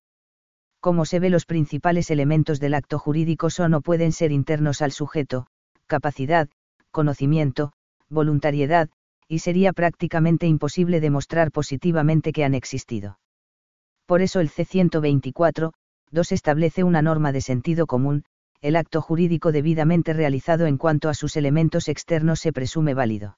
Como 0.80 1.06
se 1.06 1.20
ve 1.20 1.30
los 1.30 1.46
principales 1.46 2.12
elementos 2.12 2.60
del 2.60 2.76
acto 2.76 3.00
jurídico 3.00 3.50
son 3.50 3.74
o 3.74 3.82
pueden 3.82 4.12
ser 4.12 4.32
internos 4.32 4.82
al 4.82 4.92
sujeto, 4.92 5.48
capacidad, 5.88 6.48
conocimiento, 6.92 7.74
voluntariedad, 8.10 8.90
y 9.28 9.40
sería 9.40 9.74
prácticamente 9.74 10.48
imposible 10.48 11.00
demostrar 11.00 11.52
positivamente 11.52 12.32
que 12.32 12.44
han 12.44 12.54
existido. 12.54 13.20
Por 14.06 14.22
eso 14.22 14.40
el 14.40 14.50
C124, 14.50 15.74
2 16.12 16.32
establece 16.32 16.84
una 16.84 17.02
norma 17.02 17.32
de 17.32 17.42
sentido 17.42 17.88
común, 17.88 18.24
el 18.62 18.76
acto 18.76 19.02
jurídico 19.02 19.52
debidamente 19.52 20.14
realizado 20.14 20.66
en 20.66 20.78
cuanto 20.78 21.10
a 21.10 21.14
sus 21.14 21.36
elementos 21.36 21.88
externos 21.88 22.40
se 22.40 22.54
presume 22.54 22.94
válido. 22.94 23.38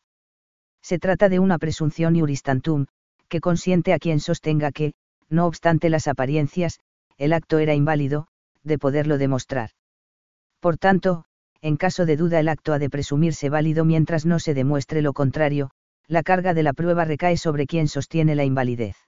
Se 0.81 0.99
trata 0.99 1.29
de 1.29 1.39
una 1.39 1.57
presunción 1.57 2.15
iuristantum, 2.15 2.85
que 3.27 3.41
consiente 3.41 3.93
a 3.93 3.99
quien 3.99 4.19
sostenga 4.19 4.71
que, 4.71 4.93
no 5.29 5.45
obstante 5.45 5.89
las 5.89 6.07
apariencias, 6.07 6.79
el 7.17 7.33
acto 7.33 7.59
era 7.59 7.73
inválido, 7.73 8.27
de 8.63 8.77
poderlo 8.77 9.17
demostrar. 9.17 9.71
Por 10.59 10.77
tanto, 10.77 11.25
en 11.61 11.77
caso 11.77 12.05
de 12.05 12.17
duda 12.17 12.39
el 12.39 12.49
acto 12.49 12.73
ha 12.73 12.79
de 12.79 12.89
presumirse 12.89 13.49
válido 13.49 13.85
mientras 13.85 14.25
no 14.25 14.39
se 14.39 14.53
demuestre 14.53 15.01
lo 15.01 15.13
contrario, 15.13 15.71
la 16.07 16.23
carga 16.23 16.53
de 16.53 16.63
la 16.63 16.73
prueba 16.73 17.05
recae 17.05 17.37
sobre 17.37 17.65
quien 17.67 17.87
sostiene 17.87 18.35
la 18.35 18.45
invalidez. 18.45 19.06